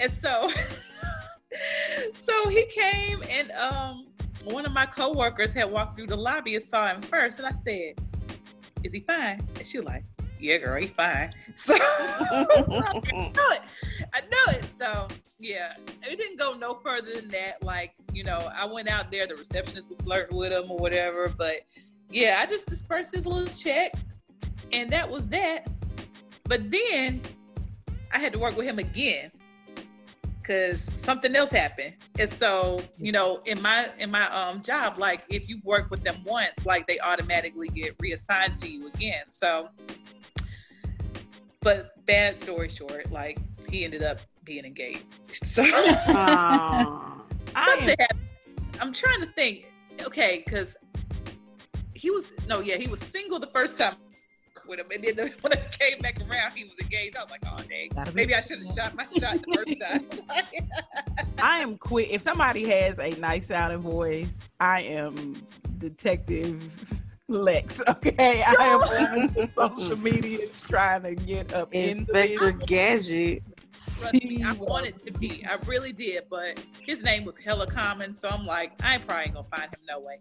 and 0.00 0.12
so 0.12 0.50
so 2.14 2.48
he 2.48 2.64
came 2.66 3.22
and 3.30 3.50
um 3.52 4.07
one 4.52 4.66
of 4.66 4.72
my 4.72 4.86
coworkers 4.86 5.52
had 5.52 5.70
walked 5.70 5.96
through 5.96 6.06
the 6.06 6.16
lobby 6.16 6.54
and 6.54 6.64
saw 6.64 6.88
him 6.88 7.02
first 7.02 7.38
and 7.38 7.46
I 7.46 7.52
said, 7.52 7.94
Is 8.82 8.92
he 8.92 9.00
fine? 9.00 9.40
And 9.56 9.66
she 9.66 9.78
was 9.78 9.86
like, 9.86 10.04
Yeah, 10.38 10.58
girl, 10.58 10.80
he 10.80 10.88
fine. 10.88 11.30
So 11.56 11.74
I 11.80 13.32
know 13.34 13.50
it. 13.50 13.62
I 14.14 14.20
know 14.20 14.52
it. 14.52 14.64
So 14.64 15.08
yeah, 15.38 15.74
it 16.02 16.18
didn't 16.18 16.38
go 16.38 16.54
no 16.54 16.74
further 16.74 17.14
than 17.14 17.28
that. 17.28 17.62
Like, 17.62 17.94
you 18.12 18.24
know, 18.24 18.50
I 18.56 18.64
went 18.64 18.88
out 18.88 19.10
there, 19.10 19.26
the 19.26 19.34
receptionist 19.34 19.90
was 19.90 20.00
flirting 20.00 20.36
with 20.36 20.52
him 20.52 20.70
or 20.70 20.78
whatever, 20.78 21.28
but 21.28 21.56
yeah, 22.10 22.38
I 22.40 22.46
just 22.46 22.68
dispersed 22.68 23.14
his 23.14 23.26
little 23.26 23.52
check 23.54 23.92
and 24.72 24.90
that 24.92 25.08
was 25.08 25.26
that. 25.28 25.68
But 26.44 26.70
then 26.70 27.20
I 28.12 28.18
had 28.18 28.32
to 28.32 28.38
work 28.38 28.56
with 28.56 28.66
him 28.66 28.78
again 28.78 29.30
because 30.48 30.82
something 30.98 31.36
else 31.36 31.50
happened. 31.50 31.94
And 32.18 32.30
so, 32.30 32.80
you 32.96 33.12
know, 33.12 33.42
in 33.44 33.60
my 33.60 33.88
in 33.98 34.10
my 34.10 34.28
um 34.30 34.62
job, 34.62 34.98
like 34.98 35.24
if 35.28 35.48
you 35.48 35.60
work 35.62 35.90
with 35.90 36.02
them 36.02 36.16
once, 36.24 36.64
like 36.64 36.86
they 36.86 36.98
automatically 37.00 37.68
get 37.68 37.94
reassigned 38.00 38.54
to 38.54 38.68
you 38.68 38.88
again. 38.88 39.24
So 39.28 39.68
but 41.60 42.04
bad 42.06 42.36
story 42.36 42.68
short, 42.68 43.12
like 43.12 43.38
he 43.68 43.84
ended 43.84 44.02
up 44.02 44.20
being 44.44 44.64
engaged. 44.64 45.04
So. 45.44 45.62
I 47.54 47.94
am. 48.00 48.18
I'm 48.80 48.92
trying 48.92 49.20
to 49.20 49.26
think. 49.26 49.66
Okay, 50.02 50.42
because 50.44 50.76
he 51.94 52.10
was 52.10 52.32
no, 52.46 52.60
yeah, 52.60 52.76
he 52.76 52.86
was 52.88 53.00
single 53.00 53.38
the 53.38 53.48
first 53.48 53.76
time 53.76 53.96
with 54.68 54.78
him, 54.78 54.86
and 54.92 55.02
then 55.02 55.16
the, 55.16 55.32
when 55.40 55.52
it 55.52 55.76
came 55.78 55.98
back 56.00 56.20
around, 56.20 56.52
he 56.52 56.64
was 56.64 56.78
engaged. 56.80 57.16
I 57.16 57.22
was 57.22 57.30
like, 57.30 57.42
oh 57.46 57.58
dang, 57.68 58.14
maybe 58.14 58.34
I 58.34 58.40
should 58.40 58.58
have 58.58 58.74
shot 58.74 58.94
my 58.94 59.06
shot 59.06 59.38
the 59.42 59.54
first 59.54 59.80
time. 59.80 61.26
I 61.42 61.60
am 61.60 61.78
quick. 61.78 62.08
If 62.10 62.22
somebody 62.22 62.68
has 62.68 62.98
a 62.98 63.10
nice 63.18 63.48
sounding 63.48 63.80
voice, 63.80 64.40
I 64.60 64.82
am 64.82 65.34
Detective 65.78 67.00
Lex. 67.28 67.80
Okay, 67.88 68.42
I 68.46 68.54
am 68.60 69.30
on 69.36 69.50
social 69.50 69.98
media 69.98 70.46
trying 70.64 71.02
to 71.02 71.14
get 71.14 71.52
up 71.52 71.72
Inspector 71.72 72.48
into 72.48 72.66
Gadget. 72.66 73.42
Trust 73.98 74.14
me, 74.14 74.42
I 74.42 74.52
wanted 74.52 74.98
to 74.98 75.12
be. 75.12 75.44
I 75.44 75.56
really 75.66 75.92
did, 75.92 76.24
but 76.30 76.62
his 76.80 77.02
name 77.02 77.24
was 77.24 77.38
hella 77.38 77.66
common, 77.66 78.14
so 78.14 78.28
I'm 78.28 78.46
like, 78.46 78.72
I 78.82 78.94
ain't 78.94 79.06
probably 79.06 79.32
gonna 79.32 79.46
find 79.54 79.64
him 79.64 79.80
no 79.88 80.00
way. 80.00 80.18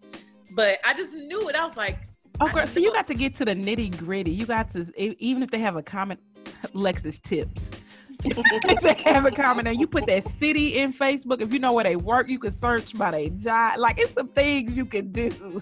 But 0.56 0.80
I 0.86 0.93
just 0.93 1.16
knew 1.16 1.50
it. 1.50 1.56
I 1.56 1.64
was 1.64 1.78
like, 1.78 2.00
Oh, 2.40 2.48
girl, 2.50 2.68
so 2.68 2.80
you 2.80 2.92
got 2.94 3.08
to 3.08 3.16
get 3.16 3.36
to 3.36 3.46
the 3.46 3.56
nitty 3.56 3.98
gritty. 3.98 4.32
You 4.32 4.46
got 4.46 4.70
to, 4.72 4.92
even 4.98 5.42
if 5.42 5.50
they 5.50 5.60
have 5.60 5.76
a 5.76 5.82
comment, 5.82 6.20
Lex's 6.74 7.20
tips. 7.20 7.72
if 8.24 8.82
they 8.82 9.12
have 9.12 9.26
a 9.26 9.32
comment 9.32 9.68
and 9.68 9.80
you 9.80 9.88
put 9.88 10.06
that 10.08 10.26
city 10.40 10.80
in 10.80 10.92
Facebook, 10.92 11.42
if 11.42 11.54
you 11.54 11.60
know 11.60 11.74
where 11.74 11.84
they 11.84 11.96
work, 11.96 12.28
you 12.30 12.40
can 12.40 12.52
search 12.52 12.98
by 12.98 13.12
their 13.12 13.30
job. 13.30 13.80
Like 13.80 14.00
it's 14.00 14.14
some 14.14 14.30
things 14.30 14.74
you 14.74 14.86
can 14.86 15.12
do 15.12 15.62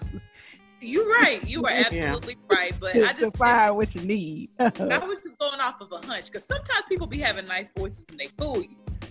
you're 0.80 1.08
right. 1.08 1.40
You 1.46 1.64
are 1.64 1.70
Yeah. 1.70 1.84
absolutely 1.86 2.36
right. 2.48 2.72
But 2.78 2.92
to, 2.94 3.08
I 3.08 3.12
just 3.12 3.36
find 3.36 3.76
what 3.76 3.94
you 3.94 4.02
need. 4.02 4.50
I 4.58 4.70
was 5.04 5.22
just 5.22 5.38
going 5.38 5.60
off 5.60 5.80
of 5.80 5.92
a 5.92 5.98
hunch 6.06 6.26
because 6.26 6.44
sometimes 6.44 6.84
people 6.88 7.06
be 7.06 7.18
having 7.18 7.46
nice 7.46 7.70
voices 7.70 8.08
and 8.10 8.18
they 8.18 8.26
fool 8.38 8.62
you. 8.62 8.68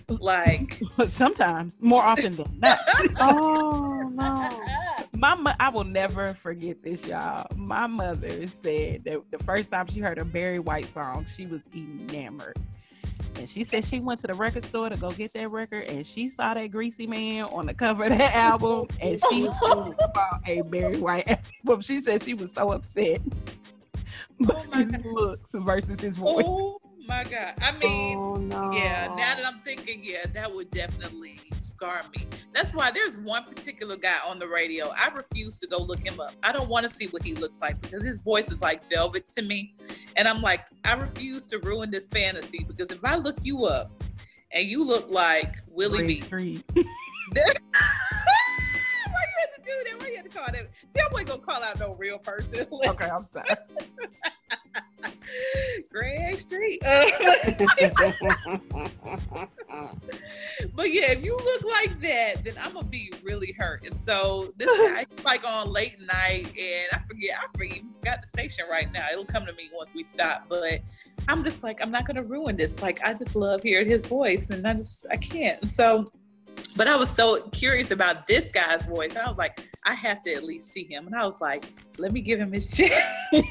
Like, 0.08 0.80
sometimes, 1.08 1.80
more 1.82 2.02
often 2.02 2.36
than 2.36 2.58
not. 2.60 2.78
Oh 3.20 4.08
no. 4.12 4.62
My 5.14 5.34
mo- 5.34 5.54
I 5.58 5.68
will 5.70 5.84
never 5.84 6.34
forget 6.34 6.82
this, 6.82 7.06
y'all. 7.06 7.46
My 7.56 7.86
mother 7.86 8.46
said 8.48 9.04
that 9.04 9.22
the 9.30 9.38
first 9.44 9.70
time 9.70 9.86
she 9.88 10.00
heard 10.00 10.18
a 10.18 10.24
Barry 10.24 10.58
White 10.58 10.86
song, 10.92 11.24
she 11.24 11.46
was 11.46 11.62
enamored. 11.74 12.56
And 13.38 13.48
she 13.48 13.64
said 13.64 13.84
she 13.84 14.00
went 14.00 14.20
to 14.20 14.26
the 14.26 14.34
record 14.34 14.64
store 14.64 14.88
to 14.88 14.96
go 14.96 15.10
get 15.10 15.32
that 15.34 15.50
record, 15.50 15.84
and 15.84 16.06
she 16.06 16.30
saw 16.30 16.54
that 16.54 16.66
Greasy 16.68 17.06
Man 17.06 17.44
on 17.44 17.66
the 17.66 17.74
cover 17.74 18.04
of 18.04 18.10
that 18.10 18.34
album, 18.34 18.88
and 19.00 19.20
she 19.30 19.46
bought 20.14 20.40
a 20.46 20.62
Barry 20.62 20.98
White 20.98 21.28
album. 21.28 21.82
She 21.82 22.00
said 22.00 22.22
she 22.22 22.34
was 22.34 22.52
so 22.52 22.72
upset. 22.72 23.20
But 24.40 24.66
Oh 24.72 24.84
his 24.84 25.04
looks 25.04 25.50
versus 25.52 26.00
his 26.00 26.16
voice. 26.16 26.44
Oh 26.46 26.75
my 27.06 27.24
god! 27.24 27.54
I 27.60 27.72
mean, 27.72 28.18
oh 28.18 28.36
no. 28.36 28.72
Yeah, 28.72 29.06
now 29.08 29.34
that 29.34 29.46
I'm 29.46 29.60
thinking, 29.60 30.00
yeah, 30.02 30.26
that 30.34 30.54
would 30.54 30.70
definitely 30.70 31.40
scar 31.54 32.02
me. 32.16 32.26
That's 32.52 32.74
why 32.74 32.90
there's 32.90 33.18
one 33.18 33.44
particular 33.44 33.96
guy 33.96 34.16
on 34.26 34.38
the 34.38 34.48
radio. 34.48 34.90
I 34.96 35.08
refuse 35.08 35.58
to 35.58 35.66
go 35.66 35.78
look 35.78 36.00
him 36.00 36.20
up. 36.20 36.32
I 36.42 36.52
don't 36.52 36.68
want 36.68 36.84
to 36.84 36.90
see 36.90 37.06
what 37.08 37.22
he 37.22 37.34
looks 37.34 37.60
like 37.60 37.80
because 37.80 38.02
his 38.02 38.18
voice 38.18 38.50
is 38.50 38.62
like 38.62 38.88
velvet 38.90 39.26
to 39.28 39.42
me. 39.42 39.74
And 40.16 40.26
I'm 40.26 40.42
like, 40.42 40.64
I 40.84 40.94
refuse 40.94 41.48
to 41.48 41.58
ruin 41.58 41.90
this 41.90 42.06
fantasy 42.06 42.64
because 42.66 42.90
if 42.90 43.04
I 43.04 43.16
look 43.16 43.36
you 43.42 43.64
up 43.66 43.90
and 44.52 44.66
you 44.66 44.84
look 44.84 45.10
like 45.10 45.56
Willie 45.68 45.98
Red 45.98 46.06
B. 46.06 46.20
Street. 46.22 46.64
Why 46.74 46.82
you 49.22 49.36
had 49.40 49.52
to 49.54 49.62
do 49.64 49.72
that? 49.84 50.00
Why 50.00 50.08
you 50.08 50.16
had 50.16 50.24
to 50.24 50.30
call 50.30 50.46
that? 50.46 50.68
See, 50.94 51.00
I 51.00 51.08
wasn't 51.12 51.28
gonna 51.28 51.42
call 51.42 51.62
out 51.62 51.78
no 51.78 51.94
real 51.94 52.18
person. 52.18 52.66
Okay, 52.72 53.08
I'm 53.08 53.24
sorry. 53.30 53.48
Greg 55.90 56.40
Street. 56.40 56.82
Uh, 56.84 57.06
But 60.74 60.92
yeah, 60.92 61.12
if 61.12 61.24
you 61.24 61.36
look 61.36 61.64
like 61.64 62.00
that, 62.00 62.44
then 62.44 62.54
I'm 62.60 62.74
gonna 62.74 62.86
be 62.86 63.12
really 63.22 63.54
hurt. 63.58 63.86
And 63.86 63.96
so 63.96 64.52
this 64.56 64.68
guy 64.88 65.06
like 65.24 65.44
on 65.44 65.72
late 65.72 66.00
night, 66.00 66.52
and 66.58 66.88
I 66.92 66.98
forget, 67.06 67.38
I 67.38 67.46
forget, 67.56 67.80
got 68.04 68.22
the 68.22 68.28
station 68.28 68.64
right 68.70 68.90
now. 68.92 69.06
It'll 69.12 69.24
come 69.24 69.46
to 69.46 69.52
me 69.54 69.70
once 69.74 69.94
we 69.94 70.04
stop. 70.04 70.46
But 70.48 70.80
I'm 71.28 71.44
just 71.44 71.62
like, 71.62 71.80
I'm 71.82 71.90
not 71.90 72.06
gonna 72.06 72.22
ruin 72.22 72.56
this. 72.56 72.82
Like, 72.82 73.02
I 73.02 73.14
just 73.14 73.36
love 73.36 73.62
hearing 73.62 73.88
his 73.88 74.02
voice, 74.02 74.50
and 74.50 74.66
I 74.66 74.74
just, 74.74 75.06
I 75.10 75.16
can't. 75.16 75.68
So, 75.68 76.04
but 76.76 76.88
I 76.88 76.96
was 76.96 77.10
so 77.10 77.42
curious 77.50 77.90
about 77.90 78.28
this 78.28 78.50
guy's 78.50 78.82
voice. 78.82 79.16
I 79.16 79.26
was 79.26 79.38
like, 79.38 79.70
I 79.84 79.94
have 79.94 80.20
to 80.22 80.34
at 80.34 80.44
least 80.44 80.70
see 80.70 80.84
him. 80.84 81.06
And 81.06 81.14
I 81.14 81.24
was 81.24 81.40
like, 81.40 81.64
let 81.98 82.12
me 82.12 82.20
give 82.20 82.38
him 82.38 82.52
his 82.52 82.68
chance. 82.68 82.92
and 83.32 83.46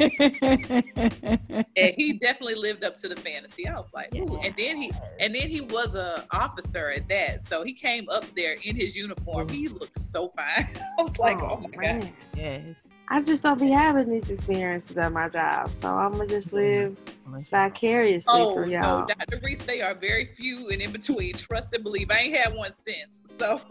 he 1.95 2.13
definitely 2.21 2.53
lived 2.55 2.83
up 2.83 2.95
to 2.95 3.07
the 3.07 3.15
fantasy. 3.15 3.67
I 3.67 3.75
was 3.75 3.91
like, 3.93 4.13
ooh. 4.15 4.39
And 4.43 4.53
then 4.57 4.77
he 4.77 4.91
and 5.19 5.33
then 5.33 5.49
he 5.49 5.61
was 5.61 5.95
a 5.95 6.25
officer 6.31 6.91
at 6.91 7.07
that. 7.09 7.41
So 7.41 7.63
he 7.63 7.73
came 7.73 8.07
up 8.09 8.25
there 8.35 8.55
in 8.63 8.75
his 8.75 8.95
uniform. 8.95 9.49
He 9.49 9.67
looked 9.67 9.99
so 9.99 10.29
fine. 10.29 10.69
I 10.99 11.01
was 11.01 11.17
like, 11.17 11.41
oh, 11.41 11.59
oh 11.59 11.61
my 11.61 11.83
god. 11.83 12.11
yes. 12.35 12.75
I 13.07 13.21
just 13.21 13.43
don't 13.43 13.59
be 13.59 13.69
having 13.69 14.09
these 14.09 14.29
experiences 14.29 14.97
at 14.97 15.11
my 15.11 15.29
job, 15.29 15.69
so 15.79 15.89
I'm 15.89 16.13
gonna 16.13 16.27
just 16.27 16.51
live 16.53 16.97
vicariously 17.51 18.33
Oh 18.33 18.53
for 18.53 18.65
no, 18.65 18.71
y'all. 18.71 19.05
Dr. 19.05 19.39
Reese, 19.43 19.63
they 19.63 19.81
are 19.81 19.93
very 19.93 20.25
few 20.25 20.69
and 20.69 20.81
in 20.81 20.91
between. 20.91 21.33
Trust 21.33 21.73
and 21.73 21.83
believe. 21.83 22.09
I 22.09 22.17
ain't 22.17 22.35
had 22.35 22.53
one 22.55 22.71
since. 22.71 23.21
So 23.35 23.61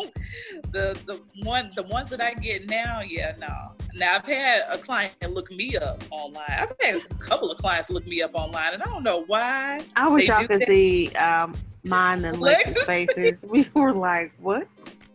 the 0.73 0.97
the 1.07 1.21
one 1.43 1.71
the 1.75 1.85
ones 1.85 2.11
that 2.11 2.21
I 2.21 2.35
get 2.35 2.69
now, 2.69 3.01
yeah, 3.01 3.35
no. 3.39 3.73
Now 3.95 4.17
I've 4.17 4.25
had 4.27 4.63
a 4.71 4.79
client 4.79 5.15
look 5.31 5.51
me 5.51 5.77
up 5.77 6.03
online. 6.11 6.45
I've 6.49 6.73
had 6.81 6.97
a 6.97 7.15
couple 7.15 7.51
of 7.51 7.57
clients 7.59 7.89
look 7.91 8.07
me 8.07 8.21
up 8.23 8.33
online, 8.35 8.75
and 8.75 8.83
I 8.83 8.87
don't 8.87 9.03
know 9.03 9.25
why. 9.27 9.81
I 9.97 10.09
wish 10.09 10.29
y'all 10.29 10.47
could 10.47 10.61
that. 10.61 10.69
see 10.69 11.09
um, 11.15 11.57
mine 11.83 12.25
and 12.25 12.41
Lex's 12.41 12.77
Lex. 12.77 12.85
faces. 12.85 13.43
We 13.49 13.69
were 13.75 13.93
like, 13.93 14.33
"What?" 14.41 14.69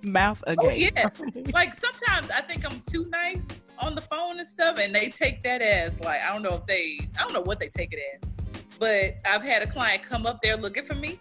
Mouth 0.03 0.43
Oh 0.47 0.69
again. 0.69 0.91
yes. 0.95 1.21
like 1.53 1.73
sometimes 1.73 2.29
I 2.31 2.41
think 2.41 2.65
I'm 2.65 2.81
too 2.81 3.05
nice 3.09 3.67
on 3.79 3.95
the 3.95 4.01
phone 4.01 4.39
and 4.39 4.47
stuff, 4.47 4.77
and 4.79 4.93
they 4.93 5.09
take 5.09 5.43
that 5.43 5.61
as 5.61 5.99
like 5.99 6.21
I 6.21 6.29
don't 6.31 6.41
know 6.41 6.55
if 6.55 6.65
they 6.65 6.99
I 7.17 7.23
don't 7.23 7.33
know 7.33 7.41
what 7.41 7.59
they 7.59 7.69
take 7.69 7.93
it 7.93 7.99
as, 8.15 8.29
but 8.79 9.15
I've 9.25 9.41
had 9.43 9.61
a 9.61 9.67
client 9.67 10.03
come 10.03 10.25
up 10.25 10.41
there 10.41 10.57
looking 10.57 10.85
for 10.85 10.95
me, 10.95 11.19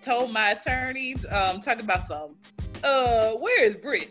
told 0.00 0.32
my 0.32 0.50
attorneys 0.50 1.24
um 1.30 1.60
talking 1.60 1.84
about 1.84 2.02
some 2.02 2.36
uh 2.84 3.32
where 3.32 3.64
is 3.64 3.74
Brit 3.74 4.10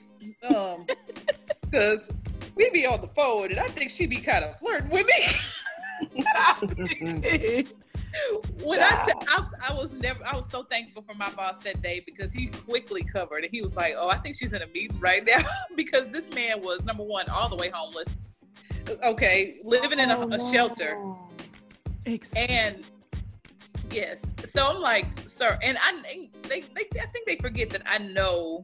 um 0.49 0.85
because 1.61 2.09
we 2.55 2.69
be 2.69 2.85
on 2.85 3.01
the 3.01 3.07
phone 3.07 3.51
and 3.51 3.59
I 3.59 3.67
think 3.67 3.89
she 3.91 4.05
be 4.05 4.17
kind 4.17 4.45
of 4.45 4.57
flirting 4.59 4.89
with 4.89 5.05
me. 5.05 6.23
when 8.63 8.81
I, 8.81 9.03
t- 9.05 9.11
I 9.27 9.45
I 9.69 9.73
was 9.73 9.93
never 9.95 10.25
I 10.25 10.35
was 10.35 10.49
so 10.49 10.63
thankful 10.63 11.01
for 11.03 11.13
my 11.15 11.29
boss 11.31 11.59
that 11.59 11.81
day 11.81 12.01
because 12.05 12.31
he 12.31 12.47
quickly 12.47 13.03
covered 13.03 13.43
and 13.43 13.51
he 13.51 13.61
was 13.61 13.75
like, 13.75 13.95
"Oh, 13.97 14.09
I 14.09 14.17
think 14.17 14.35
she's 14.35 14.53
in 14.53 14.61
a 14.61 14.67
meeting 14.67 14.99
right 14.99 15.25
now," 15.25 15.45
because 15.75 16.07
this 16.09 16.29
man 16.31 16.61
was 16.61 16.85
number 16.85 17.03
one 17.03 17.27
all 17.29 17.49
the 17.49 17.55
way 17.55 17.69
homeless. 17.69 18.19
Okay, 19.03 19.57
living 19.63 19.99
in 19.99 20.11
a, 20.11 20.17
Oh, 20.19 20.29
a 20.31 20.39
shelter 20.39 20.95
no. 20.95 21.29
and 22.37 22.83
yes. 23.91 24.29
So 24.43 24.65
I'm 24.71 24.79
like, 24.81 25.07
"Sir," 25.27 25.57
and 25.63 25.77
I 25.81 26.01
they, 26.43 26.61
they 26.61 26.99
I 27.01 27.05
think 27.07 27.25
they 27.25 27.35
forget 27.37 27.69
that 27.71 27.81
I 27.85 27.97
know 27.97 28.63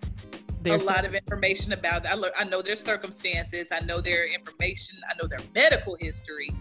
There's 0.62 0.84
a 0.84 0.86
lot 0.86 1.06
of 1.06 1.16
information 1.16 1.74
about 1.74 2.06
I, 2.06 2.14
lear- 2.16 2.32
I 2.38 2.44
know 2.44 2.62
their 2.62 2.76
circumstances 2.76 3.70
i 3.72 3.80
know 3.80 4.00
their 4.00 4.28
information 4.32 5.00
i 5.10 5.14
know 5.20 5.28
their 5.28 5.40
medical 5.56 5.96
history 5.96 6.52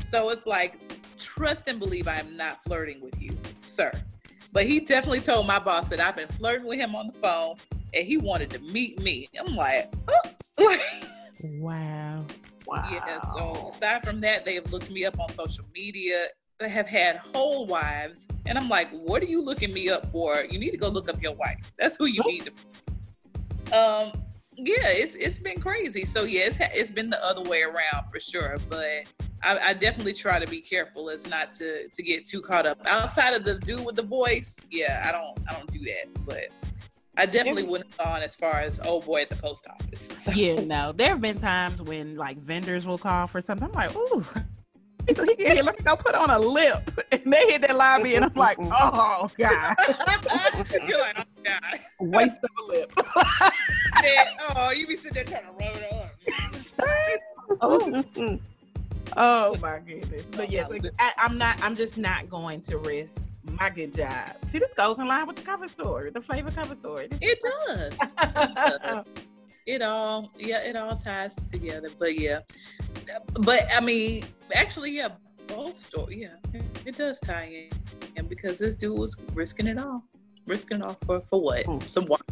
so 0.00 0.30
it's 0.30 0.46
like 0.46 0.78
trust 1.20 1.68
and 1.68 1.78
believe 1.78 2.08
i 2.08 2.18
am 2.18 2.36
not 2.36 2.62
flirting 2.64 3.00
with 3.00 3.20
you 3.20 3.36
sir 3.64 3.90
but 4.52 4.66
he 4.66 4.80
definitely 4.80 5.20
told 5.20 5.46
my 5.46 5.58
boss 5.58 5.88
that 5.88 6.00
i've 6.00 6.16
been 6.16 6.28
flirting 6.28 6.66
with 6.66 6.78
him 6.78 6.94
on 6.94 7.06
the 7.06 7.12
phone 7.14 7.54
and 7.94 8.06
he 8.06 8.16
wanted 8.16 8.50
to 8.50 8.58
meet 8.60 9.00
me 9.02 9.28
i'm 9.38 9.54
like 9.54 9.92
oh. 10.08 10.20
Wow. 11.42 12.26
Wow. 12.66 12.88
yeah 12.92 13.22
so 13.22 13.68
aside 13.68 14.04
from 14.04 14.20
that 14.20 14.44
they 14.44 14.54
have 14.54 14.70
looked 14.72 14.90
me 14.90 15.04
up 15.04 15.18
on 15.18 15.28
social 15.30 15.64
media 15.74 16.26
they 16.58 16.68
have 16.68 16.86
had 16.86 17.16
whole 17.16 17.66
wives 17.66 18.28
and 18.46 18.58
i'm 18.58 18.68
like 18.68 18.90
what 18.90 19.22
are 19.22 19.26
you 19.26 19.42
looking 19.42 19.72
me 19.72 19.88
up 19.88 20.10
for 20.12 20.44
you 20.50 20.58
need 20.58 20.70
to 20.70 20.76
go 20.76 20.88
look 20.88 21.08
up 21.08 21.20
your 21.22 21.32
wife 21.34 21.56
that's 21.78 21.96
who 21.96 22.04
you 22.04 22.22
need 22.26 22.44
to 22.44 22.50
um 23.76 24.12
yeah 24.56 24.88
it's 24.88 25.14
it's 25.16 25.38
been 25.38 25.60
crazy 25.60 26.04
so 26.04 26.24
yeah 26.24 26.42
it's, 26.42 26.56
it's 26.60 26.90
been 26.90 27.08
the 27.08 27.24
other 27.24 27.42
way 27.48 27.62
around 27.62 28.04
for 28.12 28.20
sure 28.20 28.58
but 28.68 29.04
I, 29.42 29.58
I 29.68 29.72
definitely 29.74 30.12
try 30.12 30.38
to 30.38 30.46
be 30.46 30.60
careful 30.60 31.10
as 31.10 31.26
not 31.28 31.50
to 31.52 31.88
to 31.88 32.02
get 32.02 32.26
too 32.26 32.40
caught 32.40 32.66
up 32.66 32.78
outside 32.86 33.34
of 33.34 33.44
the 33.44 33.56
dude 33.58 33.84
with 33.84 33.96
the 33.96 34.02
voice 34.02 34.66
yeah 34.70 35.04
i 35.06 35.12
don't 35.12 35.38
i 35.48 35.54
don't 35.54 35.70
do 35.72 35.80
that 35.80 36.24
but 36.26 36.48
i 37.16 37.26
definitely 37.26 37.62
wouldn't 37.62 37.90
have 37.90 37.98
gone 37.98 38.22
as 38.22 38.34
far 38.36 38.60
as 38.60 38.80
old 38.80 39.04
boy 39.04 39.22
at 39.22 39.30
the 39.30 39.36
post 39.36 39.66
office 39.68 40.00
so. 40.24 40.32
Yeah, 40.32 40.64
no. 40.64 40.92
There 40.92 41.10
have 41.10 41.20
been 41.20 41.38
times 41.38 41.82
when 41.82 42.16
like 42.16 42.38
vendors 42.38 42.86
will 42.86 42.98
call 42.98 43.26
for 43.26 43.40
something. 43.40 43.68
I'm 43.68 43.72
like, 43.72 43.94
ooh. 43.94 44.24
Let 45.16 45.38
me 45.38 45.72
go 45.84 45.96
put 45.96 46.14
on 46.14 46.30
a 46.30 46.38
lip. 46.38 46.90
And 47.10 47.32
they 47.32 47.46
hit 47.46 47.62
that 47.62 47.76
lobby 47.76 48.14
and 48.14 48.24
I'm 48.24 48.34
like, 48.34 48.58
oh 48.60 49.30
God. 49.36 49.74
You're 50.86 51.00
like, 51.00 51.18
oh 51.18 51.24
god. 51.42 51.80
Waste 52.00 52.38
of 52.44 52.50
a 52.64 52.72
lip. 52.72 52.92
Man, 54.02 54.26
oh, 54.56 54.72
you 54.72 54.86
be 54.86 54.96
sitting 54.96 55.14
there 55.14 55.24
trying 55.24 55.46
to 55.46 55.64
rub 55.64 55.76
it 55.76 55.92
on. 57.58 57.58
oh, 57.60 58.38
oh 59.16 59.56
my 59.62 59.78
goodness. 59.80 60.30
But 60.30 60.50
yeah, 60.50 60.66
like, 60.66 60.84
I, 60.98 61.12
I'm 61.18 61.38
not 61.38 61.62
I'm 61.62 61.76
just 61.76 61.98
not 61.98 62.28
going 62.28 62.60
to 62.62 62.78
risk 62.78 63.22
my 63.58 63.70
good 63.70 63.94
job. 63.94 64.32
See, 64.44 64.58
this 64.58 64.74
goes 64.74 64.98
in 64.98 65.08
line 65.08 65.26
with 65.26 65.36
the 65.36 65.42
cover 65.42 65.68
story, 65.68 66.10
the 66.10 66.20
flavor 66.20 66.50
cover 66.50 66.74
story. 66.74 67.08
This 67.08 67.18
It 67.22 67.38
does. 67.40 67.92
It 68.02 68.54
does. 68.54 69.04
it 69.66 69.82
all 69.82 70.30
yeah 70.38 70.60
it 70.62 70.74
all 70.74 70.96
ties 70.96 71.34
together 71.34 71.88
but 71.98 72.18
yeah 72.18 72.40
but 73.40 73.66
i 73.74 73.80
mean 73.80 74.24
actually 74.54 74.90
yeah 74.92 75.08
both 75.46 75.78
story 75.78 76.22
yeah 76.22 76.60
it 76.86 76.96
does 76.96 77.20
tie 77.20 77.44
in 77.44 77.68
and 78.16 78.28
because 78.28 78.58
this 78.58 78.74
dude 78.74 78.98
was 78.98 79.16
risking 79.34 79.66
it 79.66 79.78
all 79.78 80.02
risking 80.46 80.78
it 80.78 80.82
all 80.82 80.96
for 81.04 81.20
for 81.20 81.42
what 81.42 81.66
Hmm. 81.66 81.78
some 81.86 82.06
water 82.06 82.24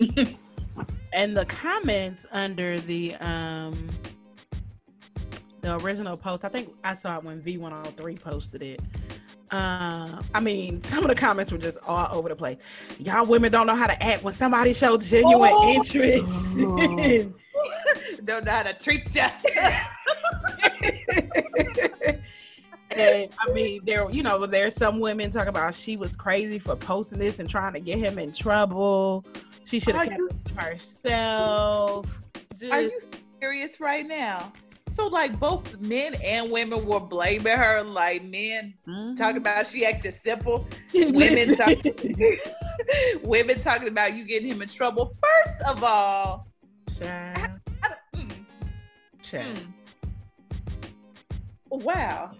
and 1.12 1.36
the 1.36 1.44
comments 1.46 2.24
under 2.30 2.78
the 2.80 3.14
um 3.16 3.88
the 5.60 5.76
original 5.78 6.16
post 6.16 6.44
i 6.44 6.48
think 6.48 6.72
i 6.84 6.94
saw 6.94 7.18
it 7.18 7.24
when 7.24 7.40
v103 7.42 8.20
posted 8.20 8.62
it 8.62 8.80
uh, 9.50 10.20
I 10.34 10.40
mean, 10.40 10.82
some 10.82 11.04
of 11.04 11.08
the 11.08 11.14
comments 11.14 11.50
were 11.50 11.56
just 11.56 11.78
all 11.86 12.14
over 12.14 12.28
the 12.28 12.36
place. 12.36 12.58
Y'all 12.98 13.24
women 13.24 13.50
don't 13.50 13.66
know 13.66 13.74
how 13.74 13.86
to 13.86 14.02
act 14.02 14.22
when 14.22 14.34
somebody 14.34 14.74
shows 14.74 15.08
genuine 15.08 15.50
Oh. 15.54 15.72
interest. 15.72 16.54
Oh. 16.58 16.86
don't 18.24 18.44
know 18.44 18.50
how 18.50 18.64
to 18.64 18.74
treat 18.74 19.14
you 19.14 19.22
and 22.90 23.30
I 23.38 23.52
mean, 23.52 23.80
there, 23.84 24.10
you 24.10 24.22
know, 24.22 24.46
there's 24.46 24.74
some 24.74 25.00
women 25.00 25.30
talking 25.30 25.48
about 25.48 25.74
she 25.74 25.96
was 25.96 26.16
crazy 26.16 26.58
for 26.58 26.76
posting 26.76 27.18
this 27.18 27.38
and 27.38 27.48
trying 27.48 27.74
to 27.74 27.80
get 27.80 27.98
him 27.98 28.18
in 28.18 28.32
trouble. 28.32 29.24
She 29.64 29.80
should 29.80 29.94
have 29.94 30.06
kept 30.08 30.18
you- 30.18 30.28
it 30.28 30.36
to 30.36 30.60
herself. 30.60 32.22
Just, 32.58 32.72
are 32.72 32.82
you 32.82 33.00
serious 33.40 33.80
right 33.80 34.06
now 34.06 34.52
so 34.98 35.06
like 35.06 35.38
both 35.38 35.78
men 35.78 36.14
and 36.24 36.50
women 36.50 36.84
were 36.84 36.98
blaming 37.00 37.56
her 37.56 37.82
like 37.84 38.24
men 38.24 38.74
Mhm. 38.86 39.16
talking 39.16 39.36
about 39.36 39.66
she 39.66 39.86
acted 39.86 40.12
simple 40.14 40.66
women 40.94 41.56
talk- 41.56 41.76
women 43.22 43.60
talking 43.60 43.88
about 43.88 44.14
you 44.16 44.24
getting 44.24 44.48
him 44.50 44.60
in 44.62 44.68
trouble 44.68 45.12
first 45.22 45.62
of 45.62 45.84
all 45.84 46.46
Child, 46.98 47.50
I, 47.82 47.88
mm, 48.16 48.30
mm. 49.22 49.66
wow 51.70 52.32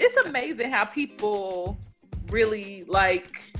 it's 0.00 0.26
amazing 0.26 0.72
how 0.72 0.84
people 0.84 1.78
really 2.30 2.84
like 2.88 3.52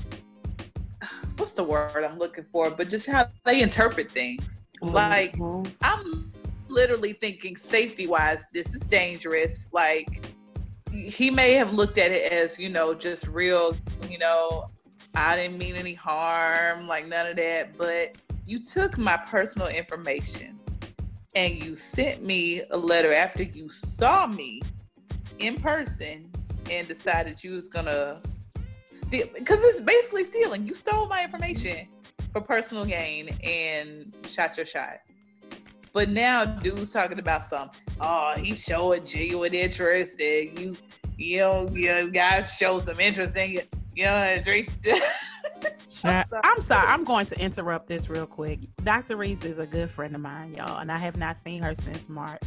what's 1.37 1.53
the 1.53 1.63
word 1.63 2.03
I'm 2.03 2.17
looking 2.17 2.45
for, 2.51 2.69
but 2.69 2.89
just 2.89 3.05
how 3.07 3.27
they 3.45 3.61
interpret 3.61 4.09
things. 4.11 4.65
Like 4.81 5.35
Mhm. 5.37 5.69
I'm 5.81 6.31
literally 6.75 7.13
thinking 7.13 7.55
safety 7.55 8.05
wise, 8.05 8.43
this 8.53 8.75
is 8.75 8.81
dangerous. 8.81 9.69
Like 9.71 10.27
he 10.91 11.31
may 11.31 11.53
have 11.53 11.73
looked 11.73 11.97
at 11.97 12.11
it 12.11 12.31
as, 12.31 12.59
you 12.59 12.69
know, 12.69 12.93
just 12.93 13.25
real, 13.27 13.75
you 14.09 14.19
know, 14.19 14.69
I 15.15 15.35
didn't 15.37 15.57
mean 15.57 15.77
any 15.77 15.93
harm, 15.93 16.85
like 16.85 17.07
none 17.07 17.27
of 17.27 17.37
that. 17.37 17.77
But 17.77 18.17
you 18.45 18.63
took 18.63 18.97
my 18.97 19.17
personal 19.17 19.69
information 19.69 20.59
and 21.35 21.63
you 21.63 21.75
sent 21.75 22.23
me 22.23 22.61
a 22.69 22.77
letter 22.77 23.13
after 23.13 23.43
you 23.43 23.69
saw 23.69 24.27
me 24.27 24.61
in 25.39 25.55
person 25.59 26.29
and 26.69 26.87
decided 26.87 27.43
you 27.43 27.53
was 27.53 27.69
gonna 27.69 28.21
steal 28.91 29.27
because 29.33 29.59
it's 29.63 29.81
basically 29.81 30.25
stealing. 30.25 30.67
You 30.67 30.73
stole 30.73 31.07
my 31.07 31.23
information 31.23 31.87
for 32.33 32.41
personal 32.41 32.85
gain 32.85 33.29
and 33.43 34.13
shot 34.29 34.57
your 34.57 34.65
shot. 34.65 34.97
But 35.95 36.09
now 36.09 36.43
dude's 36.43 36.91
talking 36.91 37.19
about 37.19 37.43
some, 37.43 37.71
oh, 38.01 38.33
he 38.35 38.53
showing 38.53 39.05
genuine 39.05 39.53
interest 39.53 40.19
and 40.19 40.59
you 40.59 40.75
you 41.17 41.37
know, 41.37 41.69
you 41.69 42.11
gotta 42.11 42.45
show 42.45 42.79
some 42.79 42.99
interest 42.99 43.37
in 43.37 43.51
you. 43.51 43.61
You 43.95 44.03
know, 44.03 44.41
drink. 44.43 44.71
I'm 46.03 46.25
sorry. 46.25 46.61
sorry. 46.61 46.87
I'm 46.89 47.05
going 47.05 47.25
to 47.27 47.39
interrupt 47.39 47.87
this 47.87 48.09
real 48.09 48.25
quick. 48.25 48.59
Dr. 48.83 49.15
Reese 49.15 49.45
is 49.45 49.57
a 49.57 49.65
good 49.65 49.89
friend 49.89 50.13
of 50.13 50.19
mine, 50.19 50.53
y'all, 50.55 50.79
and 50.79 50.91
I 50.91 50.97
have 50.97 51.15
not 51.15 51.37
seen 51.37 51.63
her 51.63 51.73
since 51.73 52.09
March. 52.09 52.43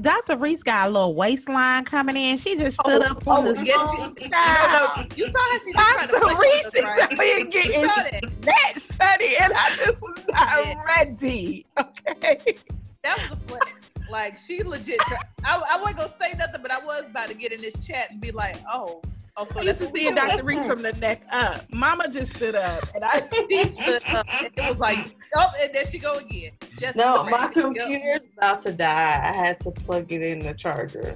Dr. 0.00 0.36
Reese 0.36 0.62
got 0.62 0.88
a 0.88 0.90
little 0.90 1.14
waistline 1.14 1.84
coming 1.84 2.16
in. 2.16 2.36
She 2.36 2.56
just 2.56 2.80
stood 2.80 3.02
oh, 3.02 3.10
up 3.10 3.26
on 3.28 3.48
oh, 3.48 3.52
the 3.52 3.64
yes, 3.64 3.94
phone. 3.94 4.14
she, 4.18 4.28
Child. 4.28 4.90
no, 4.96 5.02
no, 5.02 5.08
you 5.16 5.26
saw 5.30 5.38
how 5.38 5.58
she 5.58 5.66
was 5.66 5.74
trying 5.74 6.08
to 6.08 6.12
Dr. 6.12 6.40
Reese 6.40 6.74
is 6.74 6.84
right? 6.84 7.20
here 7.20 7.44
getting 7.44 7.82
that. 7.82 8.72
study, 8.76 9.28
and 9.40 9.52
I 9.52 9.70
just 9.76 10.00
was 10.00 10.24
not 10.30 10.66
Yeah. 10.66 10.82
ready. 10.84 11.66
Okay. 11.78 12.56
That 13.02 13.18
was 13.18 13.32
a 13.32 13.36
flex. 13.48 13.80
Like 14.10 14.38
she 14.38 14.62
legit. 14.62 15.00
I, 15.44 15.56
I 15.56 15.76
wasn't 15.78 15.96
gonna 15.98 16.10
say 16.10 16.34
nothing, 16.36 16.62
but 16.62 16.70
I 16.70 16.78
was 16.84 17.04
about 17.08 17.28
to 17.28 17.34
get 17.34 17.50
in 17.52 17.60
this 17.60 17.84
chat 17.84 18.10
and 18.10 18.20
be 18.20 18.30
like, 18.30 18.56
"Oh, 18.70 19.00
oh, 19.36 19.44
so 19.44 19.60
I 19.60 19.64
that's 19.64 19.66
used 19.66 19.78
to 19.80 19.84
what 19.86 19.92
we 19.94 20.00
see 20.00 20.04
doing?" 20.14 20.14
Dr. 20.16 20.44
Reese 20.44 20.66
from 20.66 20.82
the 20.82 20.92
neck 20.94 21.22
up. 21.30 21.64
Mama 21.72 22.08
just 22.08 22.36
stood 22.36 22.54
up, 22.54 22.84
and 22.94 23.04
I 23.04 23.22
She 23.50 23.64
stood 23.68 24.02
up, 24.14 24.26
and 24.42 24.50
it 24.56 24.70
was 24.70 24.78
like, 24.78 25.14
oh, 25.36 25.46
and 25.60 25.72
there 25.74 25.86
she 25.86 25.98
go 25.98 26.14
again. 26.14 26.52
Just 26.78 26.96
No, 26.96 27.24
my 27.24 27.42
Yep. 27.42 27.52
computer's 27.52 28.20
about 28.36 28.62
to 28.62 28.72
die. 28.72 29.20
I 29.24 29.32
had 29.32 29.60
to 29.60 29.70
plug 29.70 30.12
it 30.12 30.22
in 30.22 30.40
the 30.40 30.54
charger. 30.54 31.14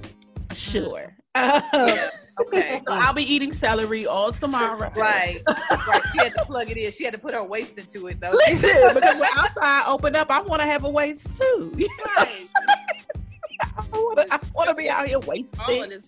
sure. 0.53 1.15
Um, 1.35 1.61
yeah, 1.73 2.09
Okay. 2.39 2.81
So 2.87 2.93
I'll 2.93 3.13
be 3.13 3.21
eating 3.23 3.51
celery 3.53 4.07
all 4.07 4.31
tomorrow. 4.31 4.91
Right, 4.95 5.41
right. 5.87 6.01
She 6.11 6.17
had 6.19 6.33
to 6.35 6.45
plug 6.45 6.71
it 6.71 6.77
in. 6.77 6.91
She 6.91 7.03
had 7.03 7.13
to 7.13 7.19
put 7.19 7.33
her 7.35 7.43
waist 7.43 7.77
into 7.77 8.07
it 8.07 8.19
though. 8.19 8.31
Listen, 8.47 8.93
because 8.95 9.17
when 9.17 9.29
outside 9.35 9.83
open 9.87 10.15
up, 10.15 10.31
I 10.31 10.41
want 10.41 10.61
to 10.61 10.67
have 10.67 10.83
a 10.83 10.89
waist 10.89 11.39
too. 11.39 11.73
Right. 12.17 12.47
I 13.77 13.81
want 13.91 14.21
to. 14.21 14.33
I 14.33 14.39
want 14.55 14.69
to 14.69 14.75
be 14.75 14.89
out 14.89 15.07
here 15.07 15.19
wasted. 15.19 16.03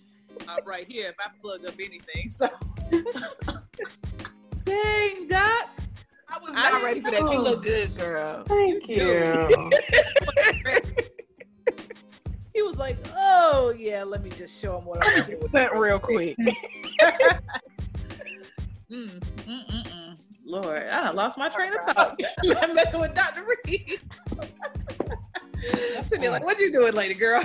All 0.48 0.56
uh, 0.56 0.58
right 0.64 0.86
here. 0.86 1.08
If 1.08 1.16
I 1.18 1.30
plug 1.40 1.64
up 1.66 1.74
anything, 1.74 2.28
so. 2.28 2.48
Dang, 4.64 5.28
Doc. 5.28 5.68
I 6.28 6.38
was 6.38 6.52
I 6.54 6.70
not 6.70 6.82
ready 6.82 7.00
for 7.00 7.10
that. 7.10 7.20
You 7.20 7.40
look 7.40 7.62
good, 7.62 7.96
girl. 7.96 8.44
Thank 8.44 8.88
You 8.88 9.04
you. 9.06 9.70
He 12.52 12.62
was 12.62 12.76
like, 12.78 12.98
"Oh 13.14 13.72
yeah, 13.78 14.02
let 14.02 14.22
me 14.22 14.30
just 14.30 14.60
show 14.60 14.76
him 14.78 14.84
what 14.84 15.06
I'm 15.06 15.24
doing." 15.24 15.48
Stunt 15.48 15.74
real 15.74 15.98
quick. 15.98 16.36
Mm, 18.90 19.08
mm, 19.46 19.66
mm, 19.68 19.86
mm. 19.86 20.24
Lord, 20.44 20.82
I 20.82 21.12
lost 21.12 21.38
my 21.38 21.48
train 21.48 21.72
of 21.72 21.94
thought. 21.94 22.20
I'm 22.60 22.74
messing 22.74 23.00
with 23.00 23.14
Dr. 23.14 23.46
Reed. 23.64 24.00
Sitting 26.06 26.20
there 26.20 26.30
like, 26.30 26.44
what 26.44 26.58
you 26.58 26.72
doing, 26.72 26.94
lady 26.94 27.14
girl? 27.14 27.42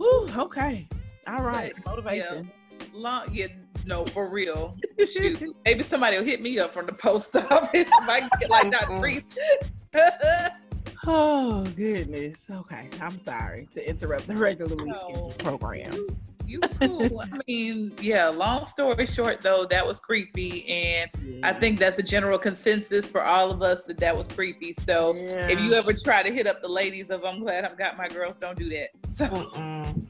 Ooh, 0.00 0.28
okay. 0.36 0.88
All 1.26 1.42
right. 1.42 1.72
Motivation. 1.84 2.50
Long, 2.92 3.28
yeah, 3.32 3.48
no, 3.86 4.04
for 4.06 4.28
real. 4.28 4.76
Shoot, 5.12 5.42
maybe 5.64 5.82
somebody 5.82 6.16
will 6.18 6.24
hit 6.24 6.40
me 6.40 6.58
up 6.58 6.72
from 6.72 6.86
the 6.86 6.92
post 6.92 7.36
office 7.50 7.88
if 7.88 8.08
I 8.08 8.28
get 8.40 8.50
like 8.50 8.70
Dr. 8.70 8.98
Priest. 8.98 9.26
Oh 11.06 11.64
goodness. 11.76 12.46
Okay. 12.50 12.88
I'm 13.00 13.18
sorry 13.18 13.68
to 13.72 13.88
interrupt 13.88 14.26
the 14.26 14.36
regularly 14.36 14.90
No. 14.90 14.94
scheduled 14.98 15.38
program. 15.38 16.06
You 16.48 16.60
cool. 16.60 17.20
I 17.20 17.40
mean, 17.46 17.92
yeah. 18.00 18.28
Long 18.28 18.64
story 18.64 19.06
short, 19.06 19.42
though, 19.42 19.66
that 19.70 19.86
was 19.86 20.00
creepy, 20.00 20.66
and 20.66 21.10
I 21.44 21.52
think 21.52 21.78
that's 21.78 21.98
a 21.98 22.02
general 22.02 22.38
consensus 22.38 23.08
for 23.08 23.22
all 23.22 23.50
of 23.50 23.62
us 23.62 23.84
that 23.84 23.98
that 23.98 24.16
was 24.16 24.28
creepy. 24.28 24.72
So 24.72 25.12
if 25.16 25.60
you 25.60 25.74
ever 25.74 25.92
try 25.92 26.22
to 26.22 26.32
hit 26.32 26.46
up 26.46 26.62
the 26.62 26.68
ladies 26.68 27.10
of 27.10 27.24
I'm 27.24 27.40
glad 27.40 27.64
I've 27.64 27.76
got 27.76 27.96
my 27.96 28.08
girls, 28.08 28.38
don't 28.38 28.58
do 28.58 28.68
that. 28.70 28.88
So 29.10 29.26
Mm-mm. 29.26 30.06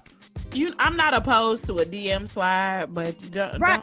you, 0.53 0.75
I'm 0.79 0.95
not 0.95 1.15
opposed 1.15 1.65
to 1.67 1.79
a 1.79 1.85
DM 1.85 2.29
slide, 2.29 2.93
but 2.93 3.21
you 3.23 3.31
don't, 3.31 3.59
right, 3.59 3.81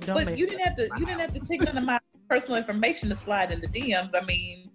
don't, 0.00 0.06
don't 0.06 0.24
but 0.24 0.38
you 0.38 0.46
didn't 0.46 0.64
have 0.64 0.76
to. 0.76 0.88
You 0.98 1.04
didn't 1.04 1.20
have 1.20 1.34
to 1.34 1.40
take 1.40 1.60
none 1.62 1.76
of 1.76 1.84
my 1.84 1.98
personal 2.30 2.56
information 2.56 3.10
to 3.10 3.14
slide 3.14 3.52
in 3.52 3.60
the 3.60 3.68
DMs. 3.68 4.12
I 4.14 4.24
mean, 4.24 4.70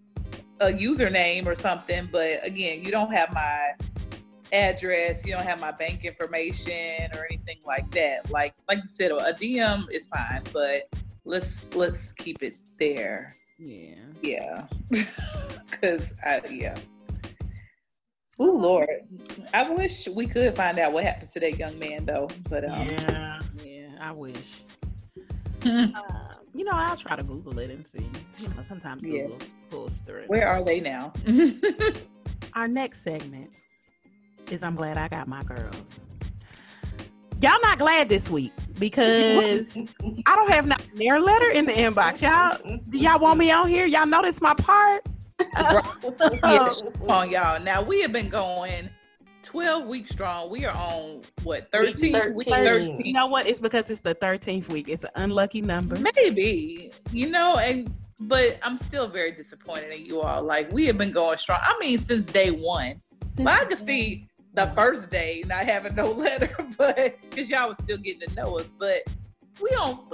a 0.59 0.67
username 0.67 1.47
or 1.47 1.55
something. 1.55 2.07
But 2.11 2.45
again, 2.45 2.83
you 2.83 2.91
don't 2.91 3.11
have 3.11 3.33
my 3.33 3.73
address. 4.51 5.25
You 5.25 5.33
don't 5.33 5.45
have 5.45 5.59
my 5.59 5.71
bank 5.71 6.05
information 6.05 7.09
or 7.15 7.25
anything 7.25 7.59
like 7.65 7.89
that. 7.91 8.29
Like 8.29 8.53
like 8.67 8.79
you 8.79 8.87
said, 8.87 9.11
a 9.11 9.33
DM 9.33 9.89
is 9.91 10.07
fine, 10.07 10.41
but 10.53 10.89
let's 11.25 11.75
let's 11.75 12.11
keep 12.13 12.41
it 12.41 12.57
there. 12.79 13.33
Yeah. 13.59 13.95
Yeah. 14.21 14.67
Cause 15.81 16.13
I 16.25 16.41
yeah. 16.51 16.75
Oh 18.39 18.45
Lord. 18.45 18.89
I 19.53 19.69
wish 19.69 20.07
we 20.07 20.27
could 20.27 20.55
find 20.55 20.77
out 20.79 20.93
what 20.93 21.03
happens 21.03 21.31
to 21.31 21.39
that 21.39 21.57
young 21.57 21.77
man 21.79 22.05
though. 22.05 22.29
But 22.49 22.69
um 22.69 22.87
Yeah. 22.87 23.39
Yeah. 23.63 23.87
I 23.99 24.11
wish. 24.11 24.61
Uh, 25.65 26.35
you 26.53 26.63
know, 26.63 26.71
I'll 26.71 26.95
try 26.95 27.17
to 27.17 27.23
Google 27.23 27.59
it 27.59 27.69
and 27.69 27.85
see. 27.85 28.07
You 28.37 28.47
know, 28.49 28.63
sometimes 28.65 29.03
Google 29.03 29.29
Yes. 29.29 29.53
pulls 29.69 29.97
through. 29.99 30.23
where 30.27 30.47
are 30.47 30.63
they 30.63 30.79
now? 30.79 31.11
Our 32.53 32.67
next 32.69 33.01
segment 33.01 33.59
is 34.51 34.63
I'm 34.63 34.75
glad 34.75 34.97
I 34.97 35.07
got 35.07 35.27
my 35.27 35.43
girls. 35.43 36.01
Y'all 37.39 37.61
not 37.61 37.77
glad 37.77 38.09
this 38.09 38.29
week 38.29 38.51
because 38.79 39.77
I 40.25 40.35
don't 40.35 40.49
have 40.49 40.65
not 40.65 40.81
their 40.95 41.19
letter 41.19 41.49
in 41.51 41.65
the 41.65 41.71
inbox. 41.71 42.21
Y'all, 42.21 42.79
do 42.89 42.97
y'all 42.97 43.19
want 43.19 43.37
me 43.37 43.51
on 43.51 43.67
here? 43.67 43.85
Y'all 43.85 44.07
notice 44.07 44.41
my 44.41 44.55
part? 44.55 45.05
yes. 46.43 46.83
On, 47.07 47.29
y'all. 47.29 47.61
Now 47.61 47.83
we 47.83 48.01
have 48.01 48.11
been 48.11 48.29
going 48.29 48.89
12 49.43 49.85
weeks 49.85 50.11
strong. 50.11 50.49
We 50.49 50.65
are 50.65 50.75
on 50.75 51.21
what 51.43 51.71
13? 51.71 52.35
Week 52.35 52.47
13. 52.47 52.65
13. 52.65 53.05
You 53.05 53.13
know 53.13 53.27
what? 53.27 53.45
It's 53.45 53.61
because 53.61 53.89
it's 53.91 54.01
the 54.01 54.15
13th 54.15 54.69
week. 54.69 54.89
It's 54.89 55.03
an 55.03 55.11
unlucky 55.15 55.61
number. 55.61 55.95
Maybe, 56.15 56.91
you 57.11 57.29
know, 57.29 57.57
and 57.57 57.93
but 58.21 58.57
I'm 58.63 58.79
still 58.79 59.07
very 59.07 59.31
disappointed 59.31 59.91
in 59.91 60.05
you 60.05 60.21
all. 60.21 60.41
Like 60.41 60.71
we 60.71 60.85
have 60.87 60.97
been 60.97 61.11
going 61.11 61.37
strong. 61.37 61.59
I 61.61 61.77
mean, 61.79 61.99
since 61.99 62.25
day 62.25 62.49
one. 62.49 63.01
But 63.35 63.47
I 63.47 63.65
can 63.65 63.77
see 63.77 64.27
the 64.57 64.71
first 64.75 65.11
day 65.11 65.43
not 65.45 65.65
having 65.65 65.93
no 65.95 66.11
letter, 66.25 66.49
but 66.77 67.15
because 67.29 67.49
y'all 67.49 67.69
was 67.69 67.77
still 67.77 67.97
getting 67.97 68.27
to 68.27 68.35
know 68.35 68.57
us. 68.57 68.73
But 68.77 69.03
we 69.61 69.69
on 69.69 70.09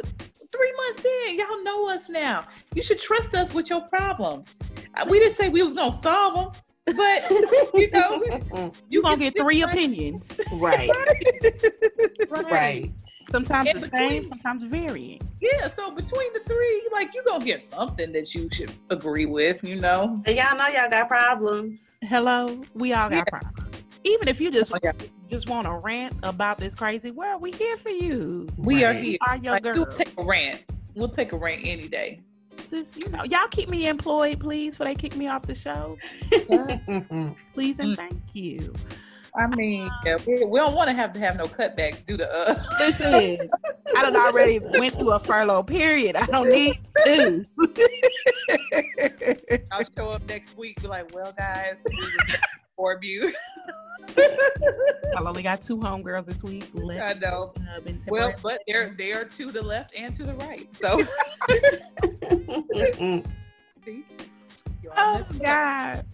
three 0.51 0.73
months 0.77 1.05
in, 1.05 1.39
y'all 1.39 1.63
know 1.63 1.89
us 1.89 2.09
now. 2.09 2.45
You 2.75 2.83
should 2.83 2.99
trust 2.99 3.33
us 3.35 3.53
with 3.53 3.69
your 3.69 3.81
problems. 3.81 4.55
We 5.09 5.19
didn't 5.19 5.35
say 5.35 5.47
we 5.49 5.63
was 5.63 5.73
gonna 5.73 5.91
solve 5.93 6.53
them, 6.85 6.95
but 6.97 7.31
you 7.73 7.89
know, 7.91 8.71
You're 8.89 9.01
going 9.01 9.17
to 9.17 9.23
get 9.23 9.37
three 9.37 9.61
trust- 9.61 9.73
opinions. 9.73 10.39
right. 10.53 10.89
Right. 12.29 12.91
Sometimes 13.31 13.69
In 13.69 13.79
the 13.79 13.87
same, 13.87 14.23
sometimes 14.25 14.63
varying. 14.63 15.21
Yeah, 15.39 15.67
so 15.69 15.89
between 15.91 16.33
the 16.33 16.41
three, 16.45 16.87
like 16.91 17.15
you 17.15 17.23
gonna 17.23 17.43
get 17.43 17.61
something 17.61 18.11
that 18.11 18.35
you 18.35 18.49
should 18.51 18.71
agree 18.89 19.25
with, 19.25 19.63
you 19.63 19.75
know. 19.75 20.21
And 20.25 20.35
y'all 20.35 20.55
know 20.57 20.67
y'all 20.67 20.89
got 20.89 21.07
problems. 21.07 21.79
Hello, 22.03 22.61
we 22.73 22.91
all 22.93 23.09
got 23.09 23.15
Yeah. 23.15 23.23
problems. 23.39 23.62
Even 24.05 24.27
if 24.27 24.41
you 24.41 24.51
just 24.51 24.73
Oh, 24.73 24.77
yeah. 24.83 24.91
just 25.27 25.49
want 25.49 25.65
to 25.65 25.73
rant 25.73 26.13
about 26.23 26.57
this 26.57 26.75
crazy 26.75 27.11
world, 27.11 27.41
we 27.41 27.51
here 27.51 27.77
for 27.77 27.89
you. 27.89 28.47
We 28.57 28.83
are 28.83 28.93
here. 28.93 29.13
We 29.13 29.19
are 29.27 29.37
your 29.37 29.53
Like, 29.53 29.63
we'll 29.63 29.85
take 29.85 30.11
a 30.17 30.23
rant. 30.23 30.63
We'll 30.95 31.09
take 31.09 31.31
a 31.31 31.37
rant 31.37 31.61
any 31.63 31.87
day. 31.87 32.19
Just, 32.69 33.03
you 33.03 33.09
know, 33.11 33.23
y'all 33.23 33.47
keep 33.49 33.69
me 33.69 33.87
employed, 33.87 34.39
please, 34.39 34.73
before 34.73 34.85
they 34.87 34.95
kick 34.95 35.15
me 35.15 35.27
off 35.27 35.45
the 35.45 35.55
show. 35.55 35.97
Please 37.53 37.79
and 37.79 37.93
Mm. 37.93 37.95
thank 37.97 38.35
you. 38.35 38.73
I 39.35 39.47
mean, 39.47 39.89
yeah, 40.05 40.17
we, 40.27 40.45
we 40.45 40.59
don't 40.59 40.75
want 40.75 40.89
to 40.89 40.93
have 40.93 41.11
to 41.13 41.19
have 41.19 41.37
no 41.37 41.45
cutbacks 41.45 42.05
due 42.05 42.17
to 42.17 42.31
uh. 42.31 42.63
Listen, 42.79 43.49
I 43.97 44.01
done 44.03 44.15
already 44.15 44.59
went 44.59 44.93
through 44.93 45.11
a 45.11 45.19
furlough 45.19 45.63
period. 45.63 46.15
I 46.15 46.27
don't 46.27 46.49
need 46.49 46.79
to. 47.05 47.43
I'll 49.71 49.83
show 49.97 50.09
up 50.11 50.27
next 50.27 50.55
week, 50.55 50.79
be 50.83 50.87
like, 50.87 51.11
well, 51.15 51.33
guys, 51.35 51.83
we 51.89 51.97
was 51.97 52.11
there 52.27 52.37
for 52.77 52.99
you. 53.01 53.33
I've 55.17 55.25
only 55.25 55.43
got 55.43 55.61
two 55.61 55.77
homegirls 55.77 56.25
this 56.25 56.43
week. 56.43 56.69
I 56.75 57.13
know. 57.13 57.53
well, 58.07 58.33
but 58.41 58.61
they're 58.67 58.93
they 58.97 59.13
are 59.13 59.25
to 59.25 59.51
the 59.51 59.61
left 59.61 59.93
and 59.95 60.13
to 60.15 60.23
the 60.23 60.33
right. 60.35 60.67
So. 60.75 61.01
oh 64.97 65.23
God. 65.41 66.05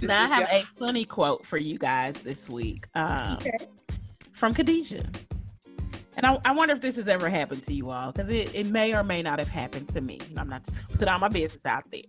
Now 0.00 0.24
I 0.24 0.26
have 0.26 0.48
a 0.50 0.64
funny 0.78 1.04
quote 1.04 1.46
for 1.46 1.58
you 1.58 1.78
guys 1.78 2.20
this 2.22 2.48
week. 2.48 2.86
Um, 2.94 3.38
okay. 3.40 3.66
From 4.32 4.52
Khadijah. 4.52 5.08
And 6.16 6.26
I, 6.26 6.38
I, 6.44 6.52
wonder 6.52 6.74
if 6.74 6.80
this 6.80 6.96
has 6.96 7.08
ever 7.08 7.28
happened 7.30 7.62
to 7.64 7.72
you 7.72 7.90
all, 7.90 8.12
because 8.12 8.28
it, 8.28 8.54
it 8.54 8.66
may 8.66 8.94
or 8.94 9.02
may 9.02 9.22
not 9.22 9.38
have 9.38 9.48
happened 9.48 9.88
to 9.90 10.00
me. 10.00 10.20
I'm 10.36 10.48
not 10.48 10.64
just 10.64 10.88
put 10.98 11.08
all 11.08 11.18
my 11.18 11.28
business 11.28 11.64
out 11.64 11.84
there. 11.90 12.02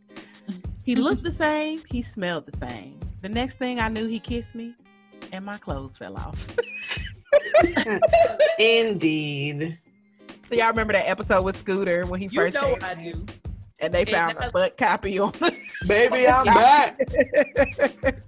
He 0.84 0.96
looked 0.96 1.24
the 1.24 1.32
same, 1.32 1.82
he 1.90 2.02
smelled 2.02 2.46
the 2.46 2.58
same. 2.58 3.00
The 3.24 3.30
next 3.30 3.58
thing 3.58 3.80
I 3.80 3.88
knew, 3.88 4.06
he 4.06 4.20
kissed 4.20 4.54
me, 4.54 4.76
and 5.32 5.46
my 5.46 5.58
clothes 5.58 5.96
fell 5.96 6.18
off. 6.18 6.58
Indeed. 8.60 9.78
So 10.50 10.56
y'all 10.56 10.68
remember 10.68 10.92
that 10.92 11.08
episode 11.08 11.42
with 11.44 11.56
Scooter 11.56 12.06
when 12.06 12.20
he 12.20 12.26
you 12.26 12.32
first 12.32 12.56
know 12.56 12.78
I 12.82 12.96
do. 12.96 13.26
And 13.80 13.94
they 13.94 14.04
found 14.04 14.36
a 14.42 14.52
butt 14.52 14.76
copy 14.76 15.20
on 15.20 15.32
Baby, 15.88 16.28
I'm 16.28 16.44
back. 16.44 17.00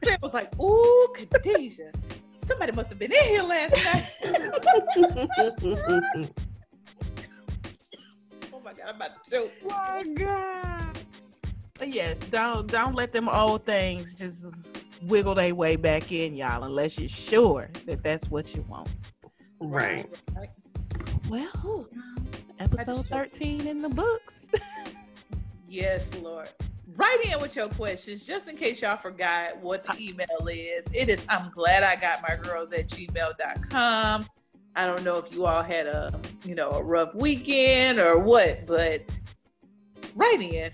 It 0.01 0.21
was 0.21 0.33
like, 0.33 0.57
ooh, 0.57 1.13
Khadijah. 1.13 1.91
Somebody 2.31 2.71
must 2.71 2.87
have 2.87 2.97
been 2.97 3.11
in 3.11 3.23
here 3.25 3.43
last 3.43 3.75
night. 3.83 4.09
oh 8.53 8.61
my 8.63 8.71
god, 8.71 8.85
I'm 8.87 8.95
about 8.95 9.25
to 9.25 9.29
choke. 9.29 9.51
Oh 9.65 9.67
my 9.67 10.03
god. 10.13 10.97
But 11.77 11.89
yes, 11.89 12.21
don't 12.21 12.65
don't 12.71 12.95
let 12.95 13.11
them 13.11 13.27
old 13.27 13.65
things 13.65 14.15
just 14.15 14.45
wiggle 15.07 15.35
their 15.35 15.53
way 15.53 15.75
back 15.75 16.11
in, 16.11 16.35
y'all, 16.35 16.63
unless 16.63 16.97
you're 16.97 17.09
sure 17.09 17.69
that 17.85 18.03
that's 18.03 18.29
what 18.29 18.55
you 18.55 18.63
want. 18.67 18.89
Right. 19.59 20.11
Well, 21.29 21.87
episode 22.59 23.05
13 23.07 23.67
in 23.67 23.81
the 23.81 23.89
books. 23.89 24.49
yes, 25.69 26.13
Lord. 26.15 26.49
Write 26.95 27.25
in 27.25 27.41
with 27.41 27.55
your 27.55 27.67
questions 27.69 28.23
just 28.23 28.47
in 28.47 28.55
case 28.55 28.81
y'all 28.81 28.95
forgot 28.95 29.57
what 29.57 29.83
the 29.85 29.97
email 29.99 30.47
is. 30.49 30.87
It 30.93 31.09
is 31.09 31.25
I'm 31.27 31.49
glad 31.49 31.83
I 31.83 31.95
got 31.97 32.21
my 32.21 32.37
girls 32.37 32.71
at 32.71 32.87
gmail.com. 32.87 34.25
I 34.77 34.85
don't 34.85 35.03
know 35.03 35.17
if 35.17 35.31
you 35.33 35.45
all 35.45 35.63
had 35.63 35.87
a 35.87 36.17
you 36.45 36.55
know 36.55 36.71
a 36.71 36.83
rough 36.83 37.13
weekend 37.13 37.99
or 37.99 38.19
what, 38.19 38.65
but 38.65 39.17
write 40.15 40.41
in. 40.41 40.71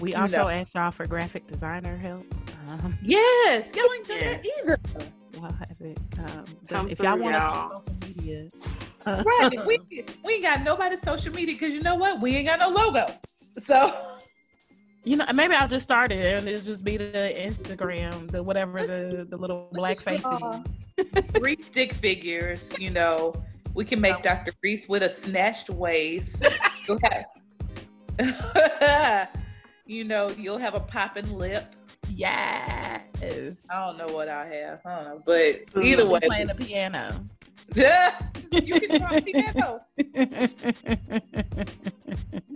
We 0.00 0.14
also 0.14 0.38
know. 0.38 0.48
asked 0.48 0.74
y'all 0.74 0.90
for 0.90 1.06
graphic 1.06 1.46
designer 1.46 1.96
help. 1.96 2.24
Um, 2.70 2.96
yes, 3.02 3.74
y'all 3.74 3.92
ain't 3.92 4.06
done 4.06 4.18
yeah. 4.18 4.30
that 4.30 4.46
either. 4.62 4.78
Y'all 5.34 5.52
have 5.52 5.76
it. 5.80 5.98
Um, 6.18 6.88
if 6.88 7.00
y'all 7.00 7.18
want 7.18 7.34
us 7.34 7.44
on 7.44 7.82
social 7.86 8.08
media, 8.08 8.48
uh, 9.06 9.24
right? 9.26 9.66
we 9.66 9.78
we 10.24 10.34
ain't 10.34 10.42
got 10.42 10.62
nobody's 10.62 11.00
social 11.00 11.32
media 11.32 11.54
because 11.54 11.72
you 11.72 11.82
know 11.82 11.96
what? 11.96 12.20
We 12.20 12.36
ain't 12.36 12.46
got 12.46 12.60
no 12.60 12.68
logo. 12.68 13.06
So 13.58 14.16
you 15.02 15.16
know, 15.16 15.26
maybe 15.34 15.54
I'll 15.54 15.68
just 15.68 15.84
start 15.84 16.12
it 16.12 16.24
and 16.24 16.46
it'll 16.46 16.64
just 16.64 16.84
be 16.84 16.96
the 16.96 17.32
Instagram, 17.36 18.30
the 18.30 18.42
whatever 18.42 18.86
the 18.86 19.26
the 19.28 19.36
little 19.36 19.68
black 19.72 19.98
face. 19.98 20.22
Three 21.38 21.56
stick 21.56 21.94
figures, 21.94 22.72
you 22.78 22.90
know. 22.90 23.34
We 23.72 23.84
can 23.84 24.00
make 24.00 24.22
Dr. 24.22 24.52
Reese 24.62 24.88
with 24.88 25.02
a 25.04 25.08
snatched 25.08 25.70
waist. 25.70 26.44
Okay. 26.88 27.24
You 29.90 30.04
know, 30.04 30.30
you'll 30.38 30.58
have 30.58 30.74
a 30.74 30.80
popping 30.80 31.36
lip. 31.36 31.74
Yes. 32.20 33.66
I 33.70 33.86
don't 33.86 33.96
know 33.96 34.14
what 34.14 34.28
I 34.28 34.44
have. 34.44 34.80
I 34.84 34.96
don't 34.96 35.04
know, 35.04 35.22
but 35.24 35.62
either 35.82 36.06
way, 36.06 36.20
playing 36.22 36.48
the 36.48 36.54
piano. 36.54 37.24
Yeah, 37.74 38.14
you 38.50 38.78
can 38.78 38.98
draw 38.98 39.16
a 39.16 39.22
piano. 39.22 39.80
you 39.96 40.06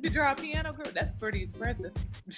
can 0.02 0.12
draw 0.12 0.32
a 0.32 0.34
piano, 0.34 0.74
girl. 0.74 0.92
That's 0.92 1.14
pretty 1.14 1.44
impressive. 1.44 1.92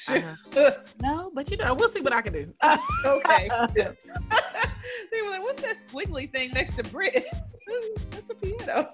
Uh-huh. 0.08 0.70
no, 1.02 1.32
but 1.34 1.50
you 1.50 1.56
know, 1.56 1.74
we'll 1.74 1.88
see 1.88 2.00
what 2.00 2.12
I 2.12 2.22
can 2.22 2.32
do. 2.32 2.52
okay. 3.04 3.48
they 3.74 5.22
were 5.22 5.30
like, 5.30 5.42
"What's 5.42 5.62
that 5.62 5.78
squiggly 5.88 6.30
thing 6.30 6.52
next 6.52 6.76
to 6.76 6.84
Brit?" 6.84 7.26
That's 8.10 8.30
a 8.30 8.34
piano. 8.34 8.88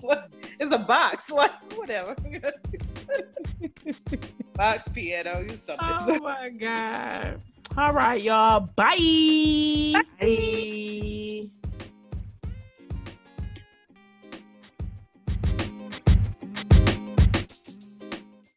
It's 0.59 0.73
a 0.73 0.79
box, 0.79 1.31
like 1.31 1.53
whatever. 1.77 2.17
box 4.55 4.89
piano, 4.89 5.41
you 5.41 5.59
something. 5.59 5.87
Oh 5.91 6.19
my 6.21 6.49
god. 6.49 7.43
All 7.77 7.93
right, 7.93 8.21
y'all. 8.23 8.61
Bye. 8.61 9.93
Bye. 9.95 10.03
Bye. 10.21 11.62